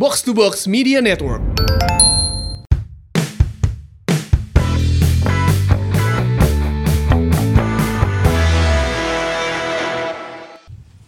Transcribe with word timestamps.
Box 0.00 0.24
to 0.24 0.32
Box 0.32 0.64
Media 0.64 1.04
Network. 1.04 1.44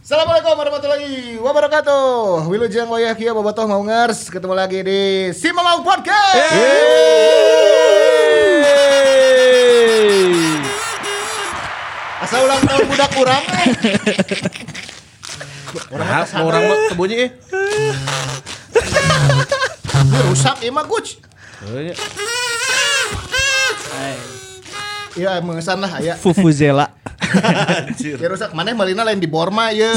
Assalamualaikum 0.05 0.53
warahmatullahi 0.61 1.41
wabarakatuh. 1.41 2.45
Wilujeng 2.53 2.93
wayah 2.93 3.17
kia 3.17 3.33
bobotoh 3.33 3.65
mau 3.65 3.81
ngers 3.81 4.29
ketemu 4.29 4.53
lagi 4.53 4.85
di 4.85 5.33
Si 5.33 5.49
Mamau 5.57 5.81
Podcast. 5.81 6.53
Asal 12.29 12.45
ulang 12.45 12.61
tahun 12.61 12.85
budak 12.93 13.11
kurang. 13.17 13.41
Nah, 15.97 16.29
mau 16.37 16.45
orang 16.53 16.63
mah 16.69 16.79
kebunyi 16.93 17.17
eh. 17.25 17.31
Rusak 20.33 20.57
ieu 20.65 20.73
mah 20.75 20.85
Guc. 20.89 21.19
Iya 25.13 25.45
mengesan 25.45 25.77
lah 25.77 25.93
aya. 26.01 26.17
Fufuzela. 26.17 26.89
Ya 28.01 28.29
rusak 28.29 28.57
mana 28.57 28.73
malina 28.73 29.05
lain 29.05 29.21
di 29.21 29.29
Borma 29.29 29.69
ya. 29.73 29.93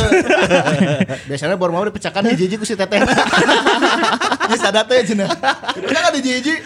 Biasanya 1.27 1.55
Borma 1.55 1.79
udah 1.83 1.93
pecahkan 1.95 2.23
hiji-hiji 2.31 2.59
ku 2.59 2.67
si 2.67 2.75
teteh. 2.75 2.99
Ini 2.99 4.57
sadar 4.59 4.83
teh 4.87 5.03
cenah. 5.07 5.31
Pecahkan 5.71 6.13
hiji-hiji. 6.19 6.59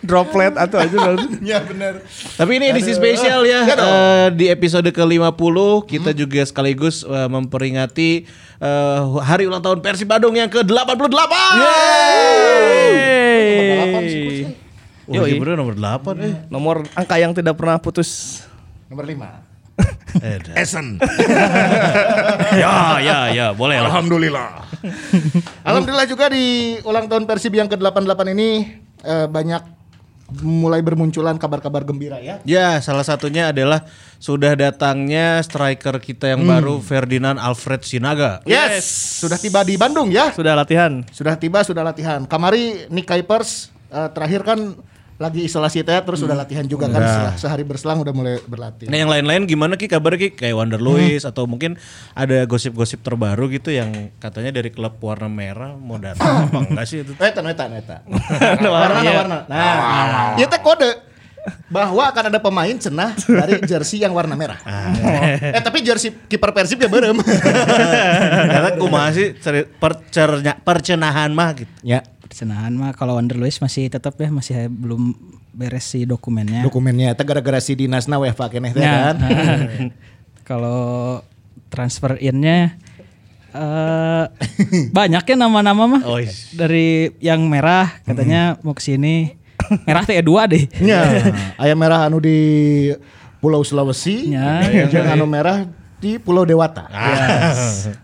Droplet 0.00 0.54
atau 0.56 0.80
aja. 0.80 0.96
Ya 1.50 1.60
bener. 1.64 2.04
Tapi 2.36 2.56
ini 2.60 2.72
edisi 2.72 2.92
Aduh. 2.92 3.00
spesial 3.00 3.40
ya. 3.44 3.64
Ya. 3.64 3.76
Eh, 3.76 4.28
di 4.36 4.46
episode 4.48 4.88
ke-50 4.88 5.56
kita 5.88 6.10
juga 6.16 6.40
sekaligus 6.44 7.04
eh, 7.04 7.28
memperingati 7.28 8.24
eh, 8.60 9.00
hari 9.24 9.48
ulang 9.48 9.60
tahun 9.60 9.80
Persib 9.84 10.08
Bandung 10.08 10.36
yang 10.36 10.48
ke-88. 10.48 11.34
Yeay. 11.60 13.20
Yoi. 15.10 15.42
bener 15.42 15.58
nomor 15.58 15.74
8 15.74 16.22
eh. 16.22 16.34
Nomor 16.46 16.86
angka 16.94 17.18
yang 17.18 17.34
tidak 17.34 17.58
pernah 17.58 17.82
putus. 17.82 18.42
Nomor 18.86 19.04
5. 19.04 19.50
Esen. 20.58 20.98
ya, 22.62 22.98
ya, 22.98 23.18
ya, 23.30 23.46
boleh 23.54 23.78
lah. 23.78 23.94
Alhamdulillah. 23.94 24.66
Alhamdulillah 25.68 26.06
juga 26.10 26.26
di 26.32 26.76
ulang 26.82 27.06
tahun 27.06 27.24
Persib 27.30 27.54
yang 27.54 27.70
ke-88 27.70 28.20
ini 28.34 28.80
eh, 29.04 29.26
banyak 29.28 29.80
mulai 30.38 30.78
bermunculan 30.78 31.34
kabar-kabar 31.36 31.82
gembira 31.82 32.22
ya. 32.22 32.38
Ya, 32.46 32.78
salah 32.78 33.02
satunya 33.02 33.50
adalah 33.50 33.82
sudah 34.22 34.54
datangnya 34.54 35.42
striker 35.42 35.98
kita 35.98 36.30
yang 36.30 36.46
baru 36.46 36.78
Ferdinand 36.78 37.34
Alfred 37.34 37.82
Sinaga. 37.82 38.38
Yes, 38.46 38.86
sudah 39.18 39.36
tiba 39.36 39.66
di 39.66 39.74
Bandung 39.74 40.14
ya. 40.14 40.30
Sudah 40.30 40.54
latihan. 40.54 41.02
Sudah 41.10 41.34
tiba, 41.34 41.66
sudah 41.66 41.82
latihan. 41.82 42.22
Kamari 42.30 42.86
Nick 42.94 43.10
Kuipers 43.10 43.74
eh, 43.90 44.08
terakhir 44.14 44.46
kan 44.46 44.78
lagi 45.20 45.44
isolasi 45.44 45.84
teh 45.84 46.00
terus 46.00 46.24
sudah 46.24 46.32
latihan 46.32 46.64
juga 46.64 46.88
kan 46.88 47.04
setelah 47.04 47.36
sehari 47.36 47.60
berselang 47.60 48.00
udah 48.00 48.14
mulai 48.16 48.40
berlatih. 48.48 48.88
Nah 48.88 48.96
yang 48.96 49.12
lain-lain 49.12 49.44
gimana 49.44 49.76
Ki 49.76 49.84
kabar 49.84 50.16
Ki? 50.16 50.32
Kayak 50.32 50.56
Wander 50.56 50.80
Luis 50.80 51.28
atau 51.28 51.44
mungkin 51.44 51.76
ada 52.16 52.48
gosip-gosip 52.48 53.04
terbaru 53.04 53.52
gitu 53.52 53.68
yang 53.68 54.08
katanya 54.16 54.56
dari 54.56 54.72
klub 54.72 54.96
warna 55.04 55.28
merah 55.28 55.76
mau 55.76 56.00
datang 56.00 56.24
apa 56.48 56.58
enggak 56.72 56.86
sih 56.88 57.04
itu? 57.04 57.12
Eta, 57.20 57.44
eta, 57.44 57.64
eta. 57.68 57.96
warna, 58.64 59.00
warna. 59.04 59.38
Nah, 59.44 60.40
itu 60.40 60.48
teh 60.48 60.62
kode 60.64 60.90
bahwa 61.68 62.04
akan 62.08 62.24
ada 62.32 62.40
pemain 62.40 62.76
cenah 62.76 63.16
dari 63.16 63.60
jersey 63.64 64.00
yang 64.00 64.12
warna 64.16 64.36
merah. 64.36 64.56
eh 65.40 65.60
tapi 65.60 65.84
jersey 65.84 66.12
kiper 66.28 66.52
Persib 66.56 66.80
ya 66.80 66.88
berem. 66.88 67.16
Karena 68.52 68.70
kumaha 68.76 69.12
sih 69.12 69.36
ceri- 69.36 69.68
percernya, 69.68 70.56
percenahan 70.60 71.32
mah 71.32 71.50
gitu. 71.56 71.72
Ya, 71.84 72.04
persenahan 72.30 72.70
mah 72.78 72.94
kalau 72.94 73.18
Wander 73.18 73.34
Luis 73.34 73.58
masih 73.58 73.90
tetap 73.90 74.14
ya 74.14 74.30
masih 74.30 74.70
belum 74.70 75.18
beres 75.50 75.82
si 75.82 76.06
dokumennya. 76.06 76.62
Dokumennya 76.62 77.10
eta 77.10 77.26
gara-gara 77.26 77.58
si 77.58 77.74
Dinasna 77.74 78.22
weh 78.22 78.30
pakai 78.30 78.62
neh 78.62 78.70
teh 78.70 78.86
Ya, 78.86 79.10
kan. 79.10 79.18
kalau 80.48 81.20
transfer 81.74 82.14
innya 82.22 82.78
eh 83.50 84.24
banyak 84.94 85.26
ya 85.26 85.34
nama-nama 85.34 85.98
mah. 85.98 86.02
Oh. 86.06 86.22
Dari 86.54 87.10
yang 87.18 87.42
merah 87.50 87.98
katanya 88.06 88.62
mau 88.62 88.78
ke 88.78 88.82
sini. 88.86 89.34
Merah 89.90 90.06
teh 90.06 90.22
dua 90.22 90.46
deh. 90.46 90.70
Nya, 90.78 91.02
ayam 91.58 91.78
merah 91.78 92.06
anu 92.06 92.22
di 92.22 92.38
Pulau 93.42 93.66
Sulawesi, 93.66 94.30
Ya. 94.32 94.62
jeung 94.90 95.06
anu 95.06 95.26
merah 95.26 95.66
di 95.98 96.16
Pulau 96.16 96.46
Dewata. 96.46 96.86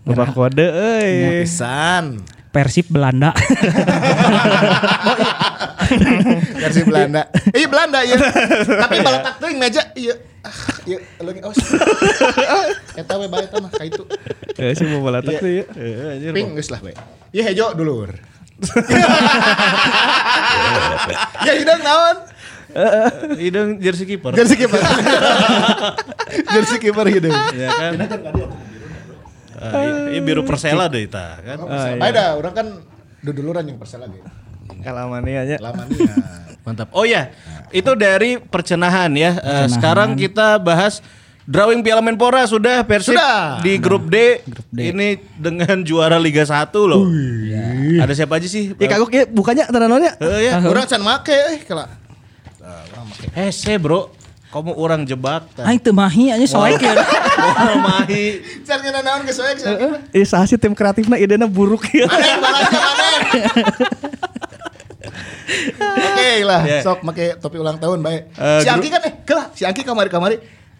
Berapa 0.03 0.35
kode 0.35 0.67
euy. 0.67 1.43
Pisan. 1.47 2.21
Persib 2.57 2.89
Belanda. 2.89 3.37
Versi 6.57 6.81
Belanda. 6.81 7.29
Iya 7.53 7.67
Belanda 7.69 8.01
ya. 8.01 8.17
Tapi 8.65 8.95
balatak 9.05 9.37
teuing 9.37 9.61
meja 9.61 9.93
iya. 9.93 10.17
Ah, 10.41 10.49
Iya, 10.89 10.97
lagi 11.21 11.39
awas. 11.45 11.59
Eta 12.97 13.13
we 13.21 13.29
bae 13.29 13.45
tah 13.45 13.61
mah 13.61 13.69
ka 13.69 13.85
itu. 13.85 14.09
Ya 14.57 14.73
sih 14.73 14.89
mau 14.89 15.05
balatak 15.05 15.37
tuh 15.37 15.53
ya. 15.53 15.69
Ping 16.33 16.57
geus 16.57 16.73
lah 16.73 16.81
we. 16.81 16.97
Iya 17.29 17.53
hejo 17.53 17.77
dulur. 17.77 18.17
Ya 21.45 21.53
hidung 21.61 21.81
naon? 21.85 22.17
Hidung 23.37 23.69
jersey 23.77 24.09
kiper. 24.09 24.33
Jersey 24.33 24.57
kiper. 24.57 24.81
Jersey 26.57 26.77
kiper 26.81 27.05
hidung. 27.05 27.37
Ya 27.53 27.69
kan? 27.69 27.93
Ah, 29.57 29.81
iya, 29.81 29.93
iya, 30.13 30.21
biru 30.21 30.45
Persela 30.45 30.85
deh 30.85 31.09
ita 31.09 31.41
kan. 31.41 31.57
Bae 31.97 32.13
dah, 32.13 32.37
urang 32.37 32.53
kan 32.53 32.67
duduluran 33.25 33.65
yang 33.65 33.81
Persela 33.81 34.05
ge. 34.05 34.21
Kalamania 34.85 35.41
nya. 35.49 35.57
Lama 35.57 35.83
nih 35.89 35.97
ya. 35.97 36.15
Mantap. 36.67 36.91
Oh 36.93 37.07
ya, 37.07 37.31
itu 37.73 37.91
dari 37.97 38.37
percenahan 38.37 39.09
ya. 39.17 39.33
Eh, 39.39 39.67
sekarang 39.71 40.13
kita 40.13 40.59
bahas 40.61 40.99
drawing 41.47 41.79
Piala 41.79 42.03
Menpora 42.03 42.43
sudah 42.43 42.83
Persib 42.83 43.15
Sudah. 43.15 43.63
di 43.63 43.79
grup 43.79 44.11
D. 44.11 44.43
Ini 44.75 45.15
dengan 45.39 45.81
juara 45.81 46.19
Liga 46.19 46.43
1 46.43 46.69
loh. 46.85 47.07
Ada 48.03 48.13
siapa 48.13 48.37
aja 48.37 48.45
sih? 48.51 48.75
Ya 48.75 48.87
kagok 48.91 49.09
ya 49.15 49.23
bukannya 49.25 49.65
tanah 49.71 49.87
nonnya. 49.87 50.13
Eh, 50.19 50.51
ya. 50.51 50.59
Urang 50.61 50.85
can 50.85 51.01
make 51.01 51.31
eh 51.33 51.63
kala. 51.63 51.87
Hese 53.31 53.79
bro, 53.79 54.11
kamu 54.51 54.75
orang 54.75 55.01
jebak. 55.07 55.47
Aing 55.63 55.79
teu 55.79 55.95
mahi 55.95 56.35
anya 56.35 56.45
soek 56.45 56.83
ya. 57.37 57.51
Mau 57.53 57.77
mahi. 57.85 58.25
Can 58.65 58.79
ngena 58.81 59.01
naon 59.05 59.21
geus 59.23 59.37
we. 59.37 59.53
Eh 60.11 60.25
saha 60.25 60.49
sih 60.49 60.57
tim 60.57 60.73
kreatifna 60.73 61.21
idena 61.21 61.45
buruk 61.45 61.85
ya. 61.93 62.09
Oke 65.87 66.43
lah, 66.43 66.61
Ya. 66.67 66.83
sok 66.83 67.05
make 67.07 67.39
topi 67.39 67.57
ulang 67.57 67.79
tahun 67.79 68.03
baik. 68.03 68.21
Eh, 68.35 68.59
si 68.61 68.67
Angki 68.67 68.89
kan 68.91 69.01
eh, 69.07 69.13
kelah, 69.23 69.47
si 69.55 69.63
Angki 69.63 69.81
kamari-kamari. 69.87 70.37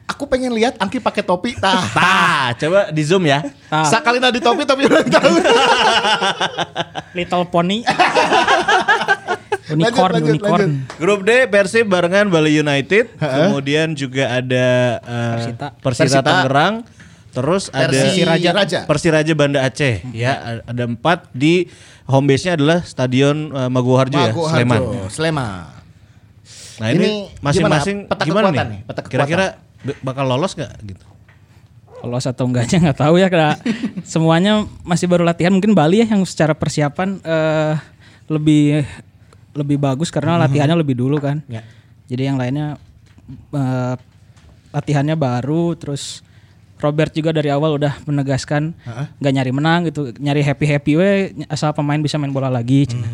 Aku 0.07 0.23
pengen 0.23 0.55
lihat 0.55 0.79
Angki 0.79 1.03
pakai 1.03 1.19
topi 1.19 1.51
tah. 1.59 1.83
Tah, 1.91 2.55
coba 2.55 2.91
di 2.95 3.03
zoom 3.03 3.27
ya. 3.27 3.43
Ah. 3.67 3.83
Sakali 3.83 4.19
di 4.19 4.39
topi 4.39 4.63
topi 4.63 4.87
ulang 4.87 5.07
tahun. 5.07 5.41
Little 7.15 7.45
Pony. 7.51 7.83
unicorn, 9.69 10.11
Lanjut, 10.11 10.15
lanjut, 10.15 10.33
unicorn. 10.39 10.59
lanjut. 10.63 10.97
Grup 10.97 11.19
D 11.23 11.31
Persib 11.47 11.85
barengan 11.87 12.25
Bali 12.27 12.55
United, 12.55 13.15
kemudian 13.17 13.93
juga 13.93 14.31
ada 14.31 14.67
eh, 15.03 15.33
Persita. 15.35 15.67
Persita, 15.77 16.03
Persita. 16.07 16.21
Tangerang, 16.23 16.73
terus 17.31 17.63
ada 17.69 17.91
Persiraja. 17.91 18.49
Raja. 18.55 18.79
Persiraja 18.85 19.33
Banda 19.35 19.59
Aceh. 19.63 20.07
Ya, 20.11 20.63
ada 20.63 20.83
empat 20.85 21.27
di 21.31 21.67
home 22.05 22.31
base-nya 22.31 22.55
adalah 22.55 22.79
Stadion 22.81 23.51
uh, 23.51 23.67
Maguwoharjo 23.67 24.15
ya, 24.15 24.31
Sleman. 24.31 24.81
Sleman. 25.11 25.75
Nah, 26.77 26.87
ini, 26.93 27.03
Ini 27.03 27.11
masing-masing 27.41 27.97
gimana? 28.05 28.11
Peta 28.13 28.23
gimana 28.23 28.47
nih? 28.53 28.79
peta. 28.85 29.01
Kira-kira 29.03 29.45
bakal 29.99 30.29
lolos 30.29 30.53
nggak 30.53 30.73
gitu? 30.85 31.05
Lolos 32.05 32.29
atau 32.29 32.45
enggaknya 32.45 32.77
nggak 32.85 32.99
tahu 33.01 33.17
ya 33.17 33.27
karena 33.27 33.57
semuanya 34.13 34.69
masih 34.85 35.09
baru 35.09 35.25
latihan 35.25 35.49
mungkin 35.49 35.73
Bali 35.73 36.05
ya 36.05 36.13
yang 36.13 36.21
secara 36.29 36.53
persiapan 36.53 37.17
eh, 37.25 37.73
lebih 38.29 38.85
lebih 39.57 39.81
bagus 39.81 40.13
karena 40.13 40.37
latihannya 40.37 40.77
lebih 40.77 40.93
dulu 40.93 41.17
kan. 41.17 41.41
Ya. 41.49 41.65
Jadi 42.07 42.21
yang 42.23 42.37
lainnya 42.37 42.77
eh, 43.51 43.95
latihannya 44.71 45.17
baru 45.17 45.73
terus 45.73 46.21
Robert 46.77 47.09
juga 47.09 47.33
dari 47.33 47.49
awal 47.49 47.81
udah 47.81 48.05
menegaskan 48.05 48.77
nggak 49.17 49.33
nyari 49.33 49.51
menang 49.51 49.89
gitu, 49.89 50.13
nyari 50.21 50.45
happy 50.45 50.65
happy 50.69 50.93
we 50.93 51.09
asal 51.49 51.73
pemain 51.73 51.97
bisa 51.97 52.21
main 52.21 52.29
bola 52.29 52.53
lagi. 52.53 52.85
cenah. 52.85 53.09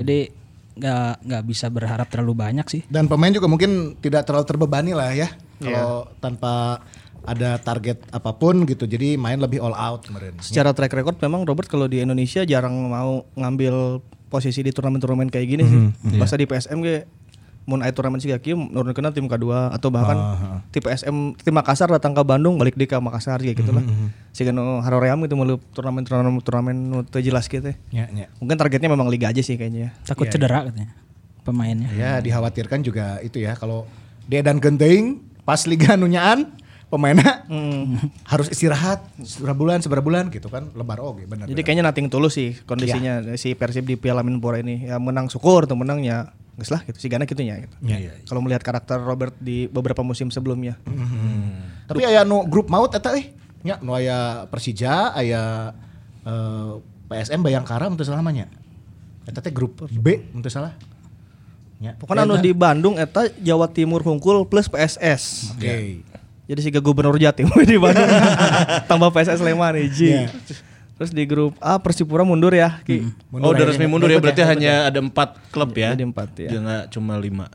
Jadi 0.00 0.32
nggak 0.76 1.12
nggak 1.24 1.42
bisa 1.44 1.66
berharap 1.68 2.08
terlalu 2.08 2.32
banyak 2.32 2.66
sih. 2.68 2.82
Dan 2.88 3.12
pemain 3.12 3.28
juga 3.28 3.44
mungkin 3.44 4.00
tidak 4.00 4.24
terlalu 4.24 4.44
terbebani 4.48 4.92
lah 4.96 5.12
ya. 5.12 5.28
Kalau 5.60 6.08
tanpa 6.20 6.80
ada 7.26 7.58
target 7.58 8.00
apa 8.08 8.30
pun 8.32 8.64
gitu. 8.64 8.86
Jadi 8.86 9.18
main 9.18 9.36
lebih 9.36 9.60
all 9.60 9.74
out 9.76 10.06
kemarin. 10.06 10.38
Secara 10.40 10.72
track 10.72 10.94
record 10.94 11.18
memang 11.20 11.44
Robert 11.44 11.68
kalau 11.68 11.90
di 11.90 12.00
Indonesia 12.00 12.46
jarang 12.46 12.72
mau 12.88 13.26
ngambil 13.34 14.00
posisi 14.26 14.62
di 14.62 14.74
turnamen-turnamen 14.74 15.30
kayak 15.30 15.46
gini 15.46 15.62
sih. 15.62 15.78
Masa 16.18 16.34
di 16.38 16.46
PSM 16.46 16.78
ge 16.82 17.06
mun 17.66 17.82
aya 17.82 17.90
turnamen 17.90 18.22
siga 18.22 18.38
kieu 18.38 18.54
nurunkeun 18.54 19.10
tim 19.10 19.26
kedua 19.26 19.74
atau 19.74 19.90
bahkan 19.90 20.38
tim 20.70 20.78
PSM 20.86 21.34
tim 21.34 21.50
Makassar 21.50 21.90
datang 21.90 22.14
ke 22.14 22.22
Bandung 22.22 22.54
balik 22.62 22.78
di 22.78 22.86
ke 22.86 22.94
Makassar 22.94 23.42
kayak 23.42 23.58
gitu 23.58 23.74
lah. 23.74 23.82
Siga 24.30 24.54
nu 24.54 24.78
haroream 24.86 25.18
gitu 25.26 25.34
meuleup 25.34 25.58
turnamen-turnamen 25.74 26.38
turnamen 26.46 26.76
nu 26.78 27.02
teu 27.02 27.18
jelas 27.18 27.50
gitu. 27.50 27.74
Ya, 27.90 28.06
ya. 28.06 28.30
Mungkin 28.38 28.54
targetnya 28.54 28.86
memang 28.86 29.10
liga 29.10 29.34
aja 29.34 29.42
sih 29.42 29.58
kayaknya 29.58 29.90
ya. 29.90 29.90
Takut 30.06 30.30
cedera 30.30 30.62
katanya 30.62 30.94
pemainnya. 31.42 31.90
Ya 31.98 32.22
dikhawatirkan 32.22 32.86
juga 32.86 33.18
itu 33.26 33.42
ya 33.42 33.58
kalau 33.58 33.90
dia 34.30 34.46
dan 34.46 34.62
genting 34.62 35.22
pas 35.42 35.62
liga 35.66 35.98
nunyaan 35.98 36.50
pemainnya 36.86 37.42
harus 38.30 38.46
istirahat 38.46 39.02
seberapa 39.18 39.58
bulan 39.58 39.82
seberapa 39.82 40.04
bulan 40.06 40.30
gitu 40.30 40.46
kan 40.46 40.70
lebar 40.70 41.02
oke 41.02 41.26
benar. 41.26 41.50
Jadi 41.50 41.60
kayaknya 41.66 41.84
nating 41.90 42.06
tulus 42.06 42.38
sih 42.38 42.54
kondisinya 42.62 43.34
si 43.34 43.58
Persib 43.58 43.86
di 43.86 43.98
Piala 43.98 44.22
Menpora 44.22 44.62
ini. 44.62 44.86
Ya 44.86 44.96
menang 45.02 45.26
syukur 45.26 45.66
tuh 45.66 45.74
menangnya. 45.74 46.34
Geus 46.56 46.72
lah 46.72 46.80
gitu. 46.88 46.96
Sigana 46.96 47.28
gitu 47.28 47.42
nya 47.44 47.60
gitu. 47.60 47.74
Kalau 48.24 48.40
melihat 48.40 48.64
karakter 48.64 48.96
Robert 49.02 49.36
di 49.36 49.68
beberapa 49.68 50.00
musim 50.00 50.32
sebelumnya. 50.32 50.78
Tapi 51.90 52.06
aya 52.06 52.22
nu 52.24 52.46
grup 52.46 52.70
maut 52.70 52.94
eta 52.94 53.12
euy. 53.12 53.34
Nya 53.66 53.82
nu 53.82 53.92
aya 53.92 54.46
Persija, 54.48 55.10
aya 55.12 55.74
eh, 56.24 56.72
PSM 57.10 57.42
Bayangkara 57.42 57.90
untuk 57.90 58.06
salah 58.06 58.22
namanya. 58.22 58.48
Eta 59.26 59.42
teh 59.42 59.50
grup 59.52 59.84
B 59.90 60.22
untuk 60.32 60.48
salah. 60.48 60.72
Ya. 61.76 61.92
Pokoknya 61.92 62.24
anu 62.24 62.40
di 62.40 62.56
Bandung 62.56 62.96
eta 62.96 63.28
Jawa 63.36 63.68
Timur 63.68 64.00
Hungkul 64.00 64.48
plus 64.48 64.70
PSS. 64.70 65.52
Oke. 65.52 66.00
Jadi 66.46 66.60
si 66.60 66.70
gubernur 66.72 67.14
Jatim 67.16 67.50
di 67.66 67.76
Bandung 67.76 68.06
tambah 68.90 69.10
PSS 69.10 69.42
Sleman 69.42 69.74
hiji. 69.76 70.14
Iya. 70.16 70.30
Terus 70.96 71.12
di 71.12 71.26
grup 71.26 71.52
A 71.58 71.76
Persipura 71.76 72.24
mundur 72.24 72.48
ya 72.50 72.80
Ki. 72.80 73.04
oh, 73.30 73.52
udah 73.52 73.68
resmi 73.68 73.84
mundur 73.84 74.08
ya 74.08 74.16
berarti 74.16 74.40
hanya 74.40 74.88
ada 74.88 74.96
empat 74.96 75.36
klub 75.50 75.68
ya. 75.70 75.92
Jadi 75.92 76.06
empat 76.06 76.28
ya. 76.38 76.48
Dia 76.48 76.60
nggak 76.62 76.84
cuma 76.88 77.14
lima. 77.16 77.52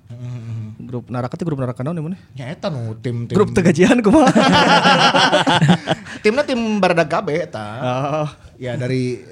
Grup 0.78 1.10
Naraka 1.10 1.34
teh 1.34 1.42
grup 1.42 1.58
Naraka 1.58 1.82
naon 1.82 1.96
di 1.96 2.04
mana? 2.04 2.18
Ya 2.34 2.46
eta 2.48 2.70
nu 2.70 2.94
tim 2.96 3.26
tim 3.26 3.34
Grup 3.34 3.50
tegajian 3.50 3.98
kumaha? 3.98 4.30
timnya 6.24 6.44
tim 6.44 6.60
Barada 6.78 7.02
Gabe 7.02 7.42
eta. 7.42 7.66
Oh. 7.80 8.30
Ya 8.58 8.76
dari 8.76 9.26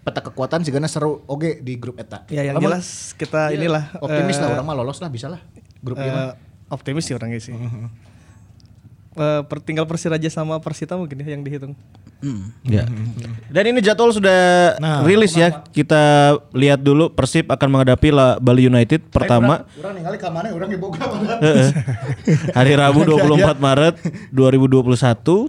peta 0.00 0.22
kekuatan 0.22 0.64
sigana 0.64 0.88
seru 0.88 1.20
oge 1.26 1.60
di 1.60 1.76
grup 1.76 1.98
eta. 1.98 2.24
Ya 2.28 2.40
yang 2.42 2.56
Lamun- 2.56 2.72
jelas 2.72 3.12
kita 3.12 3.50
Iya, 3.50 3.60
inilah 3.60 3.92
optimis 3.98 4.38
lah 4.38 4.46
eh, 4.46 4.54
orang 4.54 4.64
mah 4.64 4.76
lolos 4.78 4.98
lah 4.98 5.10
bisa 5.10 5.28
lah 5.28 5.40
grup 5.78 5.98
ieu 5.98 6.08
mah. 6.08 6.32
eh, 6.32 6.34
optimis 6.70 7.04
sih 7.04 7.12
orangnya 7.12 7.36
sih. 7.38 7.52
Eh, 7.52 7.60
per- 9.18 9.58
tinggal 9.60 9.82
Persiraja 9.84 10.28
sama 10.28 10.56
Persita 10.58 10.94
mungkin 10.94 11.18
ya 11.18 11.34
yang 11.34 11.42
dihitung. 11.42 11.74
Ya. 12.62 12.86
Dan 13.46 13.64
ini 13.68 13.78
jadwal 13.78 14.10
sudah 14.10 14.74
Nah, 14.76 15.02
rilis 15.02 15.32
ya. 15.32 15.62
Kita 15.64 16.34
lihat 16.50 16.78
dulu 16.78 17.10
Persib 17.10 17.46
akan 17.46 17.68
menghadapi 17.68 18.08
La- 18.08 18.38
Bali 18.38 18.64
United 18.64 19.06
pertama 19.08 19.66
Orang 19.74 19.98
orang 20.52 20.68
diboga 20.68 20.98
mana. 21.04 21.34
Heeh. 21.38 21.70
hari 22.52 22.72
Rabu 22.72 23.02
24 23.08 23.58
Maret 23.58 23.94
2021. 24.32 24.98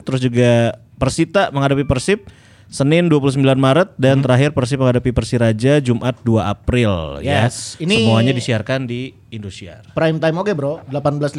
Terus 0.02 0.20
juga 0.20 0.52
Persita 0.96 1.50
menghadapi 1.50 1.86
Persib 1.86 2.28
Senin 2.68 3.10
29 3.10 3.42
Maret 3.58 3.98
dan 3.98 4.22
terakhir 4.22 4.54
Persib 4.54 4.78
menghadapi 4.78 5.10
Persiraja 5.10 5.82
Jumat 5.82 6.22
2 6.22 6.38
April 6.44 7.18
Yes, 7.18 7.74
ya. 7.76 7.82
ini- 7.82 8.06
Semuanya 8.06 8.30
disiarkan 8.30 8.86
di 8.86 9.18
Indosiar. 9.30 9.86
Prime 9.92 10.18
time 10.18 10.36
oge 10.36 10.54
bro, 10.54 10.82
18.15. 10.88 11.38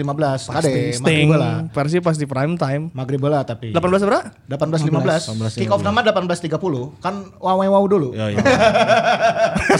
Kade, 0.48 0.94
Sting 0.94 1.28
lah. 1.28 1.66
Persib 1.68 2.00
pasti 2.00 2.22
prime 2.22 2.54
time. 2.54 2.86
Maghrib 2.90 3.18
lah 3.20 3.42
tapi. 3.42 3.74
18 3.74 3.82
berapa? 4.00 4.30
18.15. 4.46 5.58
Kick 5.58 5.66
off 5.68 5.82
nama 5.82 5.98
18.30. 6.00 6.54
Kan 6.98 7.14
wow 7.36 7.58
wow 7.58 7.84
dulu. 7.84 8.14
Ya, 8.14 8.30
ya. 8.30 8.38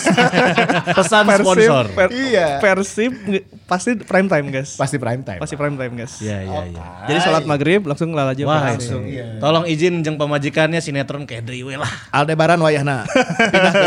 Pesan 0.93 1.25
sponsor. 1.31 1.85
Per- 1.93 2.11
Iya. 2.11 2.59
Persib 2.59 3.13
nge- 3.25 3.47
pasti 3.65 3.95
prime 3.97 4.27
time 4.27 4.47
guys. 4.51 4.75
Pasti 4.75 4.99
prime 4.99 5.23
time. 5.23 5.39
Pasti 5.39 5.55
prime 5.55 5.77
time 5.77 5.93
guys. 5.95 6.13
Ya, 6.19 6.43
ya, 6.43 6.67
ya. 6.67 6.85
Jadi 7.07 7.19
sholat 7.23 7.45
maghrib 7.47 7.87
langsung 7.87 8.11
lalaja 8.11 8.43
Wah, 8.43 8.75
langsung. 8.75 9.07
itu. 9.07 9.39
Tolong 9.39 9.65
izin 9.65 10.03
jeng 10.03 10.19
pemajikannya 10.19 10.83
sinetron 10.83 11.25
kayak 11.25 11.47
deui 11.47 11.63
we 11.65 11.75
lah. 11.79 11.89
Aldebaran 12.11 12.59
wayahna. 12.59 13.07
Pindah 13.55 13.73
ke. 13.73 13.87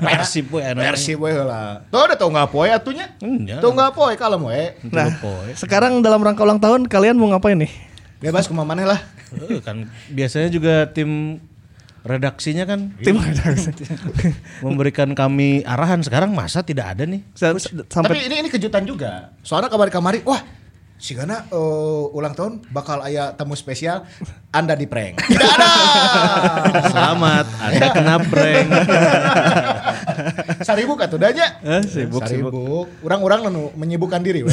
Persib 0.00 0.48
we. 0.50 0.64
Persib 0.64 1.18
we 1.20 1.30
heula. 1.30 1.84
Tuh 1.88 2.00
udah 2.02 2.16
tau 2.16 2.28
nggak 2.28 2.48
poe 2.48 2.68
atunya. 2.68 3.06
Iya. 3.18 3.58
Tuh 3.58 3.70
nggak 3.70 3.90
poe 3.92 4.14
kalem 4.14 4.42
we. 4.42 4.62
Nah, 4.88 5.10
sekarang 5.52 6.00
dalam 6.00 6.18
rangka 6.18 6.42
ulang 6.42 6.58
tahun 6.58 6.86
kalian 6.86 7.14
mau 7.14 7.26
ngapain 7.28 7.58
nih? 7.58 7.72
Bebas 8.18 8.46
kumaha 8.46 8.66
maneh 8.66 8.82
lah. 8.84 8.98
Eh, 9.30 9.58
kan 9.58 9.84
biasanya 10.08 10.48
juga 10.48 10.86
tim 10.86 11.38
redaksinya 12.00 12.64
kan 12.64 12.94
Tim 12.96 13.18
memberikan 14.60 15.12
kami 15.12 15.60
arahan 15.62 16.00
sekarang 16.00 16.32
masa 16.32 16.62
tidak 16.62 16.96
ada 16.96 17.04
nih 17.04 17.20
Sa- 17.34 17.52
Tapi 17.52 17.84
sampai 17.84 18.24
ini 18.24 18.34
ini 18.40 18.48
kejutan 18.48 18.82
juga. 18.82 19.34
Soalnya 19.42 19.68
kamari-kamari, 19.68 20.22
wah 20.24 20.40
si 20.96 21.14
Gana 21.14 21.46
eh, 21.46 22.04
ulang 22.10 22.32
tahun 22.32 22.66
bakal 22.68 22.98
aya 23.00 23.30
tamu 23.32 23.54
spesial 23.54 24.02
Anda 24.48 24.74
di 24.74 24.86
prank. 24.86 25.20
Tidak 25.20 25.38
ada. 25.38 25.70
selamat 26.88 27.46
anda 27.60 27.86
kena 27.92 28.16
prank 28.24 28.68
Saribuk 30.68 31.00
atuh 31.00 31.16
danya. 31.16 31.56
Eh, 31.64 31.80
sibuk, 31.82 32.20
Saribuk. 32.20 32.92
Orang-orang 33.00 33.48
nu 33.48 33.72
menyibukkan 33.72 34.20
diri 34.20 34.44
we. 34.44 34.52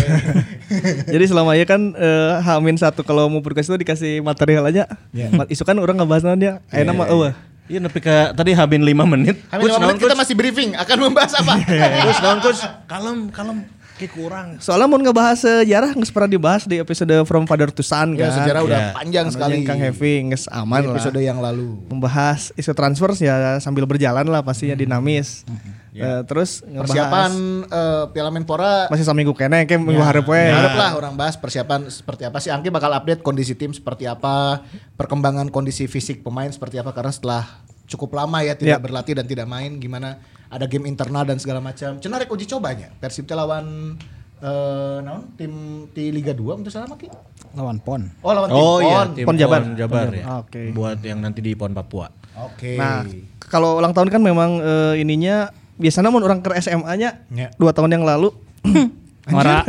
Jadi 1.14 1.26
selama 1.28 1.52
ya 1.54 1.68
kan 1.68 1.92
eh, 1.92 2.34
Hamin 2.40 2.80
satu 2.80 3.04
kalau 3.04 3.28
mau 3.28 3.44
podcast 3.44 3.68
itu 3.68 3.84
dikasih 3.84 4.24
material 4.24 4.64
aja. 4.64 4.88
Ma- 5.36 5.44
Isu 5.46 5.62
kan 5.62 5.76
orang 5.76 6.00
ngebahas 6.00 6.24
naon 6.24 6.40
dia. 6.40 6.64
Ayeuna 6.72 6.96
mah 6.96 7.12
eueuh. 7.12 7.36
iya 7.66 7.82
nepi 7.82 7.98
ka 7.98 8.30
tadi 8.32 8.54
habin 8.54 8.86
5 8.86 8.94
menit 9.10 9.42
Kami 9.50 9.66
lima 9.66 9.82
menit 9.82 9.98
kita 9.98 10.14
masih 10.14 10.38
briefing 10.38 10.78
akan 10.78 10.98
membahas 11.02 11.34
apa. 11.34 11.58
terus 11.66 12.20
naon 12.22 12.38
coach 12.38 12.62
kalem 12.86 13.18
kalem 13.34 13.58
kayak 13.96 14.12
kurang 14.12 14.48
Soalnya 14.58 14.86
mau 14.86 14.96
ngebahas 14.96 15.40
sejarah 15.40 15.92
nggak 15.92 16.10
pernah 16.10 16.30
dibahas 16.30 16.64
di 16.64 16.78
episode 16.78 17.16
From 17.24 17.44
Father 17.44 17.68
to 17.68 17.80
Son 17.80 18.12
ya 18.14 18.28
kan. 18.28 18.44
sejarah 18.44 18.62
udah 18.62 18.80
Ya. 18.82 18.90
panjang 18.92 19.28
sekali. 19.28 19.64
Kang 19.64 19.78
Heavy 19.78 20.28
nges 20.28 20.46
aman 20.48 20.80
Di 20.80 20.86
lah. 20.86 20.94
episode 20.94 21.20
yang 21.20 21.40
lalu. 21.40 21.80
Membahas 21.88 22.52
isu 22.54 22.72
transfer 22.72 23.16
ya 23.18 23.58
sambil 23.58 23.84
berjalan 23.84 24.24
lah 24.24 24.40
pastinya 24.40 24.74
dinamis. 24.74 25.48
Eh, 25.92 26.22
terus 26.24 26.60
ngebahas 26.62 26.92
Persiapan 26.92 27.32
eh, 27.64 28.04
Piala 28.12 28.28
Menpora 28.28 28.92
masih 28.92 29.04
saminggu 29.04 29.32
kene 29.32 29.64
kayak 29.64 29.80
minggu 29.80 30.04
hareup 30.04 30.28
we. 30.28 30.44
Harap 30.44 30.76
lah 30.76 30.92
orang 30.94 31.16
bahas 31.16 31.34
persiapan 31.34 31.88
seperti 31.88 32.24
apa 32.24 32.38
sih. 32.38 32.52
Angki 32.52 32.68
bakal 32.68 32.92
update 32.92 33.24
kondisi 33.24 33.56
tim 33.56 33.72
seperti 33.72 34.04
apa, 34.04 34.60
perkembangan 34.94 35.48
kondisi 35.48 35.88
fisik 35.88 36.20
pemain 36.20 36.52
seperti 36.52 36.78
apa 36.78 36.92
karena 36.92 37.10
setelah 37.10 37.44
cukup 37.86 38.12
lama 38.14 38.42
ya 38.42 38.54
tidak 38.54 38.76
Ya. 38.76 38.84
berlatih 38.84 39.14
dan 39.14 39.24
tidak 39.24 39.46
main 39.46 39.78
gimana 39.78 40.20
ada 40.48 40.66
game 40.66 40.86
internal 40.86 41.24
dan 41.24 41.38
segala 41.38 41.60
macam. 41.60 41.98
Cenah 41.98 42.18
rek 42.18 42.30
uji 42.30 42.46
cobanya. 42.46 42.90
Persib 42.96 43.24
teh 43.24 43.34
lawan 43.34 43.98
eh 44.36 44.98
naon 45.00 45.32
tim 45.34 45.52
di 45.90 46.12
Liga 46.12 46.32
2 46.32 46.60
untuk 46.60 46.68
salah 46.68 46.92
Ki? 46.94 47.08
Lawan 47.54 47.80
PON. 47.80 48.04
Oh 48.20 48.32
lawan 48.32 48.50
tim 48.50 48.60
oh 48.60 48.78
iya 48.80 48.98
PON. 49.00 49.08
tim 49.14 49.26
Pon 49.26 49.38
Jabar. 49.38 49.62
Pon 49.62 49.76
Jabar 49.76 50.08
ya 50.12 50.24
Ah, 50.24 50.38
oke. 50.42 50.62
buat 50.72 51.00
yang 51.00 51.20
nanti 51.20 51.40
di 51.40 51.56
Pon 51.56 51.72
Papua 51.72 52.12
Oke. 52.36 52.76
Nah, 52.76 53.08
kalau 53.40 53.80
ulang 53.80 53.96
tahun 53.96 54.12
kan 54.12 54.20
memang 54.20 54.60
eh, 54.60 55.00
ininya 55.00 55.48
biasanya 55.76 56.10
mau 56.10 56.20
orang 56.20 56.44
ke 56.44 56.52
SMA-nya 56.58 57.24
Ya. 57.30 57.48
dua 57.56 57.72
tahun 57.72 57.96
yang 57.96 58.04
lalu. 58.04 58.36
Ora. 59.34 59.66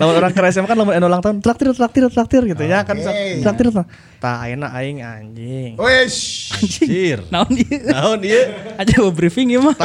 lawan 0.00 0.14
orang 0.16 0.32
ke 0.32 0.40
SMA 0.50 0.66
kan 0.66 0.74
lamun 0.74 0.96
anu 0.96 1.06
ulang 1.06 1.20
tahun 1.20 1.44
traktir 1.44 1.70
traktir 1.76 2.08
traktir 2.08 2.42
gitu 2.48 2.64
ya 2.64 2.82
kan 2.82 2.96
traktir 3.44 3.70
traktir. 3.70 4.00
Tah 4.18 4.42
ayeuna 4.42 4.72
aing 4.74 5.04
anjing. 5.04 5.76
Wish. 5.76 6.50
Anjir 6.56 7.22
Naon 7.28 7.52
ieu? 7.54 7.78
naon 7.86 8.20
iya 8.24 8.74
Aja 8.80 8.98
mau 8.98 9.12
briefing 9.12 9.52
ya 9.54 9.60
mah. 9.62 9.76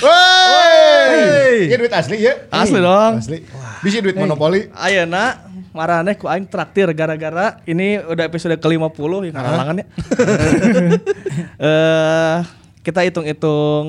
Woi. 0.00 1.68
Iya 1.68 1.76
duit 1.76 1.92
asli 1.92 2.22
ya? 2.24 2.46
Asli 2.48 2.78
dong. 2.80 3.18
Asli. 3.20 3.44
Bisa 3.82 4.00
duit 4.00 4.16
monopoli. 4.16 4.70
Ayeuna 4.72 5.50
marane 5.76 6.16
ku 6.16 6.24
aing 6.30 6.46
traktir 6.48 6.88
gara-gara 6.96 7.60
ini 7.66 8.00
udah 8.00 8.24
episode 8.26 8.56
ke-50 8.56 9.12
yang 9.28 9.34
ngarangan 9.36 9.76
ya. 9.82 9.86
Eh 11.60 12.38
kita 12.80 13.04
hitung-hitung 13.04 13.86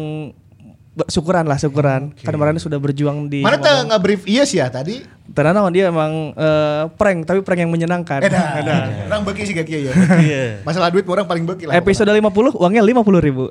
syukuran 1.07 1.47
lah 1.47 1.55
syukuran. 1.55 2.11
Kan 2.19 2.31
kemarin 2.35 2.59
sudah 2.59 2.75
berjuang 2.75 3.31
di 3.31 3.39
Mana 3.43 3.55
tuh 3.55 3.87
nge-brief 3.87 4.27
iya 4.27 4.43
sih 4.43 4.59
ya 4.59 4.67
tadi? 4.67 4.99
Ternyata 5.31 5.63
dia 5.71 5.87
emang 5.87 6.35
eh, 6.35 6.83
prank 6.99 7.23
tapi 7.23 7.39
prank 7.39 7.63
yang 7.63 7.71
menyenangkan. 7.71 8.19
Edan. 8.19 8.87
Orang 9.07 9.23
beki 9.23 9.43
sih 9.47 9.55
kaki 9.55 9.87
ya. 9.87 9.91
iya 10.19 10.43
Masalah 10.67 10.91
duit 10.91 11.07
orang 11.07 11.23
paling 11.23 11.47
beki 11.47 11.71
lah. 11.71 11.79
Episode 11.79 12.11
50 12.11 12.59
uangnya 12.59 12.83
50 12.83 13.27
ribu. 13.27 13.47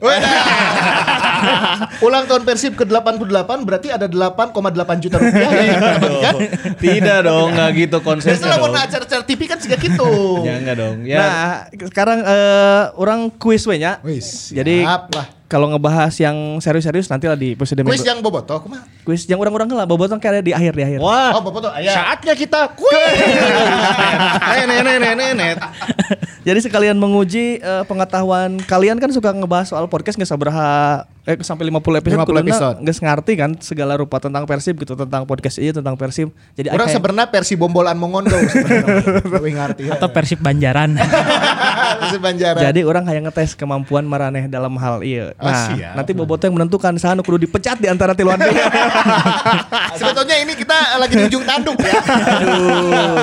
Ulang 2.06 2.24
tahun 2.24 2.42
Persib 2.42 2.72
ke-88 2.74 3.28
berarti 3.60 3.88
ada 3.88 4.06
8,8 4.06 4.56
juta 4.98 5.16
rupiah 5.16 5.50
ya. 5.50 5.62
yang 5.62 5.78
kita 5.78 5.98
bagikan. 5.98 6.34
tidak 6.76 7.18
dong 7.22 7.48
nggak 7.50 7.70
gitu 7.76 7.98
konsepnya 8.00 8.46
lah 8.46 8.58
mau 8.58 8.68
dong 8.68 8.78
acara-acara 8.78 9.22
TV 9.22 9.40
kan 9.44 9.58
juga 9.58 9.76
gitu. 9.76 10.10
ya 10.42 10.54
enggak 10.56 10.76
dong 10.76 10.96
ya 11.02 11.18
Nah, 11.20 11.52
sekarang 11.86 12.18
eh, 12.20 12.82
orang 12.94 13.20
kuis 13.32 13.62
we 13.64 13.76
nya. 13.76 14.00
Wis, 14.00 14.50
Jadi 14.50 14.82
siap 14.82 15.08
lah. 15.10 15.26
kalau 15.44 15.66
ngebahas 15.68 16.14
yang 16.16 16.36
serius-serius 16.58 17.06
nanti 17.06 17.26
lah 17.26 17.34
di 17.34 17.52
episode 17.52 17.82
Kuis 17.82 18.00
yang 18.00 18.20
bobotoh 18.20 18.60
kumaha? 18.60 18.86
Kuis 19.02 19.24
yang 19.24 19.36
orang-orang 19.36 19.66
lah 19.68 19.82
bobotong 19.82 20.16
kayak 20.16 20.40
di 20.40 20.52
akhir 20.52 20.72
di 20.72 20.84
akhir. 20.84 20.98
wah 21.00 21.34
Oh, 21.34 21.42
bobotoh 21.42 21.70
aya. 21.70 21.90
saatnya 21.90 22.34
kita 22.34 22.70
kuis 22.72 23.18
nenek 24.62 24.80
nenek 24.82 25.12
nenek 25.16 25.54
Jadi 26.40 26.64
sekalian 26.64 26.96
menguji 26.96 27.60
eh, 27.60 27.84
pengetahuan 27.84 28.56
kalian 28.64 28.96
kan 28.96 29.12
suka 29.12 29.28
ngebahas 29.30 29.68
soal 29.68 29.84
podcast 29.86 30.16
nggak 30.16 30.24
sabaraha 30.26 31.04
eh 31.30 31.38
sampai 31.46 31.70
50 31.70 32.02
episode 32.02 32.18
50 32.22 32.26
kuluna 32.26 32.42
episode. 32.42 32.76
geus 32.82 32.98
ngarti 32.98 33.32
kan 33.38 33.50
segala 33.62 33.94
rupa 33.94 34.18
tentang 34.18 34.42
Persib 34.50 34.74
gitu, 34.82 34.98
tentang 34.98 35.22
podcast 35.22 35.62
iya 35.62 35.70
tentang 35.70 35.94
Persib. 35.94 36.34
Jadi 36.58 36.74
Orang 36.74 36.90
sebenarnya 36.90 37.30
versi 37.30 37.54
bombolan 37.54 37.94
Mongondo 37.94 38.34
sebenarnya. 38.34 39.50
Ngerti. 39.60 39.82
ya. 39.86 39.98
Atau 39.98 40.08
Persib 40.10 40.42
Banjaran. 40.42 40.96
Banjaran. 42.20 42.60
Jadi 42.62 42.80
orang 42.82 43.02
kayak 43.02 43.22
ngetes 43.24 43.54
kemampuan 43.54 44.04
maraneh 44.04 44.44
dalam 44.44 44.76
hal 44.76 45.00
iya. 45.00 45.32
Oh, 45.34 45.44
Nah, 45.44 45.72
siap. 45.72 45.94
nanti 45.94 46.12
Boboto 46.12 46.44
yang 46.44 46.54
menentukan 46.54 46.92
saha 46.96 47.14
nu 47.14 47.22
kudu 47.22 47.40
dipecat 47.40 47.76
di 47.76 47.88
antara 47.88 48.12
tiluan. 48.12 48.36
Sebetulnya 49.98 50.36
ini 50.38 50.52
kita 50.52 50.76
lagi 50.96 51.14
di 51.14 51.24
ujung 51.26 51.42
tanduk 51.42 51.76
ya. 51.78 51.92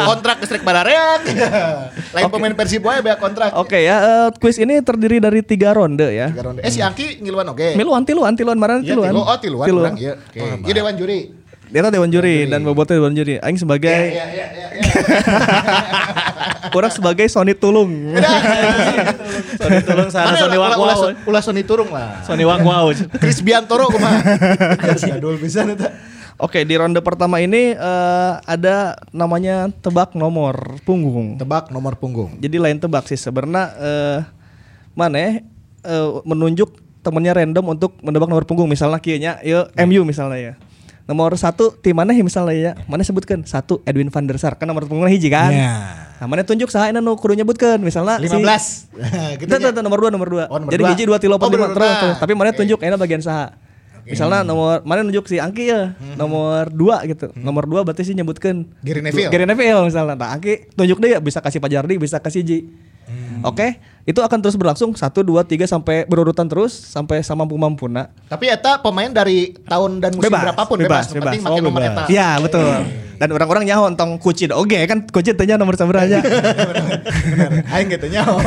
kontrak 0.08 0.38
listrik 0.40 0.62
barareak. 0.62 1.22
Lain 2.12 2.26
pemain 2.28 2.54
Persib 2.54 2.82
wae 2.82 3.00
bea 3.00 3.16
kontrak. 3.16 3.54
Oke 3.54 3.80
ya, 3.80 3.96
eh, 3.98 4.28
quiz 4.36 4.58
ini 4.58 4.80
terdiri 4.80 5.18
dari 5.18 5.42
tiga 5.42 5.72
ronde 5.72 6.10
ya. 6.10 6.28
Tiga 6.30 6.44
ronde. 6.44 6.62
Eh 6.62 6.72
si 6.72 6.82
Angki 6.82 7.22
ngiluan 7.22 7.48
oke. 7.48 7.76
Miluan, 7.76 8.04
tiluan, 8.04 8.34
tiluan, 8.34 8.58
marane 8.58 8.82
Iya, 8.82 8.94
tiluan. 8.94 9.12
tilu. 9.12 9.22
Oh, 9.22 9.38
tiluan, 9.38 9.66
orang. 9.70 9.96
Iya. 9.96 10.14
Oke. 10.18 10.40
Iya 10.64 10.74
dewan 10.76 10.96
juri. 10.96 11.20
Dia 11.68 11.84
tuh 11.84 11.92
dewan 11.92 12.08
juri 12.08 12.48
dan 12.48 12.64
Boboto 12.64 12.96
dewan 12.96 13.12
juri. 13.12 13.44
Aing 13.44 13.60
sebagai 13.60 13.92
Iya, 13.92 14.26
iya, 14.32 14.46
iya, 14.56 14.68
iya. 14.72 14.84
orang 16.74 16.92
sebagai 16.92 17.26
Sony 17.28 17.54
Tulung. 17.58 17.90
Sony 19.60 19.80
tulung 19.82 20.10
sana 20.10 20.38
Sony 20.38 20.58
wak 20.58 20.78
ulah- 21.26 21.44
Sony 21.44 21.62
Turung 21.64 21.90
lah. 21.90 22.22
Sony 22.24 22.44
wow. 22.46 22.90
Chris 23.18 23.42
Biantoro 23.42 23.90
kumaha. 23.90 24.22
Jadul 24.98 25.38
bisa 25.38 25.66
eta. 25.66 25.94
Oke, 26.38 26.62
di 26.62 26.78
ronde 26.78 27.02
pertama 27.02 27.42
ini 27.42 27.74
eh, 27.74 28.34
ada 28.46 28.94
namanya 29.10 29.74
tebak 29.82 30.14
nomor 30.14 30.78
punggung. 30.86 31.42
Tebak 31.42 31.74
nomor 31.74 31.98
punggung. 31.98 32.38
Jadi 32.38 32.62
lain 32.62 32.78
tebak 32.78 33.10
sih 33.10 33.18
sebenarnya 33.18 33.64
eh 33.78 34.20
mana 34.94 35.18
eh, 35.18 35.42
menunjuk 36.26 36.78
temennya 37.02 37.34
random 37.42 37.66
untuk 37.74 37.98
menebak 38.04 38.30
nomor 38.30 38.46
punggung 38.46 38.68
misalnya 38.68 39.00
kieu 39.02 39.18
nya 39.18 39.42
ieu 39.42 39.66
MU 39.88 40.06
misalnya 40.06 40.38
ya. 40.38 40.54
Nomor 41.08 41.40
satu 41.40 41.72
tim 41.72 41.96
mana 41.96 42.12
ya 42.12 42.20
misalnya 42.20 42.56
ya? 42.56 42.72
Mana 42.84 43.00
sebutkan? 43.00 43.48
Satu 43.48 43.80
Edwin 43.88 44.12
van 44.12 44.28
der 44.28 44.36
Sar 44.36 44.60
kan 44.60 44.68
nomor 44.68 44.84
punggungnya 44.84 45.16
hiji 45.16 45.32
kan? 45.32 45.56
Ya. 45.56 45.76
Nah, 46.20 46.28
mana 46.28 46.44
tunjuk 46.44 46.68
saha 46.68 46.92
nu 46.92 47.16
kudu 47.16 47.38
nyebutkeun 47.40 47.80
misalnya 47.80 48.20
15. 48.20 48.44
Gitu 49.40 49.54
tuh, 49.54 49.72
tuh, 49.72 49.82
nomor 49.86 50.04
dua 50.04 50.10
nomor 50.12 50.28
dua. 50.28 50.44
Oh, 50.52 50.60
nomor 50.60 50.74
Jadi 50.74 50.84
dua. 50.84 50.92
hiji 50.92 51.04
dua 51.08 51.18
tilu 51.22 51.40
Oh, 51.40 51.48
lima 51.48 51.72
terus 51.72 51.94
tuh. 52.02 52.14
Tapi 52.20 52.32
mana 52.36 52.52
tunjuk 52.52 52.80
enak 52.84 53.00
bagian 53.00 53.24
saha. 53.24 53.56
Misalnya 54.08 54.44
nomor 54.44 54.84
mana 54.88 55.04
nunjuk 55.04 55.28
si 55.28 55.36
Angki 55.40 55.68
ya, 55.68 55.96
nomor 56.16 56.72
dua 56.72 57.04
gitu. 57.08 57.32
Nomor 57.36 57.68
dua 57.68 57.84
berarti 57.84 58.08
sih 58.08 58.16
nyebutkan 58.16 58.68
Gary 58.80 59.04
Neville. 59.04 59.32
Gary 59.32 59.46
Neville 59.48 59.84
misalnya. 59.84 60.16
Nah, 60.16 60.36
Angki 60.36 60.72
tunjuk 60.76 60.98
deh 61.00 61.16
ya 61.16 61.20
bisa 61.24 61.44
kasih 61.44 61.60
Pajardi, 61.60 62.00
bisa 62.00 62.18
kasih 62.20 62.42
Ji. 62.44 62.60
Oke, 63.46 63.80
itu 64.08 64.20
akan 64.20 64.40
terus 64.40 64.56
berlangsung 64.56 64.96
satu 64.96 65.24
dua 65.24 65.44
tiga 65.44 65.64
sampai 65.68 66.04
berurutan 66.08 66.48
terus 66.48 66.72
sampai 66.76 67.24
sama 67.24 67.44
mampu 67.44 67.56
mampuna. 67.60 68.12
Tapi 68.28 68.52
eta 68.52 68.80
pemain 68.80 69.12
dari 69.12 69.56
tahun 69.68 70.00
dan 70.00 70.12
musim 70.16 70.32
Bebas, 70.32 70.44
berapapun 70.48 70.78
bebas, 70.80 71.12
bebas. 71.12 71.34
Bebas. 71.36 71.52
Oh, 71.52 71.60
nomor 71.60 71.84
bebas. 71.84 72.08
eta. 72.08 72.12
Ya 72.12 72.40
betul. 72.40 72.68
Dan 73.18 73.34
orang-orang 73.34 73.66
nyaho 73.66 73.90
tong 73.98 74.16
kucit. 74.22 74.54
Oke 74.56 74.80
kan 74.88 75.04
kucit 75.08 75.36
tanya 75.36 75.60
nomor 75.60 75.76
sabar 75.76 76.08
aja. 76.08 76.22
Bener. 77.34 77.66
Aing 77.68 77.90
gitu 77.92 78.08
nyaho. 78.08 78.38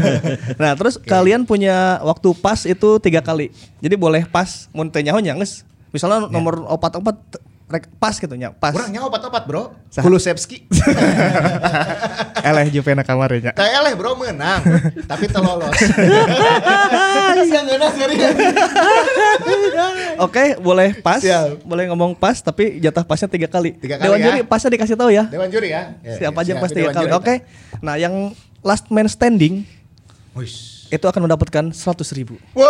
nah 0.62 0.78
terus 0.78 1.00
kalian 1.00 1.42
punya 1.42 1.98
waktu 2.06 2.30
pas 2.38 2.62
itu 2.62 2.88
tiga 3.02 3.18
kali. 3.24 3.50
Jadi 3.82 3.94
boleh 3.98 4.26
pas 4.30 4.70
mun 4.70 4.92
teu 4.94 5.02
nyaho 5.02 5.18
nya 5.18 5.34
geus. 5.34 5.66
Misalnya 5.90 6.30
nomor 6.30 6.70
opat 6.70 7.02
opat 7.02 7.18
rek 7.34 7.49
pas 7.96 8.14
gitu 8.14 8.34
nya 8.34 8.50
pas. 8.50 8.74
Urang 8.74 8.90
nyaho 8.90 9.06
opat-opat, 9.06 9.46
Bro. 9.46 9.62
Saha? 9.86 10.02
Kulusevski. 10.02 10.66
Eleh 12.48 12.66
jupena 12.70 13.04
kamarnya. 13.04 13.52
Kayak 13.52 13.80
leh 13.84 13.94
bro 13.94 14.16
menang, 14.16 14.64
tapi 15.04 15.28
telolos. 15.28 15.70
Serius. 17.50 18.32
Oke, 20.18 20.56
boleh 20.56 20.96
pas, 20.98 21.20
Siap. 21.20 21.62
boleh 21.62 21.84
ngomong 21.92 22.16
pas, 22.16 22.40
tapi 22.40 22.80
jatah 22.80 23.04
pasnya 23.04 23.28
tiga 23.28 23.46
kali. 23.46 23.76
Tiga 23.76 23.96
kali 23.96 24.06
Dewan 24.08 24.18
ya. 24.18 24.24
juri 24.26 24.40
pasnya 24.42 24.70
dikasih 24.72 24.96
tahu 24.96 25.10
ya. 25.12 25.24
Dewan 25.28 25.48
juri 25.48 25.68
ya. 25.70 25.94
Ya, 26.00 26.16
Siapa 26.16 26.32
ya, 26.34 26.42
aja 26.42 26.48
yang 26.48 26.58
siap. 26.58 26.64
pas 26.64 26.72
tiga 26.72 26.90
kali. 26.92 27.08
Oke. 27.12 27.34
Nah, 27.80 27.94
yang 27.96 28.32
last 28.60 28.88
man 28.88 29.06
standing 29.06 29.64
Wish. 30.32 30.88
itu 30.88 31.04
akan 31.04 31.28
mendapatkan 31.28 31.64
100 31.70 32.16
ribu. 32.16 32.40
Woi. 32.52 32.68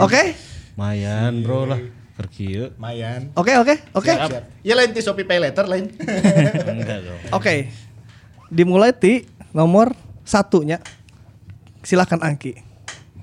Oke, 0.00 0.34
Mayan 0.74 1.44
bro 1.44 1.68
lah. 1.68 1.78
Kerkieu. 2.20 2.76
Mayan. 2.76 3.32
oke, 3.32 3.52
oke, 3.56 3.74
oke, 3.96 4.12
Siap, 4.12 4.28
siap. 4.28 4.44
Ya 4.60 4.76
lain 4.76 4.92
ti 4.92 5.00
Shopee 5.00 5.24
Pay 5.24 5.40
Later 5.40 5.64
lain. 5.64 5.88
Enggak 6.76 6.98
dong. 7.00 7.20
oke. 7.32 7.54
Dimulai 8.52 8.92
ti 8.92 9.24
nomor 9.56 9.96
satunya. 10.20 10.84
Silakan 11.80 12.20
Angki. 12.20 12.60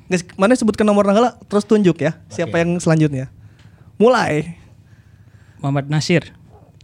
Guys, 0.07 0.23
mana 0.39 0.57
sebutkan 0.57 0.87
nomor 0.87 1.05
nangala 1.05 1.37
terus 1.45 1.67
tunjuk 1.67 1.99
ya. 2.01 2.17
Siapa 2.31 2.57
Oke. 2.57 2.61
yang 2.63 2.71
selanjutnya? 2.81 3.25
Mulai. 4.01 4.55
Muhammad 5.61 5.91
Nasir. 5.91 6.31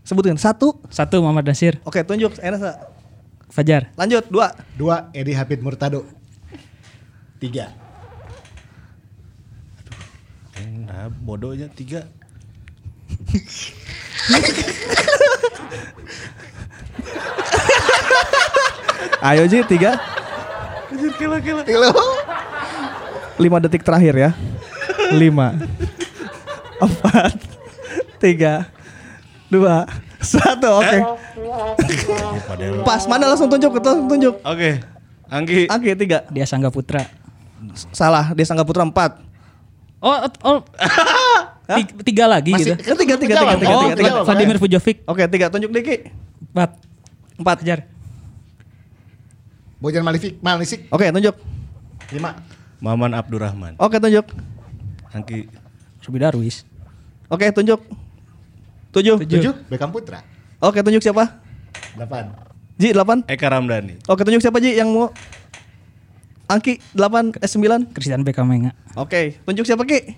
Sebutkan 0.04 0.36
satu. 0.38 0.78
Satu 0.92 1.24
Muhammad 1.24 1.48
Nasir. 1.48 1.80
Oke, 1.88 2.04
tunjuk. 2.04 2.36
Enak 2.44 2.60
Sa. 2.60 2.72
Fajar. 3.50 3.90
Lanjut 3.96 4.28
dua. 4.28 4.52
Dua 4.76 5.08
Edi 5.16 5.32
Habib 5.34 5.62
Murtado. 5.64 6.04
Tiga. 7.40 7.72
Nah 10.84 11.08
bodohnya 11.24 11.68
tiga. 11.72 12.06
Ayo 19.24 19.48
Ji, 19.48 19.64
tiga. 19.64 19.96
Tilo. 21.64 21.92
Lima 23.40 23.58
detik 23.64 23.88
terakhir 23.88 24.14
ya. 24.20 24.32
Lima. 25.16 25.56
Empat. 26.84 27.32
Tiga. 28.20 28.68
Dua. 29.48 29.88
Satu. 30.20 30.84
Oke. 30.84 31.00
Padahal. 32.44 32.84
Pas. 32.84 33.08
Mana 33.08 33.32
langsung 33.32 33.48
tunjuk. 33.48 33.80
Langsung 33.80 34.12
tunjuk. 34.12 34.36
Oke. 34.44 34.84
Anggi. 35.32 35.72
Angki 35.72 35.96
tiga. 35.96 36.28
Dia 36.28 36.44
Sangga 36.44 36.68
Putra. 36.68 37.08
Salah. 37.96 38.36
Dia 38.36 38.44
Sangga 38.44 38.68
Putra 38.68 38.84
empat. 38.84 39.24
Oh, 40.04 40.20
oh. 40.44 40.60
Tiga, 41.64 41.94
tiga 42.04 42.26
lagi 42.28 42.52
Masih 42.52 42.76
gitu. 42.76 42.92
Kan 42.92 42.96
tiga, 43.00 43.16
tiga, 43.16 43.40
tiga, 43.40 43.56
tiga, 43.56 43.72
oh, 43.72 43.88
tiga, 43.88 43.96
tiga. 43.96 44.12
Vladimir 44.28 44.58
Pujovic. 44.60 44.98
Oke, 45.08 45.24
tiga. 45.32 45.48
Tunjuk 45.48 45.72
Diki. 45.72 46.12
Empat. 46.52 46.76
Empat. 47.40 47.58
Fajar. 47.64 47.80
Bojan 49.80 50.04
Malifik, 50.04 50.44
Malisik. 50.44 50.92
Oke, 50.92 51.08
tunjuk. 51.08 51.36
Lima. 52.12 52.36
Maman 52.84 53.16
Abdurrahman. 53.16 53.80
Oke, 53.80 53.96
tunjuk. 53.96 54.28
Anggi. 55.16 55.48
Ruby 56.04 56.20
Darwis. 56.20 56.68
Oke, 57.32 57.48
tunjuk. 57.56 57.80
Tujuh. 58.92 59.24
Tujuh. 59.24 59.56
Beckham 59.72 59.96
Putra. 59.96 60.20
Oke, 60.60 60.84
tunjuk 60.84 61.00
siapa? 61.00 61.40
Delapan. 61.96 62.36
Ji, 62.76 62.92
delapan. 62.92 63.24
Eka 63.24 63.48
Ramdhani. 63.48 64.04
Oke, 64.12 64.28
tunjuk 64.28 64.44
siapa 64.44 64.60
Ji 64.60 64.76
yang 64.76 64.92
mau? 64.92 65.16
Angki, 66.48 66.80
delapan. 66.92 67.32
Eh, 67.40 67.48
sembilan. 67.48 67.92
Christian 67.96 68.22
Beckhamenga. 68.24 68.76
Oke, 69.00 69.40
tunjuk 69.48 69.64
siapa 69.64 69.88
Ki? 69.88 70.16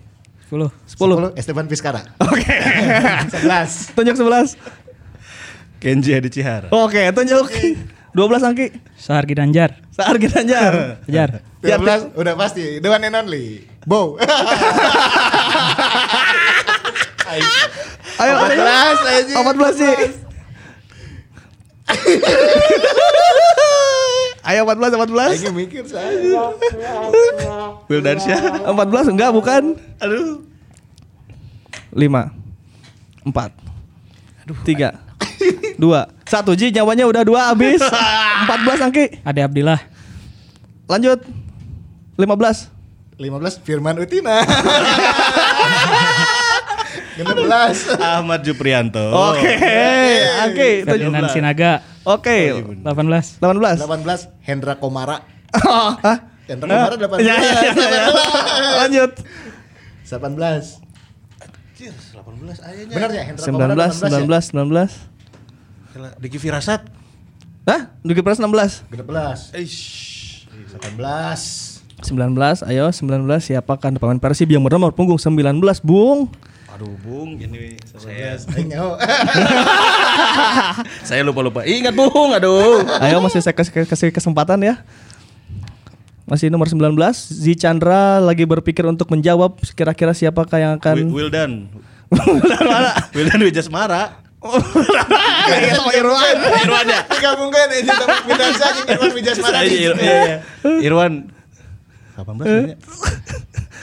10. 0.50 0.70
Sepuluh. 0.86 1.34
Esteban 1.34 1.66
Vizcara. 1.66 2.02
Oke. 2.22 2.46
Sebelas. 3.34 3.90
tunjuk 3.98 4.16
sebelas. 4.18 4.58
Kenji 5.82 6.14
Adi 6.14 6.30
Cihara. 6.30 6.70
Oke, 6.70 7.10
tunjuk. 7.14 7.50
12 8.16 8.48
Angki. 8.48 8.68
Sahargi 8.96 9.36
Danjar. 9.36 9.76
Saar 9.92 10.16
Ginanjar. 10.20 11.04
Fajar. 11.04 11.30
Tiga 11.64 11.78
belas. 11.80 12.08
Udah 12.16 12.36
pasti. 12.36 12.80
The 12.80 12.88
one 12.92 13.04
and 13.08 13.16
only. 13.16 13.68
Bow. 13.84 14.16
Ayo, 18.16 18.34
14 18.40 18.56
aja. 19.12 19.34
14 19.44 19.76
sih. 19.76 19.96
Ayo 24.46 24.62
14, 24.62 24.94
14. 24.94 25.42
Lagi 25.42 25.50
mikir 25.50 25.84
saya. 25.90 26.54
Wildansyah. 27.90 28.70
14 28.70 29.10
enggak 29.10 29.34
bukan. 29.34 29.74
Aduh. 29.98 30.46
5 31.90 32.30
4 33.26 33.34
Aduh. 34.46 34.58
3 34.62 35.82
2 35.82 35.82
1 35.82 36.60
Ji 36.62 36.68
nyawanya 36.70 37.10
udah 37.10 37.26
2 37.26 37.50
habis. 37.50 37.82
14 37.82 38.86
Angki. 38.86 39.06
Ade 39.26 39.42
Abdillah. 39.42 39.82
Lanjut. 40.86 41.26
15. 42.22 42.70
15 43.18 43.66
Firman 43.66 43.98
Utina. 43.98 44.46
16. 47.18 47.98
Ahmad 47.98 48.44
Juprianto. 48.46 49.02
Oke. 49.34 49.56
Angki. 50.38 50.86
Ferdinand 50.86 51.34
17. 51.34 51.34
Sinaga. 51.34 51.95
Oke. 52.06 52.54
18. 52.86 53.42
18. 53.42 53.42
18 53.42 54.30
Hendra 54.46 54.78
Komara. 54.78 55.26
Hah? 55.52 56.18
Hendra 56.46 56.70
Komara 56.70 56.96
18. 56.96 57.26
Ya, 57.26 57.36
ya, 57.36 57.60
ya, 57.66 57.74
ya. 57.74 58.06
Lanjut. 58.86 59.12
18. 60.06 60.86
18 61.76 62.62
ayahnya. 62.62 62.94
Benar 62.94 63.10
ya 63.12 63.24
Hendra 63.26 63.44
Komara 63.50 63.74
19, 63.74 64.06
18 64.06 64.54
ya? 64.54 64.62
19, 64.62 64.94
19. 65.98 66.22
Diki 66.22 66.38
Firasat. 66.38 66.82
Hah? 67.66 67.90
Duki 68.06 68.22
Pras 68.22 68.38
16. 68.38 68.86
16. 68.94 69.58
Eish. 69.58 70.46
18. 70.78 71.76
19, 72.06 72.70
ayo 72.70 72.86
19 72.92 73.26
siapakah 73.42 73.90
pemain 73.98 74.20
Persib 74.22 74.52
yang 74.54 74.62
bernomor 74.62 74.94
punggung 74.94 75.18
19, 75.18 75.58
Bung? 75.82 76.30
Aduh, 76.76 76.92
Bung, 77.08 77.40
ini 77.40 77.80
saya 77.96 78.36
Nyaho. 78.60 79.00
saya 81.08 81.24
lupa-lupa. 81.24 81.64
Ingat, 81.64 81.96
Bung. 81.96 82.36
Aduh. 82.36 82.84
Ayo 83.00 83.24
masih 83.24 83.40
saya 83.40 83.56
kasih, 83.56 83.88
kasih 83.88 84.12
kesempatan 84.12 84.60
ya. 84.60 84.84
Masih 86.28 86.52
nomor 86.52 86.68
19, 86.68 86.92
Zi 87.16 87.56
Chandra 87.56 88.20
lagi 88.20 88.44
berpikir 88.44 88.84
untuk 88.92 89.08
menjawab 89.08 89.56
kira-kira 89.72 90.12
siapakah 90.12 90.60
yang 90.60 90.74
akan 90.76 91.08
Wi- 91.08 91.24
Wildan. 91.24 91.72
Wildan 93.16 93.40
Wijasmara. 93.40 94.20
Irwan. 95.96 96.36
Irwan 96.60 96.86
ya? 96.92 97.02
Digabungkan 97.08 97.68
ini 97.72 97.88
sama 97.88 98.52
saja 98.52 98.82
Irwan 98.84 99.12
Wijasmara. 99.16 99.64
Saya 99.64 99.72
iya, 99.72 99.92
iya. 99.96 100.38
Irwan 100.84 101.32
18 102.20 102.44
ya? 102.44 102.76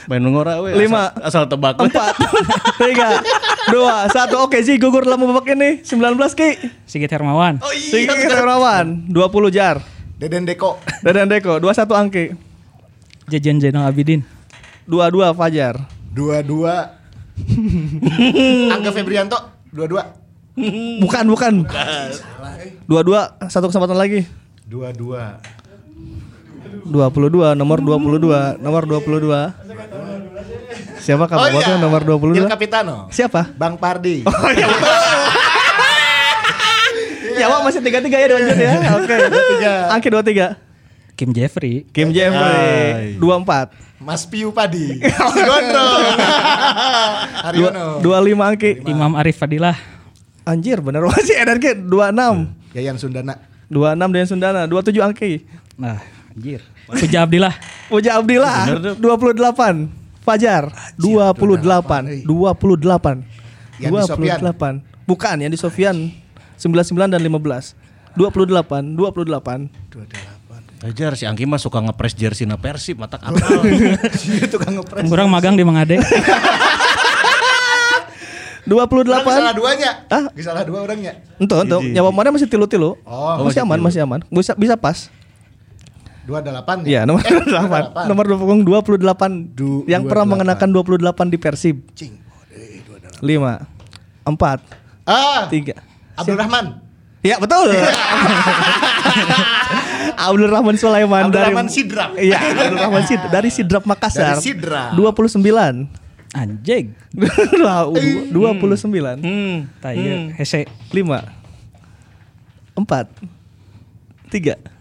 Main 0.07 0.23
ngora 0.27 0.59
we. 0.59 0.75
Lima. 0.75 1.15
Asal, 1.15 1.47
asal 1.47 1.51
tebak. 1.51 1.79
Empat, 1.79 2.15
tiga, 2.81 3.23
dua, 3.71 4.07
satu. 4.11 4.43
Oke, 4.43 4.59
Zi 4.59 4.75
gugur 4.75 5.07
dalam 5.07 5.23
babak 5.23 5.47
ini. 5.55 5.79
19 5.79 6.19
Ki. 6.35 6.49
Sigit 6.83 7.07
Hermawan. 7.07 7.63
Oh 7.63 7.71
Tinggi 7.71 8.27
Hermawan, 8.27 9.07
20 9.07 9.55
jar. 9.55 9.79
Deden 10.19 10.43
Deko. 10.47 10.79
Dadan 11.03 11.27
Deko, 11.27 11.59
21 11.59 11.99
Angki. 11.99 12.25
Jajan 13.31 13.59
Zainal 13.63 13.87
Abidin. 13.87 14.23
22 14.87 15.31
Fajar. 15.35 15.75
Dua-dua. 16.11 16.99
Angga 18.75 18.91
Febrianto. 18.91 19.39
Dua-dua. 19.73 20.03
Bukan, 21.01 21.25
bukan. 21.33 21.53
Dua-dua, 22.85 23.35
satu 23.49 23.71
kesempatan 23.71 23.97
lagi. 23.97 24.27
Dua-dua. 24.69 25.41
22, 26.83 27.55
nomor 27.55 27.79
22, 27.79 28.59
nomor 28.59 28.83
22. 28.85 29.62
Siapa 31.03 31.27
kamu 31.27 31.45
bosnya 31.51 31.75
nomor 31.77 32.01
Il 32.01 32.47
22? 32.47 32.47
Capitano. 32.47 32.95
Siapa? 33.11 33.51
Bang 33.55 33.75
Pardi. 33.75 34.23
Ya, 37.33 37.49
Wak, 37.49 37.65
masih 37.65 37.81
tiga-tiga 37.81 38.17
ya 38.21 38.27
dilanjut 38.29 38.57
ya. 38.57 38.71
Oke. 38.97 39.15
Angki 39.89 40.07
23. 40.13 41.17
Kim 41.17 41.29
Jeffrey. 41.33 41.85
Kim 41.93 42.09
Jeffrey 42.09 43.17
24. 43.17 43.73
Mas 44.01 44.25
Piu 44.27 44.51
Padi. 44.51 44.99
Gondrong. 45.01 46.01
Haryono. 47.47 47.85
Dua, 48.03 48.17
25 48.21 48.49
Angki. 48.53 48.71
Imam 48.85 49.13
Arif 49.17 49.37
Fadilah. 49.39 49.77
Anjir, 50.43 50.83
bener 50.83 51.07
masih 51.07 51.39
Edan 51.39 51.57
Ki 51.57 51.71
26. 51.77 52.75
Yayan 52.75 52.97
Sundana. 52.99 53.39
26 53.71 54.13
dengan 54.13 54.27
Sundana, 54.27 54.61
27 54.67 54.99
Angki. 55.01 55.31
Nah, 55.79 56.03
anjir. 56.35 56.61
Puja 56.87 57.23
Abdillah. 57.23 57.53
Puja 57.87 58.19
Abdillah 58.19 58.67
28. 58.99 59.87
Fajar 60.23 60.71
28. 60.95 62.23
28. 62.23 62.23
Yandi 63.79 64.01
Sofian. 64.07 64.39
28. 64.39 64.83
Bukan, 65.03 65.35
yang 65.35 65.51
di 65.51 65.59
Sofian 65.59 66.15
99 66.55 67.11
dan 67.11 67.19
15. 67.19 67.75
28, 68.15 68.95
28. 68.95 69.67
Ajar 70.83 71.15
si 71.15 71.23
Angki 71.23 71.47
mah 71.47 71.55
suka 71.55 71.79
ngepres 71.79 72.11
jersey 72.11 72.43
na 72.43 72.59
Persib 72.59 72.99
mata 72.99 73.15
kapal. 73.15 73.63
Dia 74.27 74.51
tukang 74.51 74.75
ngepres. 74.75 75.07
Kurang 75.07 75.31
magang 75.31 75.55
di 75.55 75.63
Mangade. 75.63 75.95
28. 78.67 78.67
Orang 78.67 79.23
salah 79.27 79.55
duanya. 79.55 80.07
Hah? 80.07 80.27
Salah 80.39 80.63
dua 80.63 80.83
orangnya. 80.83 81.19
Entuh, 81.39 81.63
entuh. 81.63 81.79
Nyawa 81.83 82.11
mana 82.11 82.35
masih 82.35 82.47
tilu-tilu. 82.47 82.95
Oh, 83.03 83.43
masih 83.47 83.63
aman, 83.63 83.79
masih 83.79 84.03
aman. 84.03 84.23
Bisa 84.27 84.55
bisa 84.55 84.75
pas. 84.79 85.07
Dua 86.23 86.39
delapan. 86.39 86.77
Iya, 86.81 87.03
nomor 87.03 87.19
Eh, 87.21 87.35
28. 87.35 88.07
Nomor 88.07 88.25
28 88.25 88.63
28 88.63 89.31
Du- 89.51 89.83
yang 89.85 90.01
dua 90.01 90.09
pernah 90.09 90.23
delapan. 90.23 90.55
mengenakan 90.55 90.69
28 90.71 91.27
di 91.27 91.37
Persib. 91.37 91.77
Cing. 91.91 92.15
5 93.19 93.63
4 94.23 94.59
Ah. 95.03 95.47
3 95.47 95.75
Abdul 96.13 96.35
Rahman. 96.35 96.65
Ya 97.19 97.35
betul. 97.37 97.71
Abdul 100.15 100.47
Rahman 100.47 100.75
Sulaiman 100.75 101.27
Abdul 101.27 101.35
dari 101.37 101.45
Rahman 101.49 101.67
Sidrap. 101.67 102.11
Iya, 102.15 102.37
Abdul 102.39 102.79
Rahman 102.79 103.03
Sid 103.03 103.21
dari 103.27 103.49
Sidrap 103.49 103.83
Makassar. 103.83 104.35
Dari 104.35 104.43
Sidrap. 104.43 104.95
29. 104.95 105.87
Anjing. 106.33 106.85
Wah, 107.63 107.85
du- 107.85 108.27
29. 108.31 109.19
Hmm, 109.19 109.55
tayo. 109.77 109.99
Hese. 110.33 110.65
5 110.89 111.19
4 112.73 113.07
3 114.29 114.72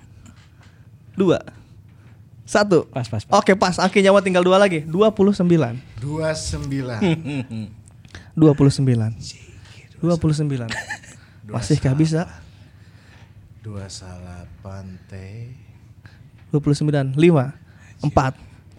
2 1.16 1.38
1 2.42 2.92
Pas, 2.92 3.07
pas, 3.09 3.22
pas. 3.25 3.38
Oke 3.38 3.55
pas, 3.55 3.79
Angki 3.79 4.03
nyawa 4.03 4.20
tinggal 4.20 4.42
dua 4.44 4.59
lagi. 4.59 4.83
29 4.85 5.79
Dua 6.03 6.35
sembilan. 6.35 7.01
29 8.35 9.14
29 10.03 10.66
Masihkah 11.46 11.94
bisa? 11.94 12.27
Dua 13.62 13.87
salapan 13.87 14.98
teh. 15.07 15.55
29 16.51 17.14
5 17.14 17.14
4 17.14 18.11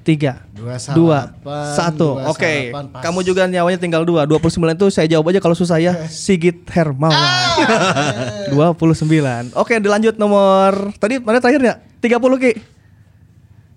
3 0.04 0.52
Dua. 0.52 0.76
2 0.76 0.76
salapan, 0.76 1.96
1 1.96 1.96
dua 1.96 2.28
Oke. 2.30 2.44
salapan, 2.68 2.86
pas. 2.92 3.02
Kamu 3.08 3.20
juga 3.24 3.48
nyawanya 3.48 3.80
tinggal 3.80 4.04
2 4.04 4.28
29 4.28 4.76
itu 4.76 4.88
saya 4.92 5.08
jawab 5.08 5.32
aja 5.32 5.40
kalau 5.40 5.56
susah 5.56 5.80
ya. 5.80 5.96
Sigit 6.12 6.68
Hermawan. 6.68 7.16
29 8.52 9.56
Oke 9.56 9.80
dilanjut 9.80 10.20
nomor 10.20 10.92
Tadi 11.00 11.24
mana 11.24 11.40
terakhirnya? 11.40 11.93
30 12.04 12.20
Ki 12.38 12.52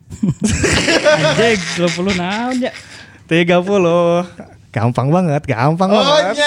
Anjing, 0.06 1.58
20 1.78 2.18
naon 2.18 2.56
ya. 2.58 2.72
30 3.26 3.62
Gampang 4.70 5.08
banget 5.08 5.42
Gampang 5.46 5.88
Oh, 5.88 6.02
banget 6.02 6.36
nya 6.36 6.46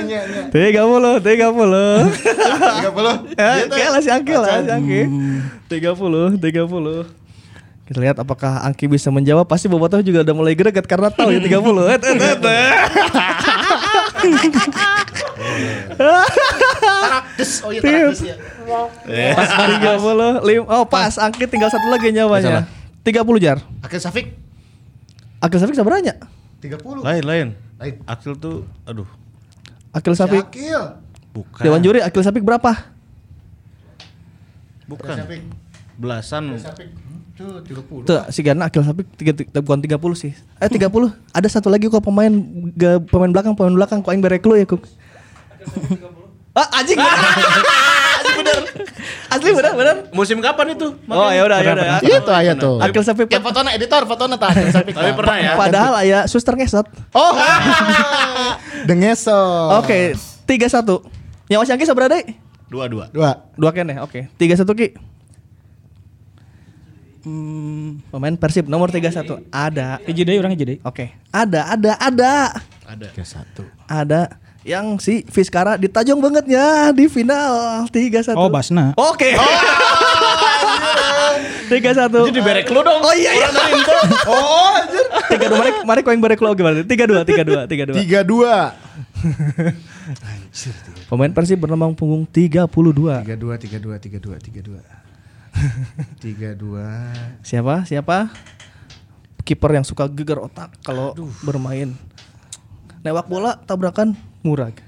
nya 0.00 0.20
nya. 0.24 0.42
30 0.48 1.20
30 1.20 1.20
Tiga 1.20 1.48
puluh. 1.52 3.14
Ya, 3.34 3.48
Gitu. 3.58 3.72
kayak 3.72 3.90
lah 3.90 4.00
si 4.00 4.10
Angki 4.10 4.34
lah, 4.34 4.62
si 4.62 4.70
Angki. 4.70 5.00
30, 5.68 6.40
30. 6.40 7.06
Kita 7.86 7.98
lihat 8.00 8.16
apakah 8.16 8.64
Angki 8.64 8.88
bisa 8.88 9.10
menjawab. 9.10 9.44
Pasti 9.44 9.66
Bobotoh 9.66 10.00
juga 10.00 10.22
udah 10.22 10.34
mulai 10.34 10.54
greget 10.54 10.82
karena 10.84 11.06
tahu 11.08 11.30
ya 11.30 11.38
30. 11.38 11.52
Et, 11.86 12.02
et, 12.02 12.16
et. 12.16 12.80
Tarakdes. 15.96 17.50
Oh 17.62 17.70
iya 17.70 17.80
tarakdes 17.80 18.20
ya. 18.22 18.36
Pas 19.34 19.48
30, 19.78 20.42
lim- 20.42 20.68
oh 20.68 20.84
pas 20.84 21.14
Angki 21.16 21.46
tinggal 21.46 21.70
satu 21.70 21.86
lagi 21.86 22.10
nyawanya. 22.10 22.66
30 23.02 23.22
jar. 23.38 23.58
Akhil 23.80 24.00
Safik. 24.02 24.26
Akil 25.38 25.58
Safik? 25.60 25.76
Tiga 26.58 26.76
puluh. 26.80 27.04
lain 27.04 27.22
lain. 27.22 27.48
Lain. 27.76 27.94
Akil 28.08 28.34
tuh 28.34 28.64
aduh 28.82 29.06
Akil 29.92 30.16
Si 30.16 30.20
Safik. 30.24 30.42
Akil. 30.42 30.82
bukan. 31.30 31.62
Dewan 31.62 31.80
juri 31.84 32.00
Akil 32.00 32.24
Safik 32.24 32.42
berapa? 32.42 32.72
bukan. 34.86 35.14
Safik. 35.14 35.42
Belasan. 35.94 36.56
Safik. 36.58 36.88
Tuh 37.36 37.60
tiga 37.62 37.84
puluh. 37.84 38.02
Tuh 38.08 38.24
si 38.32 38.40
Gana 38.40 38.66
Akil 38.66 38.80
Safik 38.82 39.06
tiga, 39.14 39.36
tiga, 39.36 39.60
bukan 39.60 39.78
30 39.78 39.92
sih. 40.18 40.32
Eh 40.56 40.66
30. 40.66 40.88
Ada 41.30 41.48
satu 41.52 41.68
lagi 41.68 41.86
kok 41.86 42.00
pemain 42.00 42.32
ga, 42.74 42.98
pemain 42.98 43.30
belakang 43.30 43.52
pemain 43.54 43.76
belakang 43.76 44.00
kok 44.00 44.10
aing 44.10 44.24
berek 44.24 44.42
lu 44.42 44.56
ya 44.56 44.64
kok. 44.64 44.82
Ah 46.56 46.80
anjing. 46.80 46.96
Anjing 46.96 48.36
bener. 48.40 48.56
Asli 49.28 49.50
bener 49.52 49.72
bener. 49.76 49.96
Musim 50.16 50.40
kapan 50.40 50.72
itu? 50.72 50.88
Oh 51.04 51.28
ya 51.28 51.44
udah 51.44 51.58
ya 51.60 51.72
udah. 51.76 52.00
Itu 52.00 52.32
aja 52.32 52.52
tuh. 52.56 52.80
Akil 52.80 53.04
Safik 53.04 53.28
Ya 53.28 53.44
fotona 53.44 53.76
editor, 53.76 54.08
fotona 54.08 54.40
Safik. 54.72 54.96
Tapi 54.96 55.12
pernah 55.12 55.36
ya. 55.36 55.52
Padahal 55.52 55.92
aya 56.00 56.18
suster 56.24 56.56
ngesot. 56.56 56.88
Oh. 57.12 57.32
Dengeso. 58.88 59.36
Oke, 59.84 60.16
31. 60.48 60.72
Yang 61.52 61.58
Mas 61.60 61.68
Yangki 61.68 61.84
seberapa 61.84 62.08
deh? 62.08 62.24
Dua 62.72 62.88
dua. 62.88 63.12
Dua. 63.12 63.30
Dua 63.54 63.70
kene, 63.70 64.00
oke. 64.02 64.30
31 64.40 64.66
Ki. 64.74 64.88
Hmm, 67.26 67.98
Pemain 68.10 68.34
Persib 68.38 68.70
nomor 68.70 68.88
31. 68.94 69.50
Ada. 69.50 69.98
hiji 70.06 70.22
deui 70.22 70.38
urang 70.38 70.54
hiji 70.54 70.64
deui. 70.64 70.78
Oke. 70.86 71.14
Ada, 71.34 71.74
ada, 71.74 71.92
ada. 71.98 72.32
Ada. 72.86 73.06
Tiga 73.10 73.26
satu. 73.26 73.66
Ada 73.90 74.45
yang 74.66 74.98
si 74.98 75.22
Fiskara 75.30 75.78
ditajong 75.78 76.18
bangetnya 76.18 76.90
di 76.90 77.06
final 77.06 77.86
31. 77.86 78.34
Oh, 78.34 78.50
Basna. 78.50 78.92
Oke. 78.98 79.30
31. 81.66 82.30
Jadi 82.30 82.40
berek 82.42 82.66
lu 82.70 82.82
dong. 82.82 83.02
Oh 83.02 83.14
iya 83.14 83.30
iya. 83.34 83.48
Oh, 84.26 84.70
anjir. 84.74 85.06
Tiga 85.30 85.46
dua 85.50 85.58
mari 85.58 85.70
mari 85.82 86.00
koeng 86.02 86.22
barek 86.22 86.38
lo 86.42 86.54
gimana? 86.54 86.82
Tiga 86.86 87.06
dua 87.06 87.26
tiga 87.26 87.42
dua 87.42 87.66
tiga 87.66 87.84
dua. 87.86 87.96
Tiga 87.98 88.20
dua. 88.22 88.54
Pemain 91.10 91.30
Persib 91.34 91.58
bernambang 91.62 91.94
punggung 91.94 92.26
32. 92.26 92.66
Tiga 93.26 93.36
dua, 93.38 93.54
tiga 93.58 93.78
dua, 93.82 93.96
tiga 93.98 94.18
dua, 94.18 94.36
tiga 94.38 94.60
dua. 94.62 94.82
Tiga 96.24 96.52
dua. 96.52 97.16
Siapa? 97.40 97.88
Siapa? 97.88 98.28
Kiper 99.40 99.80
yang 99.80 99.86
suka 99.88 100.04
geger 100.04 100.36
otak 100.42 100.68
kalau 100.84 101.16
bermain. 101.40 101.96
Newak 103.00 103.24
bola 103.30 103.56
tabrakan 103.64 104.18
murag. 104.46 104.78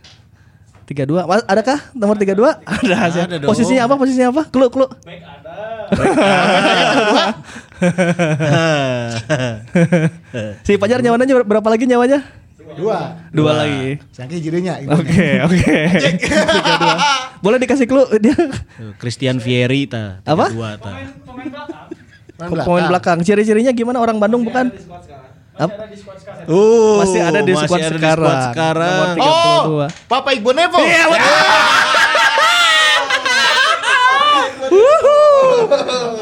32. 0.89 1.29
Mas, 1.29 1.45
adakah 1.45 1.77
nomor 1.93 2.17
32? 2.17 2.33
Ada. 2.65 3.13
siapa? 3.13 3.37
dong. 3.37 3.53
Posisinya 3.53 3.85
apa? 3.85 4.01
Posisinya 4.01 4.33
apa? 4.33 4.49
Klu, 4.49 4.73
klu. 4.73 4.89
si 10.67 10.81
Pajar 10.81 11.05
nyawanya 11.05 11.29
ber- 11.29 11.45
berapa 11.45 11.69
lagi 11.69 11.85
nyawanya? 11.85 12.25
Dua. 12.77 13.17
Dua 13.33 13.53
lagi. 13.53 14.01
Saking 14.17 14.41
jadinya. 14.41 14.81
Oke, 14.97 15.45
oke. 15.45 15.77
Dua. 16.25 16.97
Boleh 17.45 17.59
dikasih 17.61 17.87
clue 17.87 18.09
dia 18.19 18.35
Christian 18.97 19.39
Vieri 19.41 19.87
ta. 19.89 20.21
Apa? 20.25 20.49
Dua, 20.53 20.77
ta. 20.81 20.93
pemain 22.39 22.87
belakang. 22.89 23.19
Ciri-cirinya 23.27 23.73
gimana 23.75 23.99
orang 24.01 24.19
Bandung 24.23 24.45
bukan? 24.47 24.71
Uh, 25.59 27.03
Masih 27.03 27.19
ada 27.19 27.43
di 27.43 27.51
squad 27.51 27.67
masih 27.67 27.83
ada 27.83 27.91
di 27.91 27.99
sekarang. 27.99 28.25
squad 28.25 28.43
sekarang. 28.55 28.95
Nomor 28.95 29.09
Oh, 29.19 29.91
32. 29.91 30.07
Papa 30.07 30.31
Ibu 30.31 30.51
Nevo. 30.55 30.79
Iya, 30.79 31.03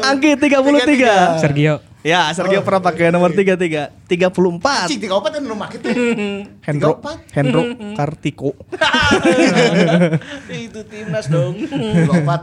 Angki 0.03 0.39
33. 0.39 1.37
Sergio. 1.37 1.75
Ya, 2.01 2.31
Sergio 2.31 2.63
pernah 2.63 2.79
pakai 2.79 3.11
nomor 3.11 3.35
33. 3.35 3.91
34. 4.07 4.87
Cik, 4.87 4.97
tiga 4.97 5.13
opat 5.19 5.31
kan 5.35 5.43
rumah 5.43 5.67
kita. 5.67 5.91
Hendro. 6.63 7.03
Hendro 7.35 7.61
Kartiko. 7.93 8.55
Itu 10.47 10.87
timnas 10.87 11.27
dong. 11.27 11.59
Tiga 11.59 12.13
opat. 12.15 12.41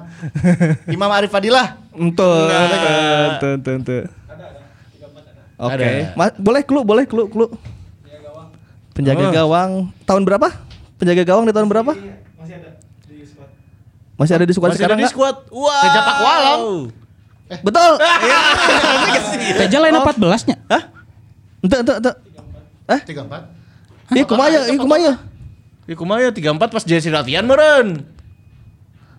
Imam 0.87 1.09
Arif 1.09 1.33
Fadilah. 1.33 1.81
Entuh. 1.97 2.45
Entuh, 2.53 3.53
entuh, 3.57 3.75
entuh. 3.81 4.03
Oke. 5.55 5.75
Ada. 5.75 6.15
Ma- 6.15 6.37
boleh 6.37 6.63
clue, 6.67 6.83
boleh 6.83 7.05
clue, 7.07 7.27
clue. 7.29 7.51
Penjaga 8.95 9.27
Oh. 9.27 9.33
gawang 9.35 9.71
tahun 10.07 10.23
berapa? 10.23 10.49
Penjaga 10.99 11.23
gawang 11.27 11.45
di 11.47 11.53
tahun 11.55 11.67
berapa? 11.67 11.93
Masih 14.15 14.39
ada 14.39 14.47
di 14.47 14.55
squad 14.55 14.71
Masih 14.71 14.79
ada 14.79 14.95
sekarang 14.95 14.99
di 14.99 15.05
nggak? 15.05 15.15
squad. 15.15 15.37
Wow. 15.51 15.83
Kejapak 15.83 16.17
Walam. 16.23 16.61
Betul. 17.61 17.93
Teja 19.59 19.79
lain 19.83 19.95
14-nya. 19.99 20.57
Hah? 20.71 20.83
Ente, 21.61 21.77
ente, 21.83 21.93
ente. 21.99 22.13
Eh? 22.85 23.01
Tiga 23.03 23.23
empat. 23.27 23.43
Ih, 24.15 24.25
kumaya, 24.29 24.61
ih, 24.71 24.79
kumaya. 24.79 25.13
Ya 25.85 25.95
kumaha 25.99 26.33
34 26.33 26.73
pas 26.73 26.85
jersey 26.85 27.13
latihan 27.13 27.45
meren. 27.45 28.09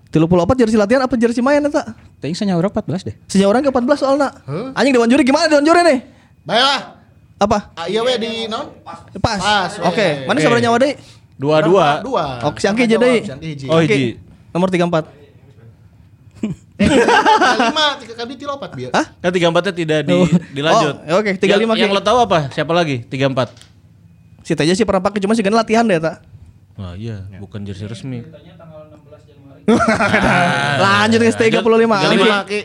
34 0.09 0.57
jersey 0.57 0.77
latihan 0.79 1.03
apa 1.03 1.13
jersey 1.19 1.43
main 1.43 1.61
eta? 1.61 1.93
Saya 2.23 2.55
nyawa 2.55 2.71
14 2.71 3.05
deh. 3.05 3.15
Orang 3.45 3.61
ke 3.61 3.69
14 3.69 3.99
soalnya. 4.01 4.29
Anjing 4.73 4.93
Dewan 4.95 5.09
Juri 5.11 5.21
gimana 5.27 5.45
Dewan 5.45 5.61
Juri 5.61 5.81
nih? 5.85 5.99
Baiklah. 6.45 6.81
Apa? 7.35 7.57
Ah, 7.75 7.85
iya 7.85 7.99
we 7.99 8.15
di 8.15 8.47
non? 8.47 8.71
Pas. 8.79 9.03
Pas, 9.19 9.71
Oke, 9.83 9.91
oke. 9.91 10.07
mana 10.23 10.37
Oke. 10.39 10.45
sabar 10.45 10.59
nyawa 10.61 10.77
deh? 10.79 10.93
Dua-dua. 11.35 11.87
Dua. 11.99 12.25
Oke, 12.47 12.63
si 12.63 12.65
Angki 12.69 12.87
jadi. 12.87 13.25
Si 13.25 13.31
Angki 13.33 13.47
hiji. 13.51 13.65
Oh, 13.67 13.81
Oke. 13.81 13.91
hiji. 13.91 14.09
Nomor 14.53 14.69
34. 14.71 15.25
Eh, 16.75 16.91
tiga 16.91 17.71
lima, 17.71 17.85
tiga 18.03 18.13
kali 18.19 18.33
tiga 18.35 18.51
biar. 18.75 18.91
Hah? 18.91 19.05
Kan 19.23 19.31
34 19.31 19.63
nya 19.63 19.73
tidak 19.73 19.99
di, 20.03 20.11
Oh. 20.11 20.27
dilanjut. 20.51 20.95
Oh, 21.07 21.23
oke, 21.23 21.31
35 21.39 21.71
yang, 21.71 21.87
yang 21.87 21.91
lo 21.95 22.03
tahu 22.03 22.19
apa? 22.27 22.51
Siapa 22.51 22.75
lagi? 22.75 22.99
34. 23.07 23.47
Si 24.43 24.51
Teja 24.53 24.75
sih 24.75 24.83
pernah 24.83 24.99
pakai 24.99 25.23
cuma 25.23 25.31
sih 25.33 25.41
kan 25.41 25.55
latihan 25.55 25.87
deh 25.87 26.03
tak. 26.03 26.19
Wah 26.75 26.91
iya, 26.99 27.23
bukan 27.39 27.63
jersey 27.63 27.87
resmi. 27.87 28.27
Lanjut 30.83 31.19
ke 31.23 31.31
35 31.31 31.55
Angki. 31.55 32.05
35 32.11 32.43
Ki. 32.51 32.59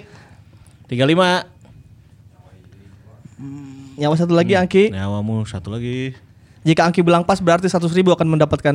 35. 4.01 4.03
Nyawa 4.03 4.15
satu 4.17 4.33
lagi 4.33 4.57
Angki. 4.57 4.85
Nyawamu 4.89 5.45
satu 5.45 5.69
lagi. 5.69 6.17
Jika 6.65 6.89
Angki 6.89 7.05
bilang 7.05 7.21
pas 7.21 7.37
berarti 7.37 7.69
100 7.69 7.85
ribu 7.93 8.17
akan 8.17 8.33
mendapatkan 8.33 8.73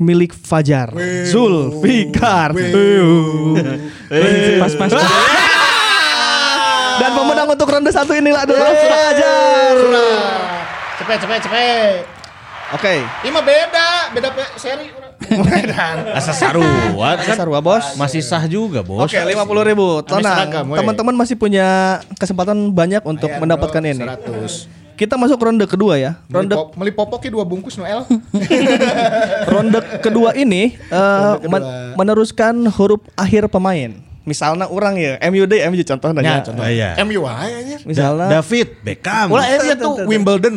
milik 0.00 0.32
Fajar. 0.32 0.88
Zulfikar. 1.28 2.56
Pas-pas. 4.56 4.90
Dan 6.94 7.10
pemenang 7.12 7.48
untuk 7.50 7.68
ronde 7.68 7.92
satu 7.92 8.16
inilah 8.16 8.48
adalah 8.48 8.72
Fajar. 8.72 9.76
Cepet, 10.96 11.18
cepet, 11.20 11.40
cepet. 11.44 12.00
Oke. 12.72 12.94
Ima 13.28 13.44
beda, 13.44 14.08
beda 14.16 14.32
pe- 14.32 14.56
seri. 14.56 15.03
Asa 16.18 16.32
saruat 16.32 17.18
kan? 17.24 17.36
Sarwa 17.36 17.58
bos. 17.58 17.96
Masih 17.96 18.20
sah 18.20 18.44
juga, 18.44 18.84
Bos. 18.84 19.08
Oke, 19.08 19.16
lima 19.24 19.44
puluh 19.44 19.64
ribu. 19.64 20.02
Tenang, 20.04 20.66
teman-teman 20.66 21.14
masih 21.14 21.34
punya 21.38 21.98
kesempatan 22.18 22.70
banyak 22.70 23.02
untuk 23.02 23.30
Ayan, 23.30 23.40
mendapatkan 23.42 23.82
bro, 23.82 23.90
ini. 23.90 24.04
100. 24.04 24.94
Kita 24.94 25.18
masuk 25.18 25.42
ronde 25.42 25.66
kedua 25.66 25.98
ya. 25.98 26.22
Ronde 26.30 26.54
pop, 26.54 26.78
meli 26.78 26.94
popoknya 26.94 27.30
dua 27.34 27.42
bungkus 27.42 27.74
Noel. 27.74 28.06
ronde 29.52 29.80
kedua 29.98 30.30
ini 30.38 30.78
eh, 30.78 30.94
Ronde 30.94 31.42
kedua. 31.42 31.50
men- 31.50 31.66
meneruskan 31.98 32.54
huruf 32.70 33.02
akhir 33.18 33.50
pemain. 33.50 33.90
Misalnya 34.24 34.72
orang 34.72 34.96
ya, 34.96 35.20
MUD, 35.20 35.52
MU 35.68 35.84
contohnya. 35.84 36.22
Ya, 36.24 36.32
ya. 36.32 36.40
contoh. 36.40 36.64
Ah, 36.64 36.70
iya. 36.72 36.90
MU 37.04 37.28
aja 37.28 37.56
anjir. 37.60 37.78
Misalnya 37.84 38.40
David 38.40 38.68
Beckham. 38.80 39.28
Ulah 39.28 39.46
MU 39.60 39.72
tuh 39.76 39.94
Wimbledon. 40.08 40.56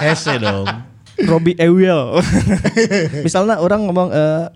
Hese 0.00 0.40
dong. 0.40 0.93
Robbie 1.22 1.54
Ewell. 1.56 2.18
Misalnya 3.26 3.62
orang 3.62 3.86
ngomong 3.86 4.10
eh, 4.10 4.50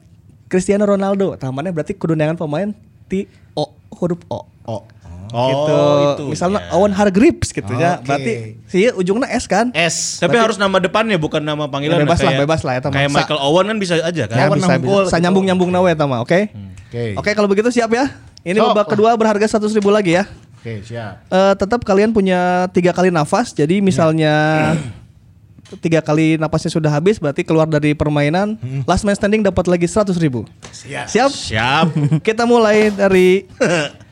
Cristiano 0.50 0.88
Ronaldo, 0.88 1.38
tamannya 1.38 1.70
berarti 1.70 1.94
kedudukan 1.94 2.34
pemain 2.34 2.74
ti 3.06 3.30
O 3.54 3.70
huruf 3.94 4.18
O. 4.32 4.42
Oh. 4.68 4.82
gitu. 5.28 5.76
itu. 6.08 6.24
Misalnya 6.32 6.60
ya. 6.64 6.72
Owen 6.72 6.92
Hargreaves 6.96 7.52
gitu 7.52 7.72
ya. 7.76 8.00
Oke. 8.00 8.08
Berarti 8.08 8.32
si 8.64 8.88
ujungnya 8.88 9.28
S 9.28 9.44
kan? 9.44 9.68
S. 9.76 10.24
Tapi 10.24 10.36
harus 10.40 10.56
nama 10.56 10.80
depannya 10.80 11.20
bukan 11.20 11.44
nama 11.44 11.68
panggilan. 11.68 12.00
Ya, 12.00 12.08
bebas 12.08 12.20
lah, 12.24 12.32
kayak- 12.32 12.42
bebas 12.48 12.60
lah, 12.64 12.72
ya, 12.72 12.80
teman. 12.80 12.94
Kayak 12.96 13.10
Sa- 13.12 13.16
Michael 13.20 13.40
Owen 13.44 13.66
kan 13.68 13.76
bisa 13.76 13.94
aja 14.00 14.24
kan. 14.24 14.36
Ya, 14.40 14.44
Owen 14.48 14.58
bisa, 14.58 14.72
bisa. 14.80 14.88
Saya 14.88 15.20
gitu. 15.20 15.24
nyambung-nyambung 15.28 15.70
nawe 15.70 15.90
tama, 15.92 16.16
oke? 16.24 16.40
Oke. 16.88 17.04
Oke, 17.20 17.30
kalau 17.36 17.48
begitu 17.52 17.68
siap 17.68 17.92
ya. 17.92 18.08
Ini 18.40 18.56
So, 18.56 18.72
babak 18.72 18.88
oh. 18.88 18.90
kedua 18.96 19.12
berharga 19.20 19.44
100 19.44 19.76
ribu 19.76 19.92
lagi 19.92 20.16
ya. 20.16 20.24
Oke, 20.58 20.80
siap. 20.80 21.28
Eh, 21.28 21.54
tetap 21.60 21.84
kalian 21.84 22.16
punya 22.16 22.72
tiga 22.72 22.96
kali 22.96 23.12
nafas. 23.12 23.52
Jadi 23.52 23.84
misalnya 23.84 24.34
tiga 25.76 26.00
kali 26.00 26.40
nafasnya 26.40 26.72
sudah 26.72 26.88
habis, 26.88 27.20
berarti 27.20 27.44
keluar 27.44 27.68
dari 27.68 27.92
permainan. 27.92 28.56
Last 28.88 29.04
man 29.04 29.12
standing 29.12 29.44
dapat 29.44 29.68
lagi 29.68 29.84
100 29.84 30.16
ribu. 30.16 30.48
Siap. 30.72 31.06
Siap? 31.08 31.30
Siap. 31.30 31.86
Kita 32.26 32.48
mulai 32.48 32.88
dari 32.88 33.44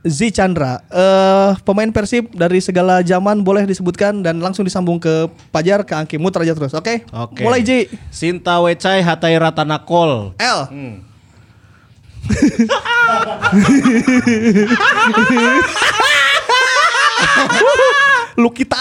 Z 0.00 0.32
Chandra. 0.32 0.80
Eh, 0.88 1.60
pemain 1.60 1.92
Persib 1.92 2.32
dari 2.32 2.64
segala 2.64 3.04
zaman 3.04 3.44
boleh 3.44 3.68
disebutkan 3.68 4.24
dan 4.24 4.40
langsung 4.40 4.64
disambung 4.64 4.96
ke 4.96 5.28
Pajar 5.52 5.84
ke 5.84 5.92
Angki 5.92 6.16
muter 6.16 6.40
aja 6.40 6.56
terus. 6.56 6.72
Oke? 6.72 7.04
Oke. 7.12 7.44
Mulai 7.44 7.60
Ji. 7.60 7.84
Sinta 8.08 8.64
Wecai 8.64 9.04
Hatai 9.04 9.36
Ratanakol. 9.36 10.32
L. 10.40 10.60
Lukita. 18.40 18.80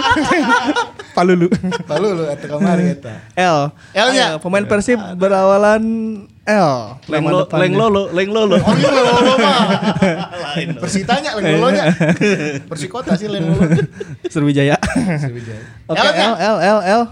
Palulu. 1.16 1.48
Lalu 1.88 2.06
lu 2.16 2.24
eta 2.28 2.46
kamari 2.48 2.96
eta. 2.96 3.14
L. 3.36 3.68
L-nya? 3.92 4.36
Ayo, 4.36 4.40
pemain 4.40 4.64
Persib 4.64 4.96
berawalan 5.20 5.82
L. 6.42 6.70
Leng, 7.06 7.24
lo, 7.28 7.46
leng 7.52 7.74
lolo, 7.76 8.02
leng 8.10 8.30
lolo. 8.32 8.56
Oh 8.58 8.74
iya 8.74 8.90
lolo 8.90 9.32
mah. 9.38 9.58
Persitanya 10.82 11.36
leng 11.38 11.60
lolonya. 11.60 11.84
Persikota 12.70 13.14
sih 13.14 13.28
leng 13.28 13.52
lolo. 13.52 13.68
Sriwijaya. 14.26 14.80
Sriwijaya. 15.20 15.62
Oke, 15.86 16.00
L-nya? 16.00 16.26
L, 16.26 16.34
L, 16.34 16.56
L, 16.58 16.80
L. 16.82 17.02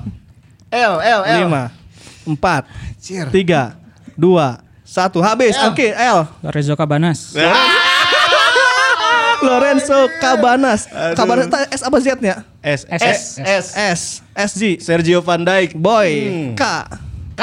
L 0.70 0.94
L 1.02 1.20
L. 1.26 1.38
Lima, 1.42 1.74
empat, 2.22 2.62
Cier. 3.02 3.26
tiga, 3.34 3.74
dua, 4.14 4.62
satu. 4.86 5.18
Habis. 5.18 5.58
L. 5.58 5.74
Oke, 5.74 5.90
L. 5.90 6.30
Lorenzo 6.46 6.78
Cabanas. 6.78 7.34
Lorenzo 9.42 10.08
Cabanas. 10.20 10.86
Cabanas 11.16 11.46
S 11.70 11.82
apa 11.82 11.96
Z-nya? 11.98 12.44
S. 12.60 12.84
S. 12.88 13.00
S 13.02 13.20
S 13.38 13.66
S. 13.74 14.00
SG. 14.36 14.78
Sergio 14.80 15.20
Van 15.20 15.40
Dijk. 15.40 15.76
Boy. 15.76 16.08
Hmm. 16.28 16.50
K. 16.56 16.62
K. 17.36 17.42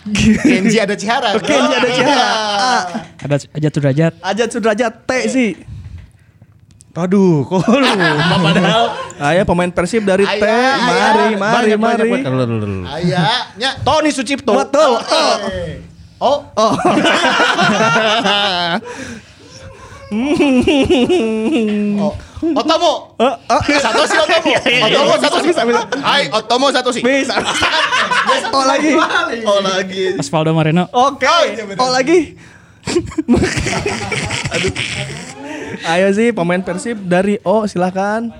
Kenji 0.48 0.80
ada 0.80 0.96
Cihara. 0.96 1.36
Kenji 1.36 1.74
ada 1.76 1.88
Cihara. 1.92 2.28
A. 2.56 2.74
Ada 3.20 3.36
aja 3.52 3.68
tuh 3.68 3.80
derajat. 3.84 4.12
Ajat 4.24 4.48
Sudrajat. 4.48 4.92
T 5.04 5.10
sih. 5.28 5.50
Aduh, 6.90 7.46
kok 7.46 7.62
lu? 7.70 7.86
Padahal 8.44 8.84
Ayo 9.20 9.44
pemain 9.46 9.70
Persib 9.70 10.02
dari 10.02 10.26
T. 10.26 10.42
Ayah, 10.42 10.74
Mari, 10.80 11.22
ayah. 11.36 11.38
mari, 11.38 11.72
mari. 11.76 12.10
Ayahnya. 12.98 13.70
Tony 13.86 14.10
Sucipto. 14.10 14.56
Betul. 14.56 14.98
Oh. 16.20 16.38
Oh. 16.52 16.74
Oh. 20.10 22.02
Oh. 22.02 22.12
Otomo. 22.56 23.14
Oh, 23.14 23.34
oh. 23.36 23.60
Satoshi 23.62 24.16
Otomo. 24.18 24.52
Otomo 24.58 25.14
Satoshi. 25.22 25.50
Hai, 26.02 26.22
Otomo 26.34 26.66
Satoshi. 26.74 27.00
Bisa. 27.04 27.38
Oh 28.50 28.64
lagi. 28.66 28.90
Oh 29.46 29.60
lagi. 29.62 30.18
Osvaldo 30.18 30.50
Moreno. 30.50 30.90
Oke. 30.90 31.30
Oh 31.78 31.94
lagi. 31.94 32.34
Ayo 35.86 36.10
sih 36.10 36.34
pemain 36.34 36.62
Persib 36.64 36.98
dari 37.06 37.38
O 37.46 37.70
silakan. 37.70 38.34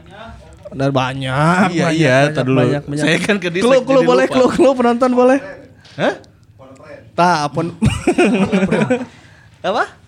Dari 0.70 0.92
banyak. 0.94 1.74
Iya, 1.74 1.86
banyak, 1.86 1.98
iya, 1.98 2.16
banyak, 2.30 2.34
tar 2.34 2.44
dulu. 2.46 2.60
banyak, 2.62 2.82
banyak. 2.86 3.04
Saya 3.04 3.16
kan 3.18 3.36
ke 3.42 3.48
clue 3.58 3.82
jadi 3.82 4.06
boleh, 4.06 4.26
clue, 4.30 4.50
clue 4.54 4.74
penonton 4.74 5.10
boleh. 5.14 5.38
Hah? 5.98 6.14
Tah, 7.14 7.50
pon. 7.50 7.74
Apa? 9.66 9.99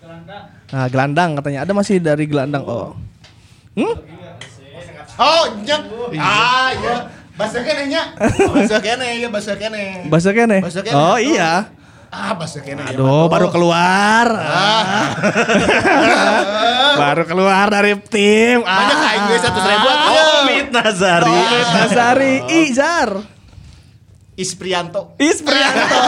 Nah, 0.72 0.88
gelandang 0.88 1.37
katanya. 1.37 1.68
Ada 1.68 1.72
masih 1.76 2.00
dari 2.00 2.24
gelandang. 2.24 2.64
Oh. 2.64 2.96
Hmm? 3.76 3.94
Oh, 5.20 5.42
nyak. 5.61 5.82
Ah, 6.16 6.72
iya. 6.72 6.96
Bahasa 7.37 7.61
kene 7.61 7.88
nya. 7.88 8.02
Bahasa 8.52 8.76
kene 8.80 9.06
ya, 9.20 9.28
bahasa 9.28 9.52
kene. 9.56 10.08
Bahasa 10.08 10.30
kene. 10.32 10.58
Bahasa 10.64 10.80
kene. 10.80 10.96
Oh 10.96 11.16
iya. 11.20 11.68
Ah, 12.12 12.32
bahasa 12.37 12.61
kene. 12.61 12.80
ya, 12.85 12.92
Aduh, 12.92 13.28
Pak. 13.28 13.32
baru 13.37 13.46
keluar. 13.52 14.26
baru 17.00 17.22
keluar 17.24 17.66
dari 17.72 17.92
tim. 18.08 18.61
Banyak 18.61 18.98
aing 19.00 19.24
gue 19.28 19.38
100 19.40 19.72
ribu 19.72 19.88
Omid 19.92 20.66
Nazari. 20.72 21.32
Omid 21.32 21.68
Nazari 21.72 22.35
Izar. 22.68 23.11
Isprianto. 24.42 25.14
Isprianto. 25.22 26.02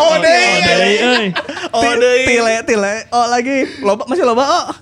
Oh, 0.00 0.16
deh. 0.16 0.64
euy. 1.04 1.26
Oh, 1.76 1.92
tile, 2.24 2.64
tile. 2.64 2.94
Oh, 3.12 3.28
lagi. 3.28 3.68
Loba 3.84 4.08
masih 4.08 4.24
loba, 4.24 4.48
oh. 4.48 4.72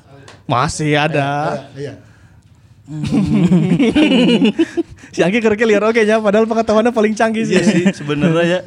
Masih 0.46 0.94
ada. 0.94 1.66
Iya. 1.74 2.06
Si 5.08 5.24
Angki 5.24 5.40
kerja 5.40 5.64
liar 5.64 5.80
oke 5.84 6.04
nya 6.04 6.20
padahal 6.20 6.46
pengetahuannya 6.48 6.92
paling 6.92 7.14
canggih 7.16 7.44
sih. 7.44 7.54
Iya 7.56 7.62
sih 7.64 7.84
sebenarnya 7.96 8.44
ya. 8.44 8.60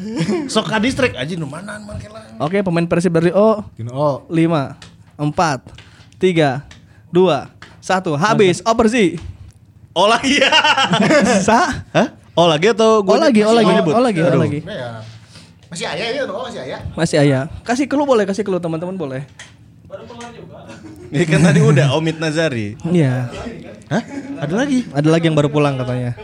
Sok 0.50 0.70
ka 0.74 0.80
distrik 0.82 1.14
aja 1.14 1.38
nu 1.38 1.46
mana 1.46 1.78
man 1.82 2.00
kela. 2.02 2.22
Oke, 2.42 2.64
pemain 2.66 2.88
Persib 2.90 3.14
dari 3.14 3.30
O 3.34 3.62
oh. 3.62 3.64
5 3.78 3.80
4 3.80 4.26
3 6.18 7.14
2 7.14 7.14
1 7.14 8.26
habis 8.26 8.66
operasi. 8.66 9.22
Oh 9.94 10.10
lagi 10.10 10.42
ya. 10.42 10.50
Sa? 11.46 11.86
Hah? 11.94 12.21
Oh 12.32 12.48
lagi 12.48 12.72
atau 12.72 13.04
Oh 13.04 13.20
lagi, 13.20 13.44
oh 13.44 13.52
lagi, 13.52 13.72
nyebut? 13.76 13.92
oh 13.92 14.04
lagi, 14.04 14.20
oh 14.24 14.40
lagi. 14.40 14.60
Ya. 14.64 15.04
Masih 15.72 15.88
ayah 15.88 16.08
ya, 16.12 16.22
no? 16.28 16.36
masih 16.44 16.60
ayah. 16.64 16.80
Masih 16.96 17.18
ayah. 17.20 17.44
Kasih 17.64 17.86
clue 17.88 18.04
boleh, 18.04 18.24
kasih 18.28 18.44
clue 18.44 18.60
teman-teman 18.60 18.96
boleh. 18.96 19.22
Ini 21.12 21.24
kan 21.32 21.44
tadi 21.44 21.60
udah 21.60 21.96
Omid 21.96 22.20
Nazari. 22.20 22.80
Iya. 22.88 23.28
Hah? 23.92 24.04
Ada 24.48 24.54
lagi? 24.56 24.88
Ada 24.92 25.10
lagi 25.12 25.28
yang 25.28 25.36
baru 25.36 25.52
pulang 25.52 25.76
katanya. 25.76 26.16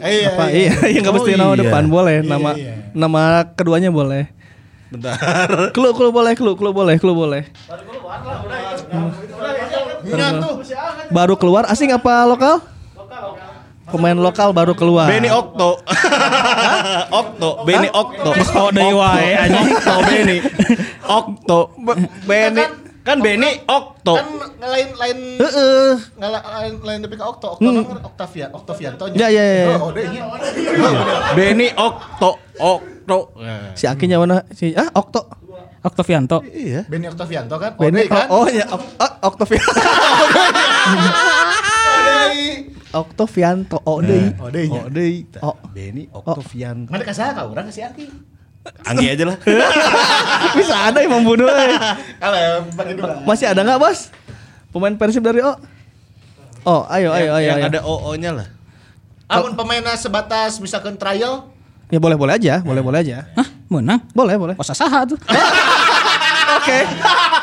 Eh, 0.00 0.24
iya, 0.24 0.28
Apa? 0.32 0.44
Iya, 0.48 0.72
yang 0.96 1.04
nggak 1.04 1.12
Oh, 1.12 1.16
mesti 1.20 1.32
nama 1.36 1.52
iya. 1.52 1.60
depan 1.60 1.84
boleh, 1.92 2.16
Iya, 2.20 2.28
nama 2.28 2.50
iya. 2.56 2.72
nama 2.96 3.22
keduanya 3.52 3.92
boleh. 3.92 4.32
Bentar. 4.90 5.14
Clue, 5.76 5.92
clue 5.92 6.10
boleh, 6.10 6.32
clue, 6.32 6.56
clue 6.56 6.72
boleh, 6.72 6.96
clue 6.96 7.14
boleh. 7.14 7.42
Iya 10.02 10.40
tuh. 10.40 10.64
Baru 11.12 11.36
keluar 11.36 11.68
asing 11.68 11.92
apa 11.92 12.24
lokal? 12.24 12.64
Pemain 13.90 14.14
lokal 14.14 14.54
baru 14.54 14.72
keluar. 14.72 15.10
Benny 15.10 15.26
Okto. 15.26 15.82
Okto, 17.10 17.50
Benny 17.66 17.88
Okto. 17.90 18.30
Oh, 18.54 18.70
deui 18.70 18.94
wae, 18.94 19.34
anjing. 19.34 19.74
Okto 19.74 19.94
Benny. 20.06 20.36
Okto. 21.04 21.58
Benny. 22.24 22.64
Kan 23.00 23.18
Benny 23.18 23.50
Okto. 23.66 24.14
Kan 24.14 24.28
lain 24.60 24.88
lain 24.94 25.18
Heeh. 25.40 25.92
lain 26.20 26.74
lain 26.84 26.98
tapi 27.02 27.14
ke 27.18 27.24
Okto. 27.24 27.58
Okto 27.58 27.66
kan 27.66 27.98
Octavia, 28.06 28.46
Octavianto. 28.54 29.04
Ya, 29.16 29.26
ya, 29.26 29.42
ya, 29.42 29.54
ya. 29.66 29.76
Oh, 29.80 29.90
deh 29.90 30.06
iya. 30.06 30.22
Benny 31.34 31.68
Okto. 31.74 32.38
Okto. 32.60 33.18
Si 33.74 33.90
Akinya 33.90 34.22
mana? 34.22 34.46
Si 34.54 34.70
ah 34.78 34.86
Okto. 34.94 35.26
Oktavianto. 35.80 36.44
Iya. 36.44 36.84
Benny 36.86 37.08
Octavianto 37.08 37.56
kan? 37.56 37.72
Oh, 37.74 37.80
Benny 37.80 38.04
kan? 38.04 38.28
Oh, 38.28 38.44
oh 38.44 38.46
ya 38.52 38.68
Ok- 38.68 39.00
ah, 39.00 39.16
Oktavianto. 39.24 39.72
deh. 42.90 42.98
Oktavianto. 42.98 43.78
Oh 43.86 44.02
deui. 44.02 44.34
Oh, 44.36 44.50
deh. 44.50 44.66
Oh, 44.66 44.90
deui. 44.90 45.22
Oh. 45.38 45.54
Benny 45.70 46.10
Oktovian. 46.10 46.90
Mana 46.90 47.06
kasih 47.06 47.30
kau 47.30 47.54
orang 47.54 47.70
kasih 47.70 47.86
Angki. 47.86 48.06
Anggi 48.84 49.06
aja 49.08 49.24
lah. 49.24 49.36
Bisa 50.58 50.76
ada 50.90 50.98
yang 51.00 51.16
membunuh. 51.16 51.48
eh. 51.48 51.72
Kalau 52.18 52.66
bagi 52.74 52.92
dua. 52.98 53.22
Masih 53.24 53.46
ada 53.48 53.62
nggak 53.62 53.78
bos? 53.78 54.10
Pemain 54.70 54.94
Persib 54.94 55.22
dari 55.22 55.40
O? 55.40 55.54
Oh, 56.60 56.84
ayo, 56.92 57.08
ayo, 57.10 57.40
ayo, 57.40 57.46
Yang 57.46 57.58
ayo. 57.58 57.70
ada 57.72 57.80
OO-nya 57.88 58.30
lah. 58.36 58.46
Amun 59.32 59.56
pemainnya 59.56 59.96
sebatas 59.96 60.60
misalkan 60.60 60.98
trial, 60.98 61.48
Ya 61.90 61.98
boleh, 61.98 62.14
boleh 62.14 62.38
aja, 62.38 62.62
boleh, 62.62 62.82
boleh 62.84 63.02
aja. 63.02 63.26
Hah, 63.34 63.48
menang? 63.66 63.98
Boleh, 64.14 64.38
boleh. 64.38 64.54
Oh, 64.54 64.62
saha 64.62 65.02
tuh. 65.06 65.18
Oke, 66.50 66.78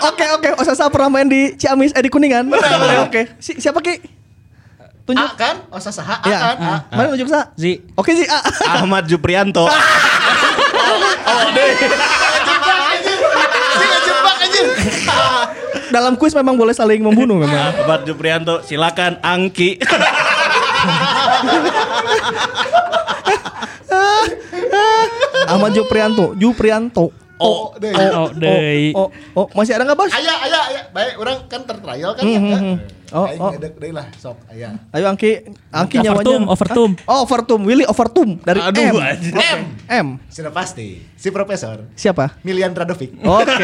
oke, 0.03 0.25
oke. 0.35 0.49
Osasa 0.59 0.91
pernah 0.91 1.07
main 1.09 1.25
di 1.25 1.55
Ciamis, 1.55 1.95
eh 1.95 2.03
di 2.03 2.11
Kuningan. 2.11 2.43
Oke, 2.47 2.95
oke. 3.07 3.21
Si, 3.39 3.55
siapa 3.55 3.79
ki? 3.79 4.03
Tunjuk. 5.07 5.23
A 5.23 5.31
kan? 5.33 5.55
Osa 5.71 5.87
saha 5.89 6.19
A 6.19 6.27
Ya, 6.27 6.37
kan? 6.37 6.55
A. 6.59 6.73
mana 6.91 7.07
tunjuk 7.09 7.31
sa? 7.31 7.55
Zi. 7.55 7.79
Oke 7.95 8.11
sih, 8.11 8.27
A. 8.27 8.43
Ahmad 8.77 9.07
Juprianto. 9.07 9.63
Si 13.71 13.85
ngejebak 13.85 14.35
anjir. 14.37 14.65
Dalam 15.87 16.13
kuis 16.13 16.35
memang 16.35 16.53
boleh 16.53 16.75
saling 16.75 16.99
membunuh 16.99 17.39
memang. 17.39 17.71
Ahmad 17.77 18.03
Juprianto, 18.03 18.59
silakan 18.61 19.15
Angki. 19.21 19.79
Ahmad 25.47 25.71
Juprianto, 25.73 26.35
Juprianto. 26.35 27.11
Oh, 27.37 27.69
deh. 27.77 27.93
Oh, 27.93 28.33
deui. 28.33 28.91
Oh, 28.91 29.13
oh, 29.35 29.45
masih 29.53 29.77
ada 29.77 29.85
nggak 29.85 29.93
bos? 29.95 30.09
Ayah, 30.09 30.41
ayah, 30.41 30.61
ayah. 30.67 30.83
Baik, 30.89 31.13
orang 31.21 31.37
kan 31.45 31.61
tertrial 31.63 32.11
kan 32.17 32.23
Hmm, 32.25 32.33
ya. 32.33 32.39
hmm, 32.39 32.49
kan? 32.49 32.61
Oh, 33.15 33.23
Aing 33.23 33.39
oh. 33.39 33.51
ngedek 33.55 33.79
deui 33.79 33.95
lah, 33.95 34.11
sok 34.19 34.35
ayah. 34.51 34.75
Ayo 34.91 35.07
Angki, 35.07 35.47
Angki 35.71 36.03
Overtum, 36.03 36.43
nyawanya. 36.43 36.51
Overtum. 36.51 36.89
Hah? 36.99 37.07
Oh, 37.07 37.19
Overtum, 37.23 37.59
Willy 37.63 37.85
Overtum 37.87 38.35
dari 38.43 38.59
Aduh, 38.59 38.83
M. 38.83 38.95
anjir. 38.99 39.31
M. 39.31 39.59
M. 39.87 40.07
Sudah 40.27 40.51
pasti. 40.51 40.99
Si 41.15 41.31
profesor 41.31 41.87
Siapa? 41.95 42.35
Milian 42.43 42.75
Radovic. 42.75 43.15
Oke. 43.23 43.63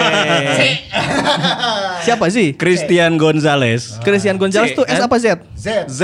Siapa 2.07 2.25
sih? 2.31 2.55
Christian 2.55 3.19
Gonzalez. 3.19 3.99
Christian 3.99 4.39
Gonzalez 4.39 4.71
Si, 4.71 4.79
tuh 4.79 4.87
S 4.87 4.99
apa 5.03 5.15
Z? 5.19 5.25
Z. 5.59 5.67
Z. 5.91 6.01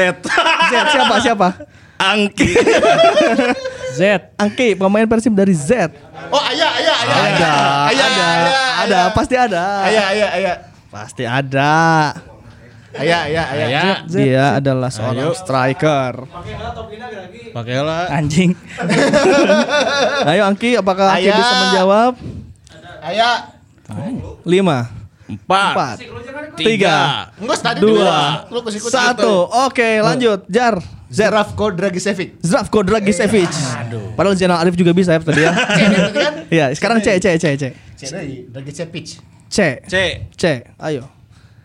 Z 0.70 0.74
siapa 0.92 1.16
siapa? 1.24 1.48
Angki. 1.96 2.52
Z. 4.00 4.36
Angki 4.36 4.76
pemain 4.76 5.08
Persib 5.08 5.32
dari 5.32 5.56
Z. 5.56 5.92
Oh, 6.30 6.44
ayah, 6.44 6.72
ayah, 6.76 6.96
ayah. 6.96 7.16
Ada, 7.16 7.24
ayah, 7.24 7.56
ada, 7.56 7.56
ayah, 7.88 8.08
ada, 8.84 9.00
ayah. 9.00 9.04
pasti 9.16 9.36
ada. 9.36 9.64
Ayah, 9.88 10.06
ayah, 10.12 10.30
ayah. 10.36 10.56
Pasti 10.92 11.24
ada. 11.26 11.76
Ayah, 13.00 13.22
ayah, 13.32 13.46
ayah. 13.56 13.94
Dia 14.12 14.46
adalah 14.60 14.92
seorang 14.92 15.32
striker. 15.32 16.28
Pakailah. 17.56 18.12
Anjing. 18.12 18.52
Ayo 20.30 20.44
Angki, 20.44 20.76
apakah 20.76 21.16
Angki 21.16 21.32
bisa 21.32 21.54
menjawab? 21.64 22.14
Ayah. 23.00 23.56
Lima, 24.44 24.86
Empat. 25.26 25.74
empat, 25.74 25.98
tiga, 26.58 27.30
Enggak 27.42 27.60
tadi 27.62 27.82
dua, 27.82 28.46
satu. 28.86 29.50
Oke, 29.66 29.98
lanjut. 30.02 30.46
Jar. 30.46 30.78
Zerafko 31.10 31.74
Dragicevic. 31.74 32.38
Zdravko 32.46 32.86
Dragicevic. 32.86 33.50
Padahal 34.14 34.38
Zainal 34.38 34.62
Arif 34.62 34.78
juga 34.78 34.94
bisa 34.94 35.18
ya 35.18 35.22
tadi 35.22 35.42
ya. 35.42 35.54
Iya, 36.54 36.66
sekarang 36.78 37.02
C, 37.02 37.18
C, 37.18 37.34
C, 37.42 37.46
C. 37.58 37.64
C 37.98 38.04
Dragicevic. 38.54 39.18
C, 39.50 39.58
C. 39.90 39.94
C. 40.38 40.44
Ayo. 40.78 41.19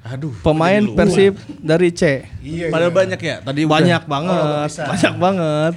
Aduh. 0.05 0.37
Pemain 0.45 0.85
jadi. 0.85 0.93
Persib 0.93 1.33
dari 1.59 1.89
C. 1.89 2.29
Iya. 2.45 2.69
Padahal 2.69 2.93
banyak 2.93 3.17
ya. 3.17 3.37
Tadi 3.41 3.61
udah. 3.65 3.73
Banyak 3.73 4.03
banget, 4.05 4.37
Oh, 4.37 4.89
banyak 4.93 5.15
banget. 5.17 5.75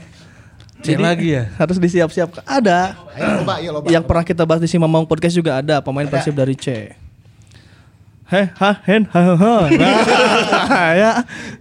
C 0.78 0.88
lagi 0.94 1.28
ya. 1.34 1.44
Harus 1.56 1.80
disiap-siap. 1.80 2.44
Ada. 2.44 2.94
Ayo 3.16 3.28
loba, 3.42 3.54
ayo 3.58 3.70
loba. 3.74 3.88
Yang 3.88 4.04
pernah 4.06 4.24
kita 4.28 4.44
bahas 4.44 4.62
di 4.62 4.70
Simamang 4.70 5.08
Podcast 5.08 5.34
juga 5.34 5.58
ada 5.58 5.80
pemain 5.80 6.06
Persib 6.06 6.36
dari 6.36 6.54
C. 6.54 6.92
Heh, 8.28 8.52
ha, 8.60 8.72
hen, 8.84 9.08
ha, 9.08 9.22
ha, 9.24 9.36
ha. 9.40 9.56
Nah, 9.72 10.92
ya. 11.00 11.12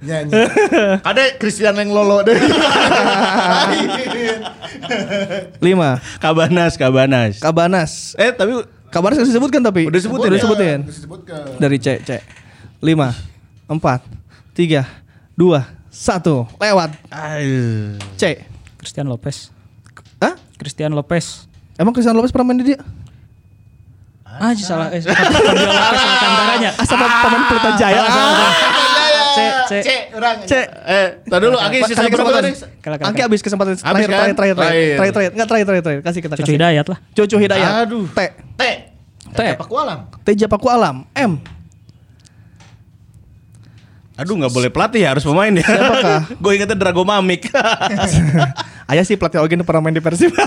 nyanyi. 0.02 0.34
Ada 0.98 1.38
Christian 1.38 1.78
yang 1.78 1.94
lolo 1.94 2.26
deh. 2.26 2.34
Lima. 5.62 6.02
Kabanas, 6.18 6.74
Kabanas. 6.74 7.38
Kabanas. 7.38 8.18
Eh 8.18 8.34
tapi 8.34 8.66
Kabanas 8.90 9.22
sudah 9.22 9.30
disebutkan 9.30 9.62
tapi. 9.62 9.86
Udah 9.86 9.94
disebutin 9.94 10.26
Udah 10.26 10.34
ya? 10.34 10.38
disebutin. 10.42 10.78
Disebutkan. 10.90 11.42
Dari 11.56 11.76
C, 11.78 11.86
C. 12.02 12.10
Lima, 12.80 13.16
empat, 13.66 14.04
tiga, 14.52 14.84
dua, 15.32 15.64
satu. 15.88 16.44
Lewat. 16.60 16.92
C. 18.20 18.44
Christian 18.76 19.08
Lopez. 19.08 19.48
Hah? 20.20 20.36
Christian 20.60 20.92
Lopez. 20.92 21.48
Emang 21.80 21.96
Christian 21.96 22.12
Lopez 22.12 22.30
pernah 22.30 22.52
main 22.52 22.60
di 22.60 22.76
dia? 22.76 22.80
Ah, 24.26 24.52
salah. 24.52 24.92
Eh, 24.92 25.00
Fabio 25.00 25.64
Lopez 25.64 26.00
Alcantaranya. 26.04 26.70
Asal 26.76 26.96
pemain 27.00 27.42
Pelita 27.48 27.70
Jaya. 27.80 28.00
Ah, 28.04 28.52
C, 29.32 29.38
C. 29.40 29.72
C, 29.80 29.88
orang. 30.12 30.36
C. 30.44 30.52
Eh, 30.60 31.08
tadi 31.24 31.42
dulu 31.44 31.56
Aki 31.56 31.76
sisa 31.88 32.00
berapa 32.08 32.30
kesempatan. 32.44 33.04
Angki 33.08 33.20
habis 33.24 33.40
kesempatan 33.40 33.72
terakhir, 33.76 34.08
kan? 34.08 34.32
terakhir, 34.32 34.34
terakhir, 34.36 34.36
terakhir, 34.36 34.56
Terakhir. 34.56 34.96
terakhir, 34.96 35.12
terakhir, 35.12 35.30
nggak 35.32 35.48
terakhir, 35.48 35.66
terakhir, 35.66 35.84
terakhir, 35.84 36.02
kasih 36.04 36.20
kita 36.24 36.34
Cucu. 36.40 36.52
Hidayat 36.56 36.86
lah. 36.88 36.98
Cucu 37.16 37.36
Hidayat. 37.40 37.70
Aduh. 37.84 38.04
T. 38.12 38.20
T. 38.56 38.62
T. 39.32 39.40
Paku 39.56 39.74
alam. 39.76 39.98
T 40.20 40.28
Japaku 40.36 40.68
Alam. 40.68 41.04
M. 41.16 41.32
Aduh 44.16 44.32
nggak 44.40 44.52
boleh 44.52 44.70
pelatih 44.72 45.04
ya 45.04 45.12
harus 45.12 45.24
pemain 45.28 45.52
ya. 45.52 45.60
Siapakah? 45.60 46.20
Gue 46.42 46.52
ingetnya 46.56 46.76
Drago 46.76 47.04
Mamik. 47.04 47.52
Ayah 48.90 49.04
sih 49.04 49.20
pelatih 49.20 49.44
Ogen 49.44 49.60
pernah 49.60 49.84
main 49.84 49.92
di 49.92 50.00
Persib. 50.00 50.32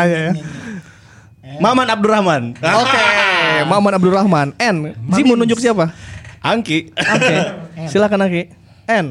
Iya, 0.00 0.06
iya. 0.06 0.32
M. 1.50 1.58
Maman 1.60 1.88
Abdurrahman. 1.92 2.42
Oke, 2.56 3.04
Maman 3.66 3.92
Abdurrahman. 3.98 4.48
N. 4.56 4.76
Zi 5.12 5.26
mau 5.26 5.34
nunjuk 5.34 5.58
siapa? 5.58 5.92
Angki. 6.40 6.94
Oke. 6.94 7.36
Silakan 7.90 8.22
Aki. 8.24 8.42
N. 8.86 9.06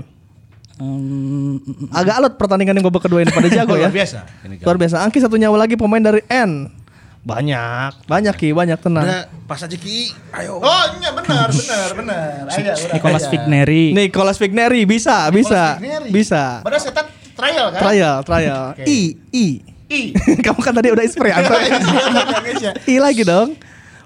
Agak 1.92 2.16
alot 2.16 2.34
pertandingan 2.40 2.80
yang 2.80 2.88
babak 2.88 3.06
kedua 3.06 3.20
ini 3.22 3.30
pada 3.36 3.52
jago 3.52 3.76
ya. 3.76 3.92
Luar 3.92 3.96
biasa. 4.00 4.20
Luar 4.64 4.78
biasa. 4.80 4.96
Angki 5.04 5.20
satu 5.20 5.36
nyawa 5.36 5.68
lagi 5.68 5.76
pemain 5.76 6.00
dari 6.00 6.24
N. 6.32 6.72
Banyak, 7.20 8.08
banyak 8.08 8.36
Ki, 8.36 8.50
banyak 8.56 8.80
tenang. 8.80 9.28
pas 9.44 9.60
aja 9.60 9.78
Ki. 9.78 10.16
Ayo. 10.32 10.58
Oh, 10.58 10.86
iya 10.98 11.12
benar, 11.12 11.52
benar, 11.52 11.88
benar. 11.94 12.32
Urang 12.48 12.94
Nicholas 12.96 13.24
aya. 13.28 13.32
Vigneri. 13.36 13.84
Nicholas 13.92 14.38
Vigneri 14.40 14.82
bisa, 14.88 15.28
bisa, 15.30 15.76
Vigneri. 15.78 16.10
bisa. 16.10 16.64
Padahal 16.64 16.82
setan 16.82 17.06
trial 17.36 17.68
kan? 17.76 17.80
Trial, 17.84 18.16
trial. 18.24 18.64
Oke. 18.72 18.84
I, 18.88 19.00
I. 19.36 19.46
I. 19.90 20.02
Kamu 20.46 20.60
kan 20.62 20.74
tadi 20.74 20.90
udah 20.90 21.04
spray 21.06 21.34
Anto. 21.36 21.54
I 22.86 22.96
lagi 22.98 23.24
dong. 23.28 23.58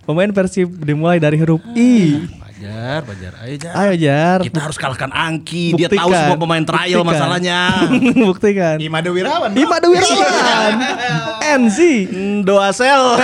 Pemain 0.04 0.32
Persib 0.32 0.68
dimulai 0.82 1.22
dari 1.22 1.38
huruf 1.38 1.64
I. 1.76 2.24
Bajar, 2.64 3.00
Bajar. 3.04 3.34
Ayo 3.44 3.56
Jar. 3.60 3.74
Ayo 3.76 3.94
Jar. 4.00 4.40
Kita 4.40 4.60
harus 4.64 4.78
kalahkan 4.80 5.12
Angki. 5.12 5.76
Dia 5.76 5.92
Buktikan. 5.92 6.00
tahu 6.00 6.12
semua 6.16 6.38
pemain 6.40 6.64
trial 6.64 7.04
Buktikan. 7.04 7.12
masalahnya. 7.12 7.60
Buktikan. 8.32 8.76
Imade 8.80 9.10
Wirawan. 9.12 9.52
bro. 9.52 9.60
Ima 9.60 9.78
Wirawan. 9.84 10.74
NZ. 11.60 11.78
Hmm, 12.08 12.38
Doa 12.48 12.72
sel. 12.72 13.04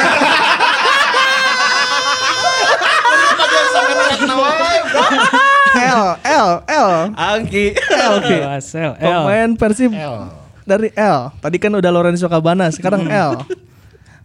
L, 5.80 6.04
L, 6.20 6.50
L. 6.68 6.90
Angki. 7.16 7.72
L, 7.78 8.14
L. 8.20 8.92
Pemain 9.00 9.50
Persib 9.56 9.92
L. 9.94 10.28
dari 10.66 10.90
L. 10.94 11.32
Tadi 11.40 11.58
kan 11.58 11.72
udah 11.72 11.92
Lorenzo 11.92 12.28
Cabana, 12.28 12.68
sekarang 12.70 13.08
L. 13.08 13.46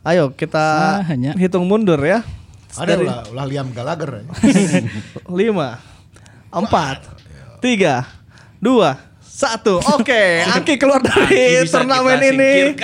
Ayo 0.04 0.28
kita 0.28 1.00
Sahanya. 1.00 1.32
hitung 1.34 1.64
mundur 1.64 1.96
ya. 2.00 2.20
Ada 2.74 2.98
Dari 2.98 3.06
ulah, 3.06 3.22
ulah 3.30 3.46
Liam 3.46 3.68
Gallagher. 3.70 4.26
lima, 5.38 5.78
empat, 6.50 7.06
tiga, 7.62 8.02
dua, 8.58 8.98
satu. 9.22 9.78
Oke, 9.94 10.42
Angki 10.58 10.74
keluar 10.74 10.98
dari 10.98 11.62
turnamen 11.70 12.18
ini. 12.18 12.74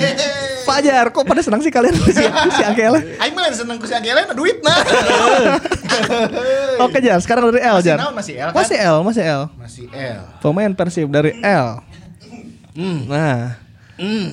Fajar, 0.68 1.12
kok 1.12 1.28
pada 1.28 1.44
senang 1.44 1.60
sih 1.60 1.68
kalian 1.68 1.92
si, 1.92 2.24
si 2.24 2.62
Angki 2.64 2.88
L? 2.88 2.96
Aing 3.20 3.36
mah 3.36 3.52
seneng 3.52 3.76
ku 3.76 3.84
si 3.84 3.92
Angela 3.92 4.24
duit 4.32 4.64
nah. 4.64 4.80
Oke 6.80 7.04
Jar, 7.04 7.20
sekarang 7.20 7.52
dari 7.52 7.60
L 7.60 7.84
Jar. 7.84 8.00
masih 8.16 8.40
L 8.40 8.48
kan? 8.48 8.64
Masih 8.64 8.76
L, 8.80 8.96
masih 9.04 9.24
L. 9.28 9.42
Masih 9.60 9.86
L. 9.92 10.20
Pemain 10.40 10.72
Persib 10.72 11.12
dari 11.12 11.36
L. 11.44 11.84
Nah, 12.80 13.60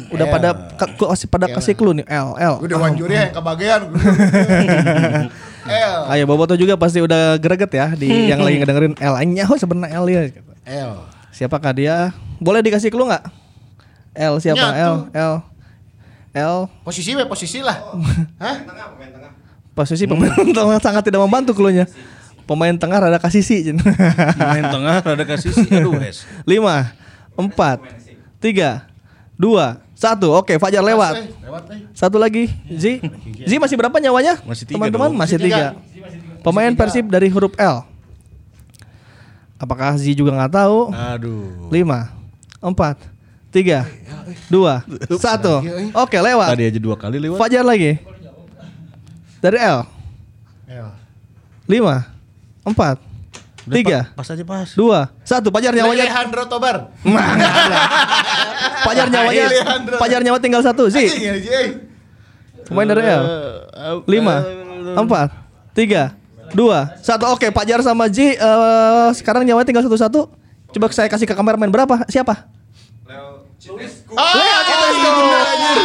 udah 0.09 0.25
L. 0.25 0.31
pada 0.31 0.49
ku- 0.97 1.09
kasih 1.09 1.27
pada 1.29 1.45
kasih 1.47 1.73
clue 1.77 2.01
nih 2.01 2.05
L, 2.09 2.33
L. 2.35 2.55
Udah 2.61 2.77
wanjuri 2.81 3.13
yang 3.13 3.33
kebagian. 3.33 3.81
L. 5.61 5.99
Ayo 6.09 6.23
Boboto 6.25 6.57
juga 6.57 6.73
pasti 6.73 6.97
udah 6.97 7.37
greget 7.37 7.69
ya 7.69 7.93
di 7.93 8.09
yang 8.27 8.41
lagi 8.41 8.57
ngedengerin 8.57 8.97
L. 8.97 9.13
Nyaho 9.21 9.53
sebenarnya 9.55 10.01
L 10.01 10.05
ya. 10.09 10.21
L. 10.65 10.91
Siapakah 11.29 11.73
dia? 11.73 12.09
Boleh 12.41 12.65
dikasih 12.65 12.89
clue 12.89 13.05
nggak? 13.05 13.23
L 14.11 14.35
siapa? 14.41 14.59
L, 14.59 14.95
Nyatu. 15.13 15.15
L. 15.15 15.33
L 16.31 16.57
Posisi 16.81 17.13
we 17.13 17.23
posisi 17.27 17.59
lah. 17.61 17.77
Hah? 18.43 18.55
posisi 19.71 20.03
pemain 20.03 20.35
tengah 20.57 20.83
sangat 20.83 21.07
tidak 21.07 21.23
membantu 21.23 21.55
clue-nya. 21.55 21.87
Pemain 22.43 22.75
tengah 22.75 22.99
rada 23.07 23.19
kasih 23.21 23.39
sih. 23.39 23.71
Main 24.35 24.67
tengah 24.67 24.99
rada 24.99 25.23
kasih 25.23 25.55
sih. 25.55 25.69
Aduh, 25.71 25.95
wes. 25.95 26.27
Lima, 26.43 26.91
empat, 27.39 27.79
tiga, 28.43 28.90
dua, 29.41 29.81
satu. 29.97 30.29
Oke, 30.37 30.61
Fajar 30.61 30.85
lewat. 30.85 31.17
Eh, 31.17 31.25
Lewat 31.49 31.63
eh. 31.73 31.81
Satu 31.97 32.21
lagi, 32.21 32.53
Z. 32.69 33.01
Z 33.49 33.51
masih 33.57 33.73
berapa 33.73 33.97
nyawanya? 33.97 34.37
Masih 34.45 34.69
tiga 34.69 34.77
Teman-teman 34.77 35.09
masih 35.17 35.41
Masih 35.41 35.49
tiga. 35.49 35.65
Pemain 36.45 36.73
Persib 36.77 37.09
dari 37.09 37.29
huruf 37.33 37.57
L. 37.57 37.81
Apakah 39.57 39.97
Z 39.97 40.05
juga 40.13 40.33
nggak 40.33 40.53
tahu? 40.53 40.89
Aduh. 40.93 41.69
Lima, 41.69 42.09
empat, 42.61 42.97
tiga, 43.53 43.85
dua, 44.49 44.85
satu. 45.17 45.61
Oke, 45.97 46.17
lewat. 46.17 46.49
Tadi 46.53 46.63
aja 46.69 46.79
dua 46.81 46.95
kali 46.97 47.17
lewat. 47.17 47.37
Fajar 47.37 47.65
lagi. 47.65 47.97
Dari 49.41 49.57
L. 49.57 49.85
L. 50.69 50.89
Lima, 51.69 52.09
empat, 52.65 52.97
Udah, 53.71 53.79
tiga, 53.79 53.99
Pas 54.11 54.27
pas 54.27 54.35
aja 54.35 54.43
pas. 54.43 54.69
dua, 54.75 54.99
satu. 55.23 55.47
Fajar 55.47 55.71
nyawanya. 55.71 56.03
Alejandro 56.11 56.43
Tobar. 56.51 56.91
Nah. 57.07 57.27
Fajar 58.83 59.07
nyawanya. 59.07 59.45
Fajar 59.95 60.19
nyawa 60.27 60.37
tinggal 60.43 60.59
satu 60.59 60.91
sih. 60.91 61.07
Eh. 61.07 61.79
Pemain 62.67 62.83
dari 62.83 63.07
L. 63.07 63.23
Lima, 64.11 64.43
empat, 64.99 65.31
tiga, 65.71 66.11
dua, 66.51 66.99
satu. 66.99 67.31
Oke, 67.31 67.47
Fajar 67.55 67.79
sama 67.79 68.11
Ji 68.11 68.35
eh, 68.35 69.07
sekarang 69.15 69.47
nyawa 69.47 69.63
tinggal 69.63 69.87
satu-satu. 69.87 70.27
Coba 70.71 70.87
saya 70.91 71.07
kasih 71.07 71.23
ke 71.23 71.31
kameramen 71.31 71.71
berapa? 71.71 72.03
Siapa? 72.11 72.47
Ah, 74.11 74.59
kita 74.61 74.85
bener 75.11 75.43
anjir. 75.43 75.77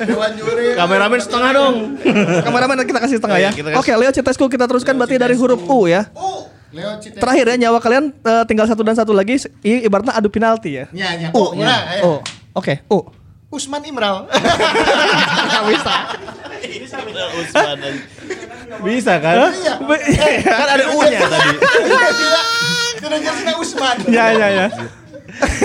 Dewan 0.00 0.32
juri. 0.32 0.66
Kameramen 0.72 1.20
setengah 1.20 1.50
dong. 1.52 1.74
Kameramen 2.40 2.76
kita 2.82 2.98
kasih 2.98 3.16
setengah 3.20 3.38
ya. 3.38 3.50
Iya, 3.50 3.62
kasih. 3.62 3.78
Oke, 3.78 3.92
Leo 3.94 4.10
Citesku 4.10 4.48
kita 4.48 4.64
teruskan 4.64 4.96
berarti 4.96 5.16
dari 5.16 5.34
huruf 5.34 5.60
U 5.62 5.84
ya. 5.84 6.08
Leo. 6.70 6.90
Terakhir 7.02 7.44
ya 7.50 7.56
nyawa 7.58 7.78
kalian 7.78 8.14
eh, 8.14 8.44
tinggal 8.46 8.64
satu 8.64 8.80
dan 8.80 8.94
satu 8.94 9.12
lagi. 9.12 9.36
I- 9.60 9.84
ibaratnya 9.84 10.14
adu 10.14 10.28
penalti 10.28 10.74
ya. 10.74 10.86
Nya, 10.90 11.08
nya. 11.16 11.28
U, 11.30 11.38
Oh, 11.42 11.48
nah, 11.52 11.82
ayo. 11.92 12.02
U. 12.02 12.12
Oke, 12.54 12.80
U. 12.88 12.98
Usman 13.50 13.82
Imral. 13.82 14.30
Bisa 18.80 19.14
kan? 19.18 19.50
Iya. 19.50 19.74
Kan 20.46 20.68
ada 20.70 20.84
U-nya 20.94 21.18
tadi. 21.26 21.50
Tidak 22.96 23.18
jelasnya 23.20 23.54
Usman. 23.58 23.96
Ya, 24.06 24.26
ya, 24.32 24.48
ya. 24.48 24.66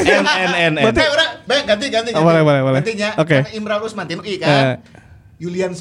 N 0.01 0.25
N 0.25 0.51
N 0.53 0.73
N. 0.79 0.83
Eh, 0.85 0.91
udah, 0.91 1.27
baik 1.45 1.63
ganti 1.65 1.85
ganti. 1.89 2.09
Oh, 2.13 2.21
ganti. 2.21 2.27
boleh, 2.27 2.41
boleh, 2.41 2.61
boleh. 2.61 2.79
Gantinya. 2.81 3.09
Oke. 3.19 3.37
Kan 3.43 3.53
Imral 3.53 3.79
Usman 3.81 4.05
Tinu 4.05 4.21
I 4.23 4.35
Eh. 4.35 4.37
kan. 4.39 4.79
Julian. 5.35 5.71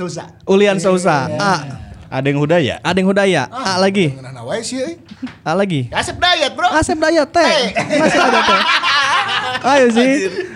Ulian 0.50 0.78
Sousa. 0.82 1.30
Iya. 1.30 1.38
A. 1.38 1.54
Ada 2.14 2.26
yang 2.30 2.38
hudaya. 2.42 2.74
Ada 2.82 2.98
yang 3.02 3.08
Hudaya. 3.10 3.42
A 3.50 3.74
lagi. 3.78 4.14
Eh. 4.14 4.94
A 5.42 5.50
lagi. 5.54 5.90
Asep 5.90 6.14
Dayat, 6.18 6.54
Bro. 6.54 6.70
Asep 6.70 6.98
Dayat 6.98 7.26
teh. 7.34 7.74
Masih 7.74 8.20
ada 8.22 8.40
teh. 8.42 8.60
Ayo 9.64 9.86
sih. 9.90 10.10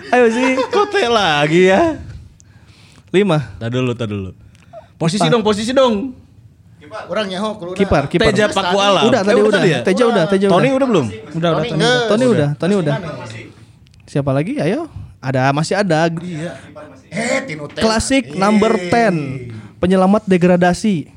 Ayo 0.07 0.25
sih. 0.31 0.49
Kok 0.55 0.85
teh 0.87 1.07
lagi 1.11 1.67
ya? 1.67 1.99
Lima. 3.11 3.43
Tadi 3.59 3.75
dulu, 3.75 3.91
tadi 3.91 4.13
dulu. 4.15 4.31
Posisi 4.95 5.27
dong, 5.27 5.43
posisi 5.43 5.71
dong. 5.75 6.15
Orang 6.89 7.25
nyaho 7.27 7.49
kulo. 7.55 7.71
Kiper, 7.73 8.07
kiper. 8.07 8.29
Teja 8.29 8.45
Paku 8.47 8.77
Alam. 8.77 9.03
Udah 9.05 9.21
tadi 9.21 9.35
Eh, 9.35 9.45
udah. 9.45 9.61
ya? 9.61 9.79
Teja 9.81 10.03
udah, 10.05 10.23
Teja 10.25 10.45
udah. 10.45 10.53
Tony 10.55 10.67
udah 10.69 10.87
belum? 10.87 11.05
Udah, 11.33 11.49
udah. 11.51 11.63
Tony 11.63 11.85
Tony. 12.09 12.25
udah, 12.27 12.49
Tony 12.55 12.73
udah. 12.75 12.95
Siapa 14.03 14.31
lagi? 14.31 14.57
Ayo. 14.57 14.89
Ada 15.19 15.51
masih 15.51 15.75
ada. 15.75 16.07
Eh, 17.09 17.37
Tinu 17.43 17.67
teh. 17.67 17.79
Klasik 17.79 18.31
Eh. 18.31 18.35
number 18.35 18.73
10. 18.89 19.51
Penyelamat 19.77 20.23
degradasi. 20.25 21.11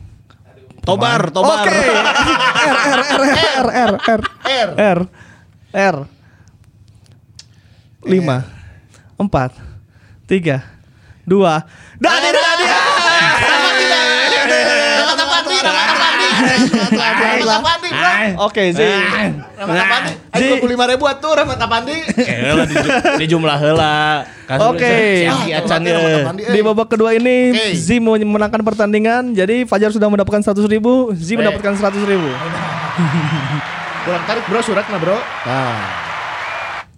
Tobar, 0.83 1.31
Tobar. 1.31 1.63
Oke. 1.63 1.71
R 1.73 2.77
R 2.77 3.01
R 3.01 3.23
R 3.23 3.67
R 3.71 3.93
R 3.95 4.23
R. 4.43 4.71
R 4.77 4.99
R. 5.73 5.97
Lima, 8.03 8.43
empat, 9.15 9.55
tiga, 10.27 10.67
dua. 11.23 11.63
Dani 11.97 12.29
Dani. 12.29 12.67
Ramata 15.63 15.95
Pandi. 15.95 16.27
Ramata 16.83 17.59
Pandi, 17.63 17.89
Bro. 17.89 18.11
Oke, 18.51 18.63
Zi. 18.75 18.83
Ramata 19.57 19.85
Pandi. 19.87 20.13
Ayo 20.33 20.59
25 20.59 20.93
ribu 20.93 21.05
atuh 21.07 21.33
Ramata 21.39 21.67
Pandi. 21.71 21.97
Kayaknya 22.13 22.65
di, 22.67 22.77
di 23.23 23.27
jumlah 23.31 23.57
heula. 23.63 24.27
Kasus 24.51 24.69
Oke. 24.75 24.95
Ya. 25.25 25.63
Eh. 25.63 26.51
Di 26.51 26.61
babak 26.61 26.89
kedua 26.91 27.15
ini. 27.15 27.55
Zi 27.79 28.03
memenangkan 28.03 28.61
pertandingan. 28.67 29.33
Jadi 29.33 29.65
Fajar 29.65 29.95
sudah 29.95 30.11
mendapatkan 30.11 30.43
100 30.43 30.67
ribu, 30.67 31.15
Zi 31.15 31.39
mendapatkan 31.39 31.79
100 31.79 32.03
ribu. 32.11 32.29
Kurang 34.03 34.25
tarik, 34.27 34.45
Bro, 34.51 34.61
suratnya, 34.67 34.99
Bro. 34.99 35.15
Nah. 35.47 35.79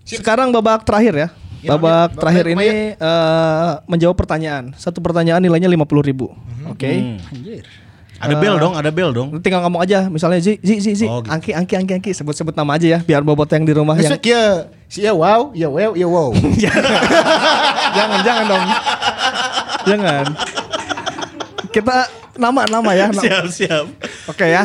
Sekarang 0.05 0.48
babak 0.53 0.84
terakhir 0.84 1.14
ya. 1.16 1.28
Ya, 1.64 1.80
Babak 1.80 2.12
ya, 2.12 2.16
terakhir 2.20 2.47
ini 2.53 2.93
eh, 2.93 3.70
menjawab 3.89 4.16
pertanyaan. 4.20 4.76
Satu 4.76 5.01
pertanyaan 5.01 5.41
nilainya 5.41 5.68
50 5.68 6.05
ribu. 6.05 6.28
Mhm. 6.28 6.64
Oke. 6.76 6.91
Ada 8.25 8.35
bel 8.35 8.55
dong, 8.57 8.72
ada 8.72 8.91
bel 8.91 9.11
dong. 9.11 9.29
Tinggal 9.39 9.61
ngomong 9.62 9.81
aja, 9.81 10.09
misalnya 10.09 10.41
Zi, 10.41 10.57
Zi, 10.59 10.81
Zi, 10.81 10.93
Zi, 10.95 11.07
Oh, 11.07 11.20
gitu. 11.20 11.29
Angki, 11.29 11.51
Angki, 11.53 11.75
Angki, 11.77 11.93
Angki, 11.95 12.11
sebut-sebut 12.11 12.53
nama 12.53 12.75
aja 12.75 12.87
ya, 12.87 12.99
biar 12.99 13.20
bobot 13.20 13.47
yang 13.47 13.62
di 13.62 13.70
rumah 13.70 13.95
yang 13.95 14.09
Besok 14.11 14.25
ya, 14.25 14.45
si 14.87 15.01
ya 15.01 15.12
wow, 15.12 15.53
ya 15.53 15.68
wow, 15.68 15.93
ya 15.93 16.05
wow. 16.05 16.33
jangan, 17.95 18.18
jangan 18.20 18.45
dong, 18.47 18.64
jangan. 19.85 20.25
Kita 21.68 21.97
nama-nama 22.35 22.91
ya. 22.93 23.11
na- 23.11 23.22
Siap, 23.25 23.45
siap. 23.49 23.85
Oke 24.27 24.47
ya. 24.47 24.62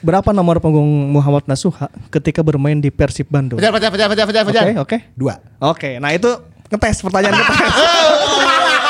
Berapa 0.00 0.32
nomor 0.32 0.58
punggung 0.58 0.86
Muhammad 1.10 1.44
Nasuha 1.44 1.86
ketika 2.08 2.40
bermain 2.40 2.74
di 2.74 2.88
Persib 2.88 3.28
Bandung? 3.28 3.60
Fajar, 3.60 3.70
fajar, 3.70 3.90
fajar, 3.92 4.06
fajar, 4.08 4.26
fajar, 4.26 4.42
fajar. 4.44 4.64
Oke, 4.64 4.80
oke. 4.80 4.96
Dua. 5.12 5.34
Oke, 5.60 6.00
nah 6.00 6.10
itu 6.10 6.30
ngetes 6.66 7.04
pertanyaan 7.04 7.34
ngetes. 7.34 7.58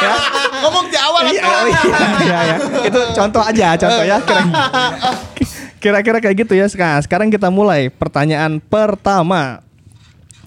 ya. 0.00 0.14
Ngomong 0.60 0.84
di 0.86 0.98
awal 0.98 1.22
Iya, 1.26 1.42
oh 1.42 1.66
iya, 1.66 1.80
iya, 2.20 2.38
iya. 2.42 2.56
Itu 2.84 3.00
contoh 3.12 3.42
aja, 3.42 3.68
contoh 3.76 4.04
ya. 4.04 4.16
Kira- 4.20 4.50
Kira-kira 5.80 6.18
kayak 6.20 6.36
gitu 6.44 6.52
ya. 6.52 6.68
Sekarang, 6.68 7.00
sekarang 7.00 7.28
kita 7.28 7.48
mulai. 7.48 7.88
Pertanyaan 7.88 8.60
pertama. 8.60 9.64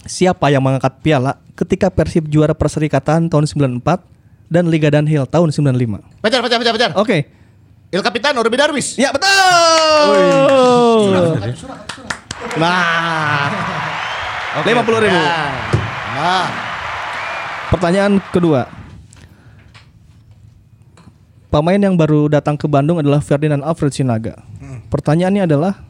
Siapa 0.03 0.51
yang 0.51 0.59
mengangkat 0.59 0.99
piala 0.99 1.39
ketika 1.55 1.87
Persib 1.87 2.27
juara 2.27 2.51
Perserikatan 2.51 3.31
tahun 3.31 3.47
94 3.47 3.81
dan 4.45 4.67
Liga 4.67 4.91
Dunhill 4.91 5.23
tahun 5.25 5.49
95? 5.49 6.03
Pacar, 6.19 6.39
pacar, 6.43 6.57
pacar, 6.59 6.73
pacar. 6.75 6.91
Oke. 6.99 7.17
Il 7.87 8.01
Capitano 8.01 8.41
Ruby 8.41 8.57
Darwis. 8.57 8.97
Ya 8.97 9.09
betul. 9.09 9.31
Nah. 12.57 13.47
Lima 14.61 14.81
puluh 14.85 14.99
ribu. 15.01 15.17
Nah, 16.13 16.45
Pertanyaan 17.69 18.21
kedua. 18.29 18.69
Pemain 21.53 21.77
yang 21.77 21.93
baru 21.93 22.33
datang 22.33 22.57
ke 22.57 22.65
Bandung 22.65 22.97
adalah 22.97 23.21
Ferdinand 23.21 23.61
Alfred 23.61 23.93
Sinaga. 23.93 24.41
Pertanyaannya 24.89 25.45
adalah 25.45 25.85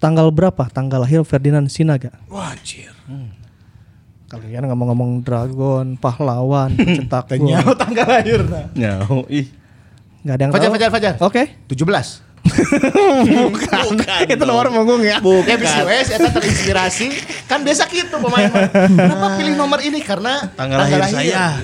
tanggal 0.00 0.32
berapa 0.32 0.64
tanggal 0.72 1.04
lahir 1.04 1.20
Ferdinand 1.28 1.68
Sinaga? 1.68 2.16
wajir. 2.32 2.88
Kalian 4.32 4.64
ngomong-ngomong 4.64 5.20
dragon, 5.20 6.00
pahlawan, 6.00 6.72
pencetak 6.80 7.36
gol. 7.36 7.52
Tanya 7.52 7.60
tanggal 7.76 8.06
lahirna. 8.08 8.60
Nyaho 8.72 9.28
ih. 9.28 9.44
Nggak 10.24 10.34
ada 10.34 10.42
yang 10.42 10.52
Fajar, 10.56 10.64
tahu? 10.64 10.74
Fajar, 10.74 10.88
Fajar. 10.88 11.14
Oke. 11.20 11.42
17. 11.68 12.24
Bukan. 13.52 13.84
Itu 14.24 14.44
nomor 14.48 14.72
punggung 14.72 15.04
ya. 15.04 15.20
Ya 15.20 15.56
bisa 15.60 15.84
wes 15.84 16.08
terinspirasi. 16.08 17.12
Kan 17.44 17.60
biasa 17.60 17.84
gitu 17.92 18.16
pemain. 18.24 18.48
Kenapa 18.72 19.36
pilih 19.36 19.52
nomor 19.52 19.84
ini? 19.84 20.00
Karena 20.00 20.48
Tanggal 20.56 20.80
lahir 20.80 21.04
saya. 21.12 21.60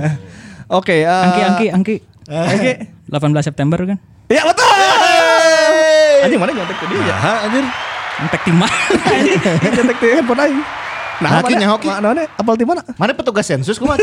Oke. 0.78 1.02
eh, 1.02 1.10
Angki, 1.10 1.42
Angki, 1.42 1.66
Angki. 1.74 1.96
Angki. 2.28 2.72
18 3.08 3.48
September 3.48 3.78
kan? 3.88 3.98
Ya 4.28 4.44
betul. 4.44 4.68
Anjing 6.28 6.40
mana 6.40 6.52
nyontek 6.52 6.76
tadi 6.76 6.94
ya? 7.00 7.16
Hah 7.16 7.38
anjir. 7.48 7.64
Entek 8.18 8.40
timah. 8.44 8.72
Nyontek 9.72 9.96
di 9.96 10.06
handphone 10.12 10.40
aing. 10.44 10.60
Nah, 11.18 11.30
Hoki 11.42 11.54
mana? 11.56 11.60
nya, 11.60 11.68
hoki. 11.74 11.88
Mana? 11.90 12.06
mana? 12.14 12.22
Apal 12.38 12.54
di 12.54 12.66
mana? 12.68 12.80
Mana 12.94 13.10
petugas 13.16 13.42
sensus 13.48 13.74
kumaha? 13.80 13.98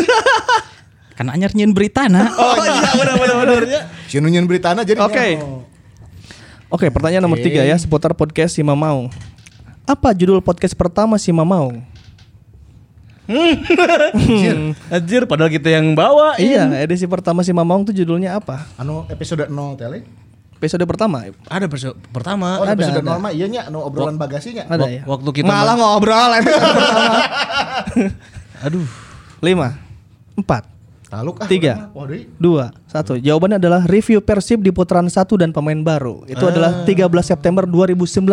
kan 1.18 1.32
anyar 1.32 1.56
nyeun 1.56 1.72
berita 1.72 2.12
nah. 2.12 2.28
Oh 2.36 2.60
iya 2.60 2.92
benar 2.92 3.16
benar 3.16 3.36
benar. 3.40 3.64
Si 4.12 4.20
nunyeun 4.20 4.50
beritana 4.50 4.84
jadi. 4.84 5.00
Oke. 5.00 5.40
Oke, 6.68 6.92
pertanyaan 6.92 7.24
nomor 7.24 7.40
tiga 7.40 7.64
ya 7.64 7.78
seputar 7.80 8.12
podcast 8.12 8.58
si 8.58 8.66
Mamaung. 8.66 9.08
Apa 9.88 10.12
judul 10.12 10.42
podcast 10.44 10.76
pertama 10.76 11.16
si 11.16 11.32
Mamaung? 11.32 11.86
Anjir 14.88 15.24
padahal 15.26 15.50
kita 15.50 15.70
yang 15.72 15.94
bawa. 15.94 16.38
Iya, 16.38 16.70
edisi 16.78 17.06
pertama 17.06 17.42
si 17.42 17.52
Mamaung 17.52 17.84
tuh 17.84 17.94
judulnya 17.94 18.36
apa? 18.36 18.66
Anu 18.76 19.06
episode 19.08 19.46
0 19.46 19.54
tele. 19.76 20.06
Episode 20.56 20.86
pertama. 20.86 21.26
Ada 21.46 21.68
perso- 21.68 21.98
pertama. 22.10 22.58
Oh, 22.58 22.64
Ada, 22.64 22.74
episode 22.74 23.02
ada. 23.02 23.12
0 23.12 23.20
mah 23.20 23.32
iya 23.32 23.46
nya 23.46 23.62
anu 23.66 23.82
obrolan 23.82 24.16
bagasinya. 24.16 24.66
Ada 24.66 24.88
ya? 24.88 25.02
waktu 25.04 25.30
kita 25.36 25.46
Malah 25.46 25.76
ma- 25.76 25.82
ngobrol 25.92 26.32
episode 26.34 26.64
pertama. 26.72 27.18
Aduh. 28.64 28.88
Lima, 29.44 29.78
empat, 30.34 30.64
Taluk 31.06 31.38
ah. 31.38 31.46
Tiga. 31.46 31.92
dua, 32.36 32.74
satu. 32.88 33.14
Jawabannya 33.14 33.62
adalah 33.62 33.86
review 33.86 34.18
Persib 34.20 34.60
di 34.60 34.74
putaran 34.74 35.06
satu 35.06 35.38
dan 35.38 35.54
pemain 35.54 35.78
baru. 35.78 36.26
Itu 36.26 36.50
adalah 36.50 36.82
13 36.82 37.06
September 37.22 37.64
2019. 37.64 38.26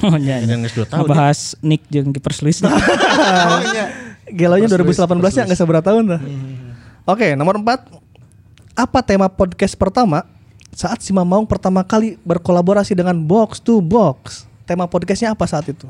Oh 0.00 0.16
iya. 0.16 0.40
iya. 0.40 0.48
Yang 0.48 0.60
geus 0.64 0.74
dua 0.74 0.86
tahun. 0.88 1.00
Ngebahas 1.04 1.38
Nick 1.60 1.82
jeung 1.86 2.10
kiper 2.10 2.32
Swiss. 2.32 2.64
Oh, 2.64 3.60
iya. 3.68 4.01
Gelonya 4.32 4.68
2018 4.68 5.04
ya 5.36 5.42
nggak 5.44 5.60
seberapa 5.60 5.84
tahun 5.84 6.16
tuh. 6.16 6.20
Oke, 7.04 7.36
nomor 7.36 7.60
4. 7.60 8.00
Apa 8.72 9.04
tema 9.04 9.28
podcast 9.28 9.76
pertama 9.76 10.24
saat 10.72 11.04
si 11.04 11.12
Mamaung 11.12 11.44
pertama 11.44 11.84
kali 11.84 12.16
berkolaborasi 12.24 12.96
dengan 12.96 13.12
Box 13.20 13.60
to 13.60 13.84
Box? 13.84 14.48
Tema 14.64 14.88
podcastnya 14.88 15.36
apa 15.36 15.44
saat 15.44 15.68
itu? 15.68 15.84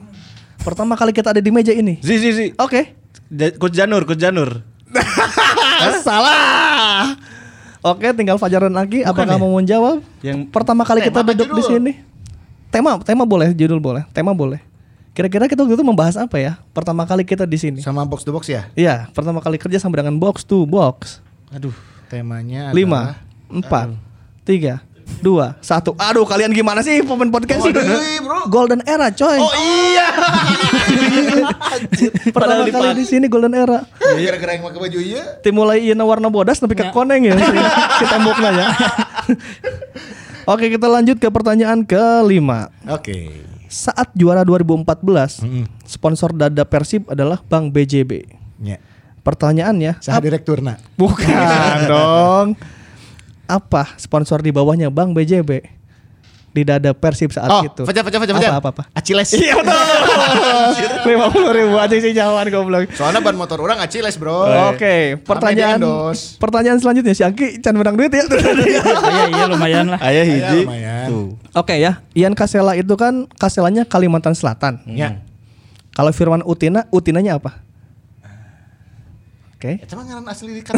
Pertama 0.58 0.98
kali 0.98 1.14
kita 1.14 1.30
ada 1.30 1.38
di 1.38 1.50
meja 1.54 1.70
ini. 1.70 2.02
Si 2.02 2.18
si 2.18 2.30
si. 2.34 2.46
Oke. 2.58 2.98
Ja- 3.30 3.54
Coach 3.54 3.78
Janur, 3.78 4.02
Coach 4.02 4.18
Janur. 4.18 4.66
Salah. 6.06 7.14
Oke, 7.82 8.10
tinggal 8.14 8.38
Fajar 8.38 8.66
dan 8.66 8.78
Aki. 8.78 9.02
Apakah 9.02 9.38
mau 9.38 9.58
menjawab? 9.58 10.02
Yang 10.22 10.50
Pertama 10.54 10.86
kali 10.86 11.02
kita 11.02 11.22
apa 11.22 11.34
duduk 11.34 11.50
di 11.58 11.62
sini. 11.62 11.92
Tema, 12.70 12.96
tema 13.04 13.26
boleh, 13.28 13.52
judul 13.52 13.82
boleh, 13.82 14.06
tema 14.14 14.32
boleh. 14.32 14.62
Kira-kira 15.12 15.44
kita 15.44 15.60
waktu 15.60 15.76
itu 15.76 15.84
membahas 15.84 16.16
apa 16.16 16.40
ya? 16.40 16.56
Pertama 16.72 17.04
kali 17.04 17.20
kita 17.28 17.44
di 17.44 17.60
sini. 17.60 17.80
Sama 17.84 18.08
box 18.08 18.24
to 18.24 18.32
box 18.32 18.48
ya. 18.48 18.72
Iya, 18.72 19.12
pertama 19.12 19.44
kali 19.44 19.60
kerja 19.60 19.76
sama 19.76 20.00
dengan 20.00 20.16
Box 20.16 20.40
to 20.48 20.64
Box. 20.64 21.20
Aduh. 21.52 21.76
Temanya 22.08 22.72
lima, 22.76 23.16
empat, 23.48 23.92
tiga, 24.44 24.80
dua, 25.20 25.56
satu. 25.60 25.92
Aduh, 25.96 26.24
kalian 26.24 26.52
gimana 26.52 26.80
sih 26.84 27.04
pemain 27.04 27.28
podcast 27.28 27.60
Oh, 27.60 27.72
bro. 28.24 28.40
Golden 28.48 28.80
era, 28.88 29.12
coy. 29.12 29.36
Oh 29.36 29.52
iya. 29.52 30.08
Pertama 32.36 32.64
kali 32.68 32.88
di 33.00 33.04
sini 33.04 33.28
Golden 33.28 33.52
era. 33.52 33.84
Gara-gara 34.00 34.52
yang 34.56 34.64
pakai 34.64 34.80
baju 34.80 34.98
iya. 35.00 35.40
Tim 35.44 35.56
mulai 35.56 35.84
ieu 35.84 35.96
warna 35.96 36.32
bodas 36.32 36.56
tapi 36.56 36.72
ke 36.72 36.88
koneng 36.88 37.28
ya 37.28 37.36
si, 37.40 37.56
si 38.00 38.04
temboknya 38.08 38.50
ya. 38.52 38.66
Oke, 40.52 40.72
kita 40.72 40.88
lanjut 40.88 41.16
ke 41.20 41.28
pertanyaan 41.28 41.84
kelima. 41.84 42.72
Oke. 42.88 43.51
Saat 43.72 44.12
juara 44.12 44.44
2014, 44.44 45.40
sponsor 45.88 46.36
dada 46.36 46.60
Persib 46.68 47.08
adalah 47.08 47.40
Bank 47.40 47.72
BJB. 47.72 48.28
Nya. 48.60 48.76
Pertanyaannya, 49.24 49.96
Saha 50.04 50.20
direkturna. 50.20 50.76
Bukan 51.00 51.78
dong. 51.92 52.52
Apa 53.48 53.96
sponsor 53.96 54.44
di 54.44 54.52
bawahnya 54.52 54.92
Bank 54.92 55.16
BJB 55.16 55.81
di 56.52 56.62
dada 56.62 56.92
Persib 56.92 57.32
saat 57.32 57.48
Oh, 57.48 57.64
itu? 57.64 57.82
Fajar, 57.82 58.04
Fajar, 58.04 58.20
Fajar, 58.20 58.34
Fajar. 58.36 58.50
Apa, 58.52 58.60
apa, 58.60 58.70
apa? 58.70 58.82
Aciles. 58.92 59.32
Iya 59.40 59.56
betul. 59.56 59.72
Lima 61.08 61.26
puluh 61.28 61.50
ribu 61.50 61.76
aja 61.76 61.96
sih 61.96 62.12
jawaban 62.12 62.48
goblok. 62.48 62.92
Soalnya 62.92 63.18
ban 63.18 63.34
motor 63.34 63.58
orang 63.58 63.80
Aciles, 63.80 64.14
bro. 64.14 64.46
Oke, 64.70 65.16
pertanyaan 65.18 65.76
Ame 65.76 65.88
diendos. 65.88 66.36
pertanyaan 66.36 66.78
selanjutnya 66.78 67.12
si 67.12 67.22
Angki 67.22 67.58
can 67.58 67.74
menang 67.74 67.96
duit 67.96 68.08
ya. 68.08 68.22
Iya 69.02 69.24
iya 69.28 69.44
lumayan 69.46 69.86
lah. 69.88 69.98
Ayah 69.98 70.22
Ya, 70.22 70.52
hiji. 70.54 70.60
Oke 71.52 71.76
ya, 71.76 72.00
Ian 72.12 72.32
Kasela 72.32 72.72
itu 72.72 72.92
kan 72.94 73.24
Kaselanya 73.34 73.82
Kalimantan 73.82 74.32
Selatan. 74.32 74.84
Ya. 74.86 75.20
Kalau 75.90 76.08
Firman 76.10 76.40
Utina, 76.42 76.88
Utinanya 76.88 77.36
apa? 77.36 77.60
Oke. 79.56 79.78
Itu 79.78 79.94
mah 79.94 80.04
ngaran 80.04 80.26
asli 80.26 80.52
di 80.52 80.62
kan. 80.62 80.74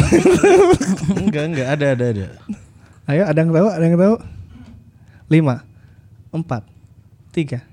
Enggak, 1.16 1.44
enggak 1.48 1.68
ada 1.70 1.86
ada 1.92 2.04
ada. 2.06 2.26
Ayo, 3.04 3.22
ada 3.24 3.38
yang 3.38 3.50
tahu? 3.50 3.68
Ada 3.68 3.84
yang 3.84 3.96
tahu? 3.96 4.14
Lima, 5.30 5.64
empat, 6.28 6.64
tiga, 7.32 7.64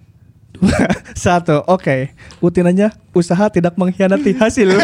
dua, 0.56 0.72
satu. 1.16 1.64
Oke, 1.68 2.16
Utinanya 2.40 2.96
usaha 3.12 3.52
tidak 3.52 3.76
mengkhianati 3.76 4.32
hasil. 4.36 4.72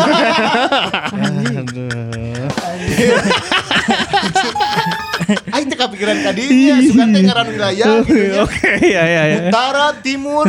Aing 5.28 5.68
teh 5.68 5.76
kepikiran 5.76 6.18
kadinya, 6.24 6.76
suka 6.80 7.04
wilayah 7.50 7.86
gitu 8.06 8.16
ya. 8.16 8.34
Oke, 8.48 8.72
ya 8.80 9.04
ya 9.04 9.24
ya. 9.28 9.40
Utara, 9.52 9.92
timur. 10.00 10.46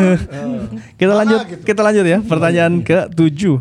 Kita 0.95 1.12
Mana 1.14 1.19
lanjut, 1.25 1.41
gitu? 1.49 1.62
kita 1.66 1.81
lanjut 1.83 2.05
ya. 2.07 2.19
Pertanyaan 2.23 2.73
ke 2.85 3.11
tujuh. 3.11 3.59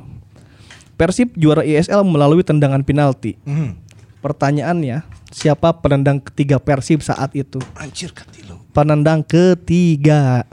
Persib 0.97 1.33
juara 1.37 1.61
ISL 1.61 2.01
melalui 2.05 2.41
tendangan 2.41 2.81
penalti. 2.81 3.37
Hmm. 3.45 3.77
Pertanyaannya, 4.21 5.05
siapa 5.29 5.71
penendang 5.73 6.19
ketiga 6.19 6.57
Persib 6.57 6.99
saat 6.99 7.33
itu? 7.33 7.59
Anjir 7.73 8.09
katilu. 8.09 8.57
Penendang 8.69 9.21
ketiga. 9.21 10.45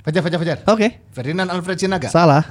Fajar, 0.00 0.20
Fajar, 0.20 0.38
Fajar. 0.38 0.58
Oke, 0.66 0.98
Ferdinand 1.10 1.48
Alfred 1.48 1.76
Sinaga. 1.76 2.08
salah. 2.08 2.42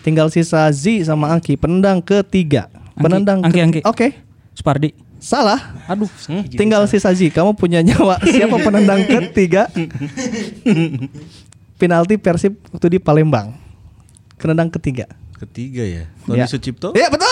Tinggal 0.00 0.26
sisa 0.28 0.62
Z 0.68 0.82
sama 1.02 1.26
Angki. 1.28 1.54
Penendang 1.54 1.98
ketiga. 1.98 2.70
Angki, 2.70 2.98
Penendang 2.98 3.38
Angki, 3.40 3.50
ke- 3.52 3.64
Angki. 3.64 3.80
Oke, 3.82 4.06
Supardi. 4.52 4.90
salah. 5.18 5.74
Aduh. 5.86 6.10
Tinggal 6.48 6.86
sisa 6.86 7.10
Z. 7.10 7.30
Kamu 7.30 7.52
punya 7.52 7.78
nyawa. 7.80 8.18
Siapa 8.28 8.58
penendang 8.58 9.02
ketiga? 9.02 9.66
Penalti 11.74 12.14
Persib 12.14 12.58
waktu 12.68 12.86
di 12.88 12.98
Palembang. 12.98 13.54
Penendang 14.36 14.70
ketiga. 14.70 15.06
Ketiga 15.36 15.82
ya. 15.82 16.04
Tony 16.22 16.38
Ya. 16.38 16.46
Sucipto. 16.46 16.94
Iya 16.94 17.06
betul. 17.08 17.31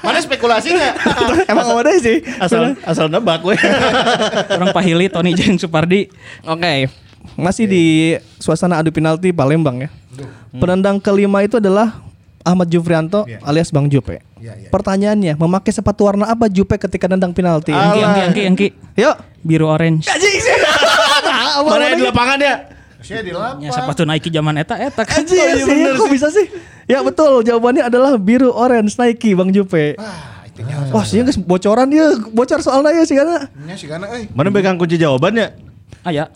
Mana 0.00 0.18
spekulasinya? 0.20 0.94
Emang 1.50 1.66
ada 1.74 1.92
sih. 1.96 2.20
Asal 2.38 2.76
asal 2.82 3.06
nebak 3.08 3.40
we. 3.42 3.56
Orang 4.56 4.70
Pahili, 4.70 5.06
Tony 5.08 5.32
Jeng 5.32 5.56
Supardi. 5.56 6.08
Oke. 6.42 6.88
Masih 7.34 7.64
di 7.64 7.84
suasana 8.36 8.78
adu 8.78 8.92
penalti 8.92 9.32
Palembang 9.32 9.88
ya. 9.88 9.90
Penendang 10.54 11.02
kelima 11.02 11.42
itu 11.42 11.58
adalah 11.58 11.98
Ahmad 12.44 12.68
Jufrianto 12.68 13.24
Iya. 13.24 13.40
alias 13.42 13.72
Bang 13.72 13.88
Jupe. 13.88 14.20
Iya, 14.36 14.52
iya. 14.60 14.68
Pertanyaannya, 14.68 15.32
memakai 15.40 15.72
sepatu 15.72 16.04
warna 16.04 16.28
apa 16.28 16.52
Jupe 16.52 16.76
ketika 16.76 17.08
nendang 17.08 17.32
penalti? 17.32 17.72
Angki, 17.72 18.00
Angki, 18.04 18.20
Angki, 18.20 18.42
Angki. 18.44 18.68
Yuk. 19.00 19.16
Biru 19.40 19.66
orange. 19.68 20.04
Mana 21.64 21.96
di 21.96 22.04
lapangan 22.04 22.38
ya? 22.38 22.54
Saya 23.04 23.20
di 23.20 23.32
lapan. 23.36 23.60
Ya 23.60 23.70
sepatu 23.70 24.02
Nike 24.08 24.32
zaman 24.32 24.56
eta 24.56 24.80
eta 24.80 25.04
kan. 25.04 25.20
Anjir 25.20 25.60
sih, 25.60 25.76
kok 25.92 26.08
bisa 26.08 26.28
sih? 26.32 26.48
Ya 26.88 27.04
betul, 27.04 27.44
jawabannya 27.44 27.84
adalah 27.86 28.16
biru 28.16 28.48
orange 28.48 28.96
Nike 28.96 29.36
Bang 29.36 29.52
Jupe. 29.52 29.94
Ah. 30.00 30.34
Wah, 30.94 31.02
sih 31.02 31.18
guys 31.20 31.34
bocoran 31.34 31.90
ya, 31.90 32.14
bocor 32.30 32.62
soalnya 32.62 32.94
ya 32.94 33.04
sih 33.04 33.18
karena. 33.18 33.50
Nya 33.66 33.74
si 33.74 33.90
gana 33.90 34.06
euy. 34.14 34.30
Mana 34.30 34.54
pegang 34.54 34.78
kunci 34.78 34.94
jawabannya? 34.94 35.50
Aya. 36.04 36.30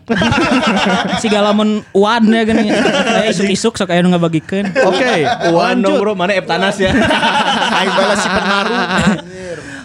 si 1.22 1.28
galamun 1.30 1.84
uan 1.92 2.24
ya 2.26 2.42
gini. 2.42 2.72
Saya 2.72 3.30
isuk-isuk 3.30 3.78
sok 3.78 3.92
aya 3.94 4.02
nu 4.02 4.10
ngabagikeun. 4.10 4.74
Oke, 4.90 5.28
Wan 5.54 5.78
dong 5.84 6.02
bro, 6.02 6.16
mana 6.18 6.34
Eptanas 6.34 6.80
ya? 6.80 6.90
Aing 7.78 7.92
balas 7.94 8.18
si 8.18 8.28
penaruh. 8.28 8.80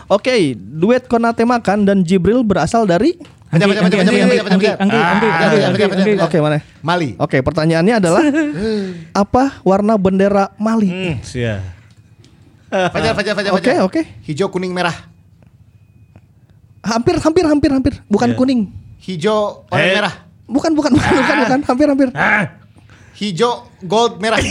Oke, 0.10 0.56
duet 0.58 1.06
Konate 1.06 1.44
Makan 1.46 1.86
dan 1.86 1.98
Jibril 2.02 2.42
berasal 2.42 2.88
dari 2.90 3.20
Anggi, 3.54 3.78
Anggi, 3.78 3.98
Anggi, 4.02 4.68
Ah, 4.98 5.14
Anggi, 5.14 5.28
Anggi, 5.30 5.84
Anggi. 5.86 6.14
baca. 6.18 6.26
Oke, 6.26 6.38
mana? 6.42 6.58
Mali. 6.82 7.10
Oke, 7.16 7.38
pertanyaannya 7.40 7.96
adalah 8.02 8.24
apa 9.14 9.44
warna 9.62 9.94
bendera 9.96 10.50
Mali? 10.58 10.90
Hmm, 10.90 11.16
sia. 11.22 11.62
Fajar 12.74 13.14
fajar 13.14 13.34
fajar 13.38 13.52
Oke, 13.54 13.74
oke. 13.80 14.02
Hijau 14.26 14.50
kuning 14.50 14.74
merah. 14.74 14.96
Hampir 16.82 17.16
hampir 17.16 17.46
hampir 17.46 17.70
hampir, 17.72 17.94
bukan 18.10 18.34
Iya. 18.34 18.38
kuning. 18.38 18.62
Hijau 19.00 19.64
oranye 19.70 19.88
Eh. 19.88 19.96
merah. 20.02 20.14
Bukan 20.44 20.72
bukan 20.74 20.92
bukan 20.92 21.12
bukan 21.16 21.36
bukan 21.46 21.60
hampir 21.64 21.88
hampir. 21.88 22.10
Hijau 23.14 23.70
gold 23.86 24.18
merah. 24.18 24.42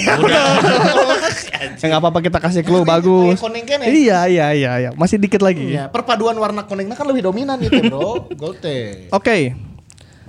Ya 1.83 1.91
nggak 1.91 2.03
apa-apa 2.03 2.21
kita 2.23 2.39
kasih 2.39 2.63
clue 2.63 2.87
bagus. 2.87 3.39
Kuning 3.43 3.67
kan 3.67 3.83
ya? 3.83 3.87
Iya 3.91 4.19
iya 4.31 4.47
iya 4.55 4.73
iya, 4.79 4.91
masih 4.95 5.19
dikit 5.19 5.43
lagi. 5.43 5.75
Iya, 5.75 5.91
perpaduan 5.91 6.35
warna 6.39 6.63
kuningnya 6.67 6.95
kan 6.95 7.07
lebih 7.07 7.27
dominan 7.27 7.59
itu, 7.59 7.75
Bro. 7.91 8.27
Gold 8.41 8.63
teh. 8.63 9.11
Oke. 9.11 9.55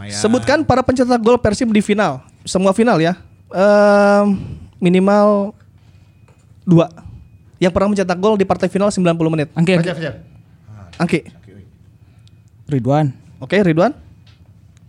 Sebutkan 0.09 0.65
para 0.65 0.81
pencetak 0.81 1.21
gol 1.21 1.37
Persib 1.37 1.69
di 1.69 1.81
final. 1.81 2.25
Semua 2.45 2.73
final 2.73 2.97
ya. 2.97 3.17
Ehm, 3.53 4.41
minimal 4.81 5.53
dua. 6.65 6.89
Yang 7.61 7.71
pernah 7.77 7.89
mencetak 7.93 8.17
gol 8.17 8.35
di 8.37 8.45
partai 8.45 8.67
final 8.69 8.89
90 8.89 9.33
menit. 9.33 9.47
Anggi. 9.53 9.77
Fajar 9.77 9.95
fajar. 9.97 10.13
Angki. 10.97 11.19
Ridwan. 12.69 13.13
Oke, 13.41 13.61
Ridwan. 13.61 13.93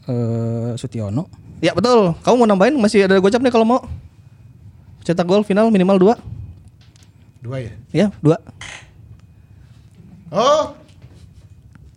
Eh 0.08 0.72
Sutiono. 0.80 1.43
Ya 1.64 1.72
betul. 1.72 2.12
Kamu 2.20 2.44
mau 2.44 2.44
nambahin 2.44 2.76
masih 2.76 3.08
ada 3.08 3.16
gocap 3.16 3.40
nih 3.40 3.48
kalau 3.48 3.64
mau. 3.64 3.80
Cetak 5.00 5.24
gol 5.24 5.40
final 5.40 5.72
minimal 5.72 5.96
dua. 5.96 6.14
Dua 7.40 7.56
ya. 7.64 7.72
Ya, 7.88 8.06
dua. 8.20 8.36
Oh, 10.28 10.76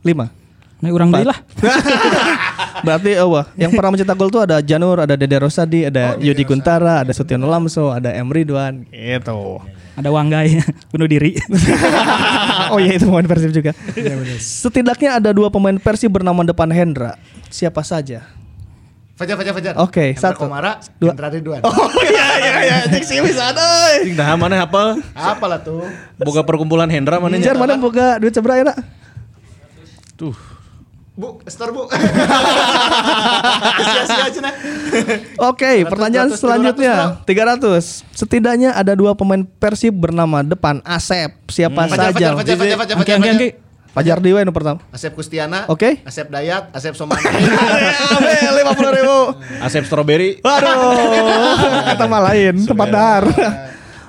Lima. 0.07 0.31
Nah, 0.77 0.93
urang 0.93 1.09
deui 1.11 1.25
lah. 1.25 1.41
Berarti 2.85 3.17
oh, 3.19 3.33
wah, 3.33 3.49
yang 3.57 3.73
pernah 3.73 3.97
mencetak 3.97 4.15
gol 4.15 4.29
tuh 4.29 4.45
ada 4.45 4.61
Janur, 4.61 5.03
ada 5.03 5.17
Dede 5.17 5.35
Rosadi, 5.41 5.89
ada 5.89 6.15
Yudi 6.21 6.45
Guntara, 6.45 7.01
ada 7.03 7.11
Sutiono 7.11 7.49
Lamso, 7.49 7.89
ada 7.91 8.13
M 8.13 8.29
Ridwan. 8.29 8.85
Gitu. 8.93 9.41
Ada 9.97 10.13
Wanggai 10.13 10.61
bunuh 10.93 11.09
diri. 11.09 11.33
oh 12.71 12.77
iya 12.77 12.95
itu 12.95 13.09
pemain 13.09 13.25
Persib 13.25 13.51
juga. 13.51 13.73
Setidaknya 14.37 15.17
ada 15.17 15.33
dua 15.33 15.49
pemain 15.49 15.75
Persib 15.81 16.13
bernama 16.13 16.45
depan 16.45 16.69
Hendra. 16.69 17.17
Siapa 17.49 17.81
saja? 17.81 18.36
Fajar 19.17 19.35
fajar 19.35 19.53
fajar. 19.57 19.73
Oke, 19.81 20.13
Hendra 20.13 20.29
satu. 20.31 20.45
Komara, 20.45 20.77
Dua. 21.01 21.09
Hendra 21.11 21.27
Ridwan. 21.27 21.61
Oh 21.65 21.89
iya 22.05 22.27
iya 22.37 22.53
iya, 22.61 22.77
cik 22.85 23.01
sih 23.01 23.17
bisa 23.19 23.49
deh. 23.49 24.05
Cing 24.05 24.13
dah 24.13 24.37
mana 24.37 24.61
hafal? 24.61 25.01
Apalah 25.11 25.57
tuh? 25.57 25.81
Boga 26.21 26.45
perkumpulan 26.45 26.85
Hendra 26.85 27.17
mana 27.17 27.41
Jar 27.41 27.57
mana 27.57 27.75
boga 27.75 28.21
duit 28.21 28.31
seberapa 28.31 28.61
ya 28.61 28.65
nak? 28.69 28.77
Tuh. 30.13 30.37
Bu, 31.17 31.41
store 31.49 31.73
bu. 31.73 31.83
Sia-sia 33.89 34.29
aja 34.29 34.37
nah. 34.37 34.53
Oke, 35.49 35.81
300, 35.81 35.89
pertanyaan 35.89 36.29
300, 36.29 36.37
selanjutnya 36.37 36.93
300. 37.25 38.05
Setidaknya 38.13 38.69
ada 38.77 38.93
dua 38.93 39.17
pemain 39.17 39.41
Persib 39.41 39.97
bernama 39.97 40.45
depan 40.45 40.77
Asep. 40.85 41.33
Siapa 41.49 41.89
Fajar 41.89 42.13
saja? 42.13 42.37
fajar 42.37 42.53
fajar 42.53 42.53
fajar 42.53 42.77
fajar 42.77 42.95
Anggi, 43.01 43.01
fajar. 43.01 43.17
Anggi, 43.17 43.29
Anggi. 43.33 43.49
Fajar 43.49 43.66
Dewa 43.97 44.39
yang 44.39 44.53
pertama. 44.53 44.79
Asep 44.89 45.13
Kustiana. 45.13 45.65
Oke. 45.65 46.01
Asep 46.03 46.29
Dayat, 46.29 46.69
Asep 46.69 46.93
Somani. 46.93 47.21
lima 48.57 48.73
puluh 48.73 48.91
ribu. 48.93 49.17
Asep 49.57 49.83
Strawberry. 49.83 50.37
Waduh, 50.39 50.93
kata 51.87 52.03
mah 52.05 52.21
lain, 52.29 52.55
tempat 52.61 52.87
dar. 52.87 53.23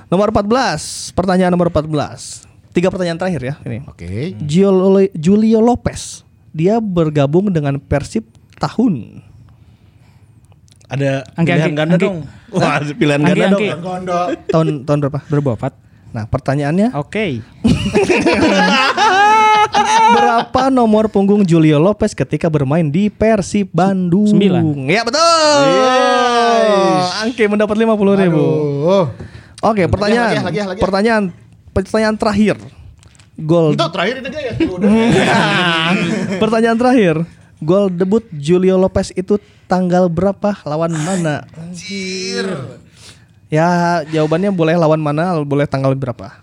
nomor 0.09 0.33
14, 0.33 1.13
pertanyaan 1.13 1.49
nomor 1.49 1.69
14. 1.69 2.49
Tiga 2.69 2.89
pertanyaan 2.89 3.17
terakhir 3.17 3.41
ya 3.43 3.55
ini. 3.63 3.81
Oke. 3.85 4.33
Giolo- 4.39 5.09
Julio 5.13 5.57
Lopez, 5.57 6.21
dia 6.49 6.77
bergabung 6.77 7.49
dengan 7.49 7.77
Persib 7.77 8.25
tahun. 8.57 9.25
Ada 10.85 11.21
Anggi, 11.33 11.49
pilihan 11.49 11.65
Anggi, 11.65 11.77
ganda 11.77 11.93
Anggi. 11.93 12.05
dong. 12.05 12.17
Wah, 12.49 12.77
pilihan 12.81 13.21
Anggi, 13.21 13.29
ganda 13.31 13.45
dong. 13.53 13.61
Anggi. 13.61 13.69
Gondo. 13.77 14.19
Tahun 14.49 14.67
tahun 14.85 14.97
berapa? 15.05 15.19
2004. 15.29 15.89
Nah, 16.09 16.25
pertanyaannya 16.25 16.87
Oke. 16.97 17.45
berapa 20.15 20.61
nomor 20.73 21.07
punggung 21.11 21.43
Julio 21.45 21.77
Lopez 21.77 22.13
ketika 22.17 22.47
bermain 22.47 22.85
di 22.87 23.07
Persib 23.11 23.69
Bandung? 23.71 24.27
Sembilan. 24.29 24.63
Ya 24.87 25.01
betul. 25.05 25.63
Angke 27.23 27.43
mendapat 27.47 27.75
50 27.75 28.21
ribu. 28.25 28.43
Oh. 28.85 29.05
Oke, 29.59 29.91
pertanyaan. 29.91 30.39
lagi, 30.39 30.45
lagi, 30.45 30.59
lagi. 30.75 30.81
Pertanyaan 30.81 31.23
pertanyaan 31.75 32.15
terakhir. 32.15 32.55
Gol. 33.39 33.75
Itu 33.75 33.87
terakhir 33.91 34.15
ini 34.23 34.29
dia 34.31 34.41
ya. 34.51 34.53
Udah. 34.75 34.89
pertanyaan 36.39 36.77
terakhir. 36.79 37.15
Gol 37.59 37.91
debut 37.91 38.23
Julio 38.31 38.79
Lopez 38.79 39.11
itu 39.15 39.35
tanggal 39.67 40.07
berapa 40.07 40.55
lawan 40.63 40.95
mana? 40.95 41.43
Anjir. 41.59 42.47
Ya, 43.49 43.99
jawabannya 44.05 44.53
boleh 44.53 44.77
lawan 44.77 45.01
mana, 45.01 45.41
boleh 45.41 45.65
tanggal 45.65 45.91
berapa. 45.97 46.39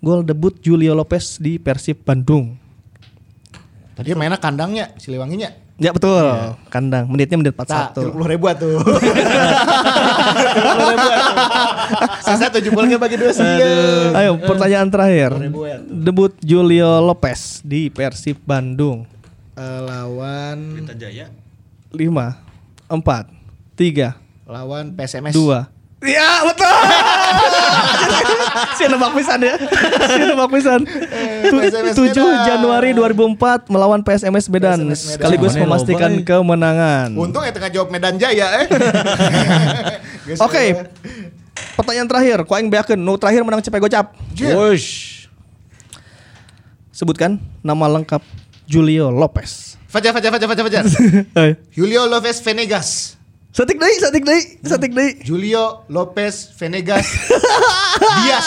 Gol 0.00 0.24
debut 0.24 0.56
Julio 0.64 0.96
Lopez 0.96 1.36
di 1.36 1.60
Persib 1.60 2.00
Bandung. 2.08 2.56
Tadi 3.92 4.16
mainnya 4.16 4.40
kandangnya, 4.40 4.96
Siliwanginya. 4.96 5.52
Ya 5.80 5.92
betul, 5.96 6.24
kandang. 6.68 7.08
Menitnya 7.08 7.40
menit 7.40 7.56
Tak, 7.56 7.96
41. 7.96 8.12
70 8.12 8.32
ribu 8.32 8.44
atuh. 8.52 8.80
Saya 12.20 12.52
tujuh 12.52 12.68
puluhnya 12.72 13.00
bagi 13.04 13.16
dua 13.16 13.32
sih. 13.32 13.44
Ayo, 14.12 14.36
pertanyaan 14.40 14.88
terakhir. 14.92 15.36
ribu 15.40 15.64
ya. 15.64 15.80
Debut 15.80 16.32
Julio 16.44 17.00
Lopez 17.00 17.64
di 17.64 17.88
Persib 17.88 18.40
Bandung. 18.44 19.08
Eh, 19.56 19.80
lawan 19.84 20.80
5 20.80 21.96
4 21.96 22.96
3 23.76 24.48
lawan 24.48 24.84
PSMS. 24.96 25.32
2 25.36 25.79
Ya 26.00 26.48
betul. 26.48 26.64
si 28.80 28.88
nebak 28.88 29.12
pisan 29.12 29.38
ya. 29.44 29.54
Si 30.08 30.20
nebak 30.24 30.48
pisan. 30.48 30.80
PSMS 31.44 31.92
7 31.92 32.08
Medan. 32.08 32.36
Januari 32.48 32.90
2004 32.96 33.68
melawan 33.68 34.00
PSMS 34.00 34.48
Medan 34.48 34.80
PSMS 34.80 34.88
Medan. 34.96 34.96
sekaligus 35.20 35.52
memastikan 35.60 36.08
loba, 36.16 36.20
eh. 36.20 36.24
kemenangan. 36.24 37.08
Untung 37.20 37.44
ya 37.44 37.52
tengah 37.52 37.68
jawab 37.68 37.92
Medan 37.92 38.16
Jaya 38.16 38.64
eh. 38.64 38.66
Oke. 40.48 40.56
eh. 40.56 40.72
Pertanyaan 41.76 42.08
terakhir, 42.08 42.48
ku 42.48 42.56
aing 42.56 42.72
beakeun 42.72 42.96
nu 42.96 43.20
terakhir 43.20 43.44
menang 43.44 43.60
cepet 43.60 43.84
gocap. 43.84 44.16
Wush. 44.40 45.28
Sebutkan 46.96 47.36
nama 47.60 47.84
lengkap 47.92 48.24
Julio 48.64 49.12
Lopez. 49.12 49.76
Fajar, 49.84 50.16
Fajar, 50.16 50.32
Fajar, 50.32 50.48
Fajar, 50.48 50.64
Fajar. 50.64 50.84
Julio 51.76 52.08
Lopez 52.08 52.40
Venegas. 52.40 53.19
Setik 53.50 53.82
deui, 53.82 53.94
setik 53.98 54.22
deui, 54.22 54.42
setik 54.62 54.92
deui. 54.94 55.10
Julio 55.26 55.82
Lopez 55.90 56.54
Venegas 56.54 57.02
Dias. 58.22 58.46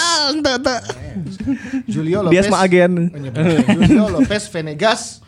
Julio 1.92 2.24
Lopez. 2.24 2.32
Dias 2.32 2.48
mah 2.48 2.64
agen. 2.64 3.12
Julio 3.12 4.08
Lopez 4.08 4.48
Venegas. 4.48 5.20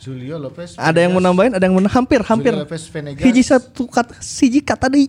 Julio 0.00 0.42
Lopez. 0.42 0.74
Ada 0.74 1.06
yang 1.06 1.14
mau 1.14 1.22
Venegas. 1.22 1.30
nambahin, 1.30 1.52
ada 1.54 1.64
yang 1.68 1.74
mau 1.76 1.84
hampir, 1.86 2.20
hampir. 2.26 2.50
Julio 2.50 2.66
Lopez 2.66 2.82
Venegas. 2.90 3.22
Hiji 3.22 3.42
satu 3.46 3.86
kata, 3.86 4.18
siji 4.18 4.58
kata 4.58 4.90
deui. 4.90 5.06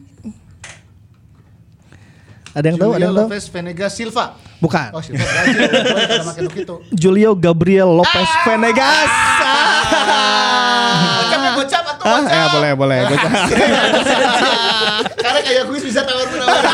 Ada 2.51 2.65
yang 2.67 2.77
tahu, 2.77 2.91
ada 2.91 2.99
Julio 2.99 3.07
yang 3.07 3.15
tahu? 3.17 3.27
Lopez 3.31 3.45
Venegas 3.49 3.91
Silva. 3.97 4.25
Bukan. 4.61 4.87
Oh, 4.93 5.01
Silva. 5.01 5.25
Julio 6.93 7.31
Gabriel 7.33 7.89
Lopez 7.97 8.29
Venegas. 8.45 9.09
Bocap 9.41 9.97
atau 10.05 11.30
Ah, 11.30 11.30
bocap. 12.01 12.33
ya 12.33 12.45
boleh, 12.49 12.71
boleh. 12.73 12.99
Karena 15.23 15.39
kayak 15.45 15.63
kuis 15.69 15.83
bisa 15.85 16.01
tawar 16.01 16.25
menawar. 16.27 16.61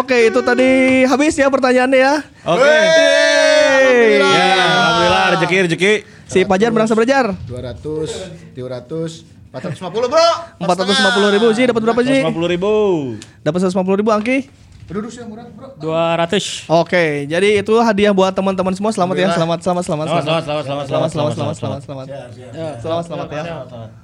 Oke, 0.00 0.30
itu 0.30 0.38
tadi 0.46 1.02
habis 1.02 1.34
ya 1.34 1.50
pertanyaannya 1.50 1.98
ya. 1.98 2.14
Oke. 2.46 2.62
Yeay. 2.62 4.22
Ya, 4.22 4.62
alhamdulillah 4.62 5.24
rezeki 5.34 5.56
rezeki. 5.66 5.92
Si 6.30 6.46
Pajar 6.46 6.70
menang 6.70 6.86
seberjar. 6.86 7.34
200, 7.50 8.54
300, 8.54 9.26
450 9.50 10.06
bro. 10.06 10.28
450 10.62 11.34
ribu 11.34 11.46
sih 11.50 11.66
dapat 11.66 11.82
berapa 11.82 12.00
sih? 12.06 12.22
150 12.22 12.54
ribu. 12.54 12.72
Dapat 13.42 13.58
150 13.66 13.98
ribu 13.98 14.14
Angki. 14.14 14.46
Duduk 14.90 15.06
sih 15.06 15.22
yang 15.22 15.30
murah 15.30 15.46
bro. 15.46 15.70
200. 15.78 16.66
Oke, 16.68 17.02
jadi 17.24 17.62
itu 17.62 17.74
hadiah 17.78 18.10
buat 18.10 18.34
teman-teman 18.34 18.74
semua. 18.74 18.90
Selamat 18.90 19.14
ya, 19.14 19.30
selamat, 19.30 19.62
selamat, 19.62 19.84
selamat, 19.86 20.06
Selamat, 20.10 20.24
selamat, 20.26 20.42
selamat, 20.42 20.64
selamat, 20.66 20.84
selamat, 20.84 21.10
selamat, 21.10 21.54
selamat, 21.54 21.76
selamat, 21.78 22.06
selamat, 22.10 22.80
selamat, 22.82 23.04
selamat 23.06 23.28
ya. 23.30 23.44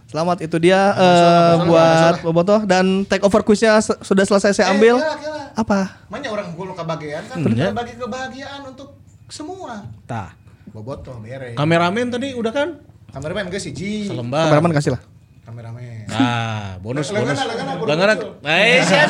Selamat 0.06 0.36
itu 0.40 0.56
dia 0.56 0.80
eh, 0.94 1.54
buat 1.66 2.14
Bobotoh 2.22 2.60
dan 2.62 3.02
take 3.04 3.20
over 3.20 3.42
quiznya 3.42 3.82
se- 3.82 3.98
sudah 4.00 4.22
selesai 4.22 4.54
saya 4.54 4.70
ambil. 4.70 4.96
kela, 4.96 5.18
kela. 5.18 5.42
Apa? 5.52 5.80
Makanya 6.06 6.30
orang 6.30 6.46
gue 6.54 6.64
kebahagiaan 6.70 7.24
kan 7.26 7.36
Hmm, 7.36 7.52
ya. 7.52 7.68
bagi 7.74 7.94
kebahagiaan 7.98 8.60
untuk 8.64 8.94
semua. 9.26 9.90
Tah. 10.06 10.38
Bobotoh 10.70 11.18
beres. 11.18 11.58
Kameramen 11.58 12.06
tadi 12.08 12.30
udah 12.30 12.52
kan? 12.54 12.68
Kameramen 13.10 13.50
gue 13.50 13.58
sih. 13.58 13.74
Selembar. 14.06 14.46
Kameraman 14.46 14.70
kasih 14.70 14.94
lah. 14.94 15.02
Kameramen. 15.46 16.10
Nah, 16.10 16.74
bonus 16.82 17.06
bonus. 17.14 17.38
lengan, 17.38 17.46
lengan, 17.46 17.66
Lengan. 17.86 18.08
muncul. 18.18 18.30
Eh, 18.50 18.82
siap 18.82 19.08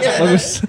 ya. 0.00 0.12
Bagus. 0.16 0.64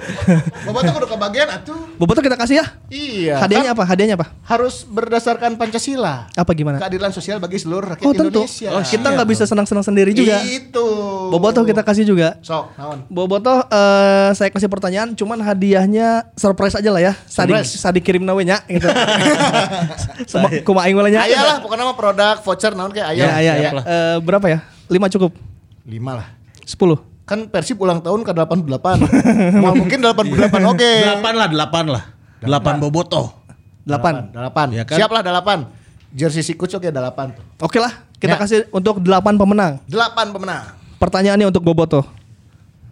Bobotoh 0.67 0.91
kudu 0.91 1.07
kebahagiaan 1.07 1.49
atuh. 1.55 1.79
Bobotoh 1.95 2.19
kita 2.19 2.35
kasih 2.35 2.59
ya. 2.59 2.65
Iya. 2.91 3.35
Hadiahnya 3.39 3.71
apa? 3.71 3.83
Hadiahnya 3.87 4.19
apa? 4.19 4.27
harus 4.51 4.83
berdasarkan 4.83 5.55
Pancasila. 5.55 6.27
Apa 6.35 6.51
gimana? 6.51 6.75
Keadilan 6.83 7.15
sosial 7.15 7.39
bagi 7.39 7.55
seluruh 7.55 7.95
rakyat 7.95 8.03
Oh 8.03 8.11
tentu. 8.11 8.43
Indonesia. 8.43 8.83
kita 8.83 9.07
nggak 9.07 9.27
bisa 9.31 9.43
senang-senang 9.47 9.87
sendiri 9.87 10.11
juga. 10.11 10.43
Itu. 10.43 10.87
Bobotoh 11.31 11.63
kita 11.63 11.87
kasih 11.87 12.03
juga. 12.03 12.35
Sok, 12.43 12.75
naon? 12.75 13.07
Bobotoh 13.07 13.63
eh, 13.63 14.35
saya 14.35 14.51
kasih 14.51 14.67
pertanyaan 14.67 15.15
cuman 15.15 15.39
hadiahnya 15.39 16.27
surprise 16.35 16.75
aja 16.75 16.91
lah 16.91 16.99
ya. 16.99 17.13
Sadi 17.23 17.55
sadi 17.63 18.03
kirim 18.03 18.27
nawe 18.27 18.43
nya 18.43 18.59
gitu. 18.67 18.91
Sama 20.31 20.51
kumaha 20.67 20.91
aing 20.91 20.99
nya. 21.07 21.23
Aya 21.23 21.39
lah, 21.39 21.57
pokoknya 21.63 21.87
mah 21.87 21.95
produk 21.95 22.35
voucher 22.43 22.75
naon 22.75 22.91
kayak 22.91 23.15
Ya, 23.15 23.31
aya. 23.39 23.39
ya, 23.39 23.53
ya. 23.55 23.71
lah. 23.71 23.83
Eh, 23.87 24.17
berapa 24.41 24.57
ya? 24.57 24.59
5 24.89 25.13
cukup. 25.13 25.31
Lima 25.85 26.17
lah. 26.17 26.27
10. 26.65 26.73
Kan 27.29 27.45
Persib 27.47 27.77
ulang 27.77 28.01
tahun 28.01 28.25
ke 28.25 28.33
88. 28.33 29.61
Mau 29.61 29.73
mungkin 29.85 29.99
88 30.01 30.65
oke. 30.65 30.91
Delapan 31.05 31.33
lah, 31.37 31.47
delapan 31.47 31.85
lah. 31.85 32.03
Delapan 32.41 32.73
bobotoh. 32.81 33.37
8. 33.85 34.33
8. 34.33 34.73
Ya 34.73 34.83
kan? 34.83 34.97
Siap 34.97 35.09
lah 35.13 35.21
8. 35.21 35.69
Jersey 36.17 36.41
si 36.41 36.57
oke 36.57 36.81
8 36.81 37.37
tuh. 37.37 37.45
Oke 37.61 37.77
lah, 37.77 38.01
kita 38.17 38.35
Ya. 38.35 38.41
kasih 38.41 38.65
untuk 38.73 38.97
8 38.99 39.37
pemenang. 39.37 39.77
8 39.85 40.33
pemenang. 40.33 40.73
Pertanyaannya 40.97 41.49
untuk 41.49 41.61
Boboto. 41.61 42.01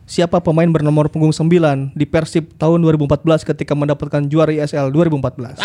Siapa 0.09 0.41
pemain 0.41 0.65
bernomor 0.65 1.13
punggung 1.13 1.29
9 1.29 1.93
di 1.93 2.05
Persib 2.09 2.57
tahun 2.57 2.81
2014 2.81 3.45
ketika 3.45 3.77
mendapatkan 3.77 4.25
juara 4.25 4.49
ISL 4.49 4.89
2014? 4.89 5.61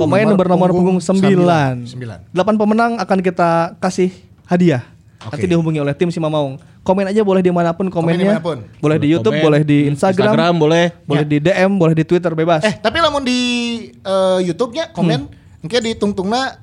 Pemain 0.00 0.24
Nomor 0.26 0.38
bernomor 0.40 0.68
punggung 0.72 0.96
punggung 0.98 1.84
9. 1.84 1.84
sembilan. 1.84 2.18
8 2.32 2.56
pemenang 2.56 2.92
akan 2.96 3.18
kita 3.20 3.76
kasih 3.78 4.10
hadiah. 4.44 4.82
Nanti 5.24 5.48
dihubungi 5.48 5.80
oleh 5.80 5.96
tim 5.96 6.12
Simamaung. 6.12 6.60
Komen 6.84 7.08
aja 7.08 7.24
boleh 7.24 7.40
di 7.40 7.48
mana 7.48 7.72
pun 7.72 7.88
komennya. 7.88 8.20
di 8.20 8.28
mana 8.28 8.42
pun. 8.44 8.60
Boleh 8.76 9.00
di 9.00 9.08
YouTube, 9.08 9.32
Komen. 9.32 9.44
boleh 9.48 9.60
di 9.64 9.88
Instagram, 9.88 10.36
Instagram 10.36 10.54
boleh. 10.60 10.84
boleh 11.08 11.24
di 11.24 11.36
DM, 11.40 11.70
boleh 11.80 11.94
di 11.96 12.04
Twitter 12.04 12.28
bebas. 12.36 12.60
Eh, 12.60 12.76
tapi 12.76 13.00
lamun 13.00 13.24
di 13.24 13.40
eh, 13.88 14.38
YouTube-nya 14.44 14.92
komen 14.92 15.24
engke 15.64 15.80
di 15.80 15.96
tungtungna 15.96 16.60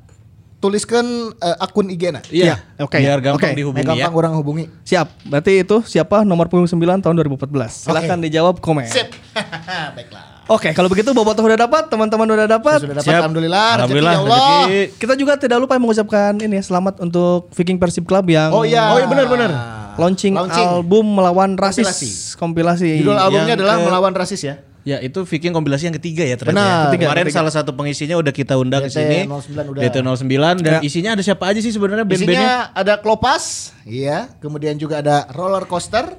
tuliskan 0.62 1.34
eh, 1.34 1.58
akun 1.58 1.90
IG-na. 1.90 2.22
Iya, 2.30 2.54
Iya, 2.54 2.86
oke. 2.86 3.02
Biar 3.02 3.18
gampang 3.18 3.50
Oke. 3.50 3.58
dihubungi 3.58 3.82
ya. 3.82 4.06
gampang 4.06 4.14
orang 4.14 4.34
hubungi. 4.38 4.70
Siap. 4.86 5.26
Berarti 5.26 5.66
itu 5.66 5.82
siapa 5.82 6.22
nomor 6.22 6.46
punggung 6.46 6.70
9 6.70 7.02
tahun 7.02 7.18
2014? 7.18 7.90
Silahkan 7.90 8.22
dijawab 8.22 8.62
komen. 8.62 8.86
Sip. 8.86 9.10
Baiklah. 9.98 10.31
Oke, 10.52 10.70
kalau 10.72 10.86
begitu 10.86 11.10
Bobotoh 11.10 11.40
udah 11.42 11.56
dapat, 11.58 11.88
teman-teman 11.88 12.28
udah 12.28 12.44
dapat. 12.46 12.78
Sudah 12.78 12.98
dapat 12.98 13.08
alhamdulillah. 13.16 13.64
rezeki 13.64 13.78
Alhamdulillah, 13.80 14.12
ya 14.12 14.20
Allah. 14.20 14.48
rezeki. 14.62 14.82
Kita 15.00 15.14
juga 15.16 15.34
tidak 15.36 15.58
lupa 15.58 15.76
mengucapkan 15.78 16.36
ini 16.36 16.60
ya, 16.60 16.64
selamat 16.66 17.00
untuk 17.00 17.48
Viking 17.52 17.78
Persib 17.78 18.04
Club 18.04 18.28
yang 18.28 18.52
Oh 18.52 18.62
iya. 18.62 18.92
Oh 18.92 18.98
iya, 18.98 19.08
benar, 19.08 19.26
benar. 19.26 19.52
launching, 19.94 20.34
Launching. 20.34 20.68
album 20.70 21.06
melawan 21.14 21.56
rasis 21.56 21.84
Kompilasi. 21.84 22.12
kompilasi. 22.36 22.92
Judul 23.00 23.16
albumnya 23.16 23.48
Yang 23.50 23.60
adalah 23.60 23.76
ke- 23.76 23.86
melawan 23.86 24.14
rasis 24.14 24.42
ya. 24.42 24.56
Ya 24.82 24.98
itu 24.98 25.22
Viking 25.22 25.52
kompilasi 25.52 25.84
yang 25.86 25.96
ketiga 25.96 26.26
ya 26.26 26.36
ternyata. 26.36 26.58
Benar. 26.58 26.68
ya. 26.68 26.86
Ketiga, 26.90 27.04
Kemarin 27.06 27.24
ketiga. 27.24 27.38
salah 27.38 27.54
satu 27.54 27.72
pengisinya 27.72 28.16
udah 28.18 28.34
kita 28.34 28.54
undang 28.56 28.82
ke 28.82 28.90
DT 28.90 28.98
sini. 28.98 29.20
09 29.24 29.68
udah. 29.70 29.82
DT09 29.86 30.26
dan 30.60 30.74
Ya. 30.74 30.80
isinya 30.82 31.14
ada 31.14 31.22
siapa 31.22 31.44
aja 31.46 31.60
sih 31.60 31.70
sebenarnya 31.70 32.02
band-bandnya? 32.02 32.34
Isinya 32.34 32.54
ada 32.74 32.94
Klopas, 32.98 33.44
iya. 33.84 34.34
Kemudian 34.38 34.76
juga 34.76 35.00
ada 35.00 35.30
roller 35.30 35.64
coaster. 35.64 36.18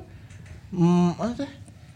Hmm, 0.69 1.13
apa 1.13 1.37
teh? 1.39 1.51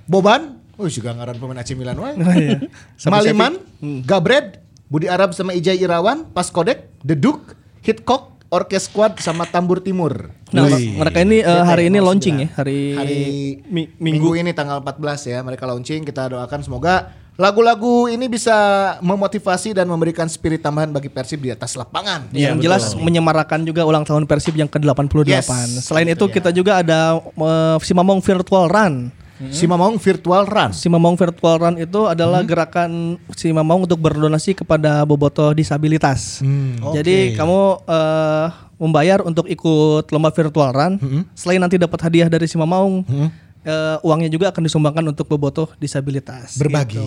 Boban. 0.05 0.59
Oh, 0.77 0.87
juga 0.87 1.13
ngaran 1.13 1.37
pemain 1.37 1.57
AC 1.57 1.73
Milan 1.73 1.97
wae. 1.97 2.13
Oh, 2.15 2.35
iya. 2.35 2.61
Maliman, 3.07 3.57
Gabred, 4.05 4.61
Budi 4.87 5.09
Arab 5.09 5.33
sama 5.33 5.51
Ijai 5.51 5.81
Irawan, 5.81 6.29
Paskodek, 6.31 6.93
The 7.01 7.17
Duke, 7.17 7.57
Hitchcock, 7.81 8.37
Orkes 8.47 8.87
Squad 8.87 9.19
sama 9.19 9.43
Tambur 9.45 9.81
Timur. 9.81 10.31
Nah, 10.55 10.69
Wih. 10.69 10.95
mereka 10.95 11.19
ini 11.19 11.41
eh, 11.41 11.63
hari 11.65 11.89
ini 11.89 11.99
09. 11.99 12.07
launching 12.07 12.37
ya, 12.39 12.49
hari, 12.55 12.79
hari 12.95 13.19
mi- 13.67 13.91
minggu. 13.99 14.31
minggu. 14.31 14.31
ini 14.39 14.51
tanggal 14.55 14.79
14 14.79 15.27
ya 15.27 15.39
mereka 15.43 15.67
launching 15.67 16.07
kita 16.07 16.31
doakan 16.31 16.63
semoga 16.63 17.11
lagu-lagu 17.37 18.07
ini 18.07 18.31
bisa 18.31 18.55
memotivasi 19.03 19.75
dan 19.75 19.85
memberikan 19.85 20.25
spirit 20.25 20.63
tambahan 20.63 20.89
bagi 20.89 21.13
Persib 21.13 21.43
di 21.43 21.53
atas 21.53 21.77
lapangan. 21.77 22.33
Iya, 22.33 22.55
yang 22.55 22.63
jelas 22.63 22.97
menyemarakan 22.97 23.67
juga 23.67 23.85
ulang 23.85 24.07
tahun 24.07 24.25
Persib 24.25 24.57
yang 24.57 24.71
ke-88. 24.71 25.27
Yes, 25.29 25.51
Selain 25.85 26.09
itu 26.09 26.25
dia. 26.25 26.35
kita 26.41 26.49
juga 26.49 26.81
ada 26.81 27.19
eh, 27.21 27.77
Simamong 27.83 28.23
Virtual 28.23 28.71
Run. 28.71 29.13
Si 29.53 29.69
Mamong 29.69 30.01
Virtual 30.01 30.45
Run. 30.45 30.73
Simamong 30.73 31.13
Virtual 31.15 31.57
Run 31.59 31.77
itu 31.77 32.09
adalah 32.09 32.41
gerakan 32.41 33.21
Simamong 33.33 33.85
untuk 33.85 34.01
berdonasi 34.01 34.57
kepada 34.57 35.05
bobotoh 35.05 35.53
disabilitas. 35.53 36.41
Jadi 36.93 37.37
kamu 37.37 37.61
eh, 37.85 38.47
membayar 38.77 39.25
untuk 39.25 39.49
ikut 39.49 40.09
lomba 40.09 40.29
virtual 40.29 40.69
run. 40.69 40.93
Selain 41.33 41.57
nanti 41.57 41.77
dapat 41.77 41.97
hadiah 42.01 42.29
dari 42.29 42.45
Simamong, 42.45 43.05
eh, 43.63 43.97
uangnya 44.01 44.29
juga 44.29 44.53
akan 44.53 44.63
disumbangkan 44.65 45.05
untuk 45.05 45.27
bobotoh 45.27 45.69
disabilitas. 45.77 46.57
Berbagi. 46.57 46.97
gitu. 46.97 47.05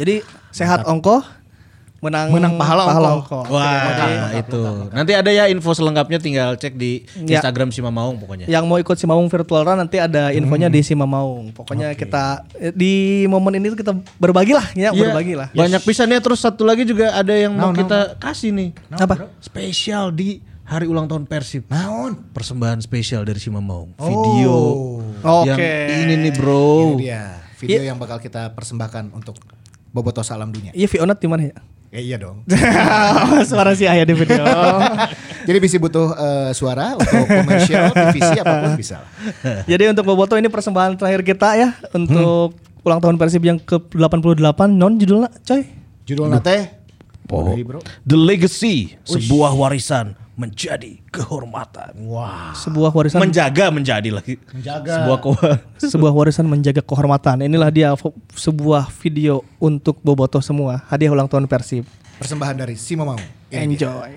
Jadi 0.00 0.14
sehat 0.50 0.84
ongkoh, 0.84 1.20
menang 2.00 2.32
Menang 2.32 2.56
pahala 2.56 2.88
ongkoh. 3.20 3.44
Wah, 3.52 4.32
itu. 4.32 4.60
Nanti 4.88 5.12
ada 5.12 5.28
ya 5.28 5.44
info 5.46 5.76
selengkapnya 5.76 6.16
tinggal 6.16 6.56
cek 6.56 6.74
di 6.74 7.04
Ya. 7.22 7.38
Instagram 7.38 7.68
si 7.68 7.84
Mamaung 7.84 8.16
pokoknya. 8.16 8.48
Yang 8.48 8.64
mau 8.64 8.80
ikut 8.80 8.96
Simamong 8.96 9.28
Virtual 9.28 9.62
Run 9.62 9.78
nanti 9.78 10.00
ada 10.00 10.32
infonya 10.32 10.72
di 10.72 10.80
Simamong. 10.80 11.52
Pokoknya 11.52 11.92
kita 11.92 12.48
eh, 12.56 12.72
di 12.72 13.24
momen 13.28 13.60
ini 13.60 13.76
kita 13.76 13.92
berbagi 14.16 14.56
lah 14.56 14.66
ya, 14.72 14.90
Iya, 14.90 15.12
berbagi 15.12 15.34
lah. 15.36 15.48
Banyak 15.52 15.84
pisannya 15.84 16.18
terus 16.18 16.40
satu 16.40 16.64
lagi 16.64 16.88
juga 16.88 17.12
ada 17.12 17.36
yang 17.36 17.52
mau 17.52 17.70
Naon, 17.70 17.84
kita 17.84 18.16
kasih 18.16 18.50
nih. 18.56 18.68
Apa? 18.96 19.28
Spesial 19.38 20.08
di 20.10 20.40
hari 20.64 20.88
ulang 20.88 21.04
tahun 21.04 21.28
Persib. 21.28 21.68
Naon? 21.68 22.32
Persembahan 22.32 22.80
spesial 22.80 23.28
dari 23.28 23.42
si 23.42 23.52
Mamaung. 23.52 23.92
Video. 24.00 24.56
Oke. 25.20 25.52
Yang 25.52 26.00
ini 26.08 26.14
nih, 26.16 26.32
Bro. 26.32 26.96
Ini 26.96 26.96
dia 26.96 27.22
video 27.60 27.82
yang 27.84 28.00
bakal 28.00 28.16
kita 28.22 28.56
persembahkan 28.56 29.12
untuk 29.12 29.36
Boboto 29.90 30.24
Salam 30.24 30.48
Dunia. 30.48 30.72
Iya 30.72 30.86
Vionat 30.88 31.18
di 31.18 31.28
mana 31.28 31.50
ya? 31.50 31.54
Eh, 31.90 32.06
iya 32.06 32.16
dong. 32.22 32.46
Suara 33.50 33.74
si 33.74 33.82
ayah 33.82 34.06
di 34.06 34.14
video. 34.14 34.46
Jadi 35.48 35.58
bisa 35.58 35.74
butuh 35.82 36.14
eh, 36.14 36.50
suara 36.54 36.94
untuk 36.94 37.26
komersial, 37.26 37.90
TVC 37.90 38.44
apa 38.44 38.54
pun 38.62 38.72
bisa. 38.78 39.02
Jadi 39.66 39.90
untuk 39.90 40.06
Boboto 40.06 40.38
ini 40.38 40.46
persembahan 40.46 40.94
terakhir 40.94 41.26
kita 41.26 41.48
ya 41.58 41.68
untuk 41.90 42.54
ulang 42.86 43.00
tahun 43.02 43.16
Persib 43.18 43.42
yang 43.42 43.58
ke-88 43.58 44.60
non 44.70 45.00
judulnya 45.00 45.32
coy. 45.42 45.66
Judul 46.06 46.30
nate 46.30 46.80
Oh. 47.30 47.54
Bro. 47.54 47.78
The 48.02 48.18
Legacy, 48.18 48.98
sebuah 49.06 49.54
warisan 49.54 50.18
menjadi 50.40 51.04
kehormatan. 51.12 51.92
Wah. 52.08 52.56
Sebuah 52.56 52.88
warisan 52.96 53.20
Menjaga 53.20 53.68
menjadi 53.68 54.08
lagi. 54.08 54.40
Menjaga. 54.56 55.04
Sebuah 55.04 55.18
kehormatan. 55.20 55.58
sebuah 55.92 56.12
warisan 56.16 56.46
menjaga 56.48 56.80
kehormatan. 56.80 57.44
Inilah 57.44 57.68
dia 57.68 57.92
sebuah 58.32 58.88
video 59.04 59.44
untuk 59.60 60.00
Boboto 60.00 60.40
semua. 60.40 60.80
Hadiah 60.88 61.12
ulang 61.12 61.28
tahun 61.28 61.44
Persib. 61.44 61.84
Persembahan 62.16 62.64
dari 62.64 62.76
Si 62.80 62.96
Mamau. 62.96 63.20
Ini 63.52 63.76
dia. 63.76 63.92
Enjoy. 63.92 64.10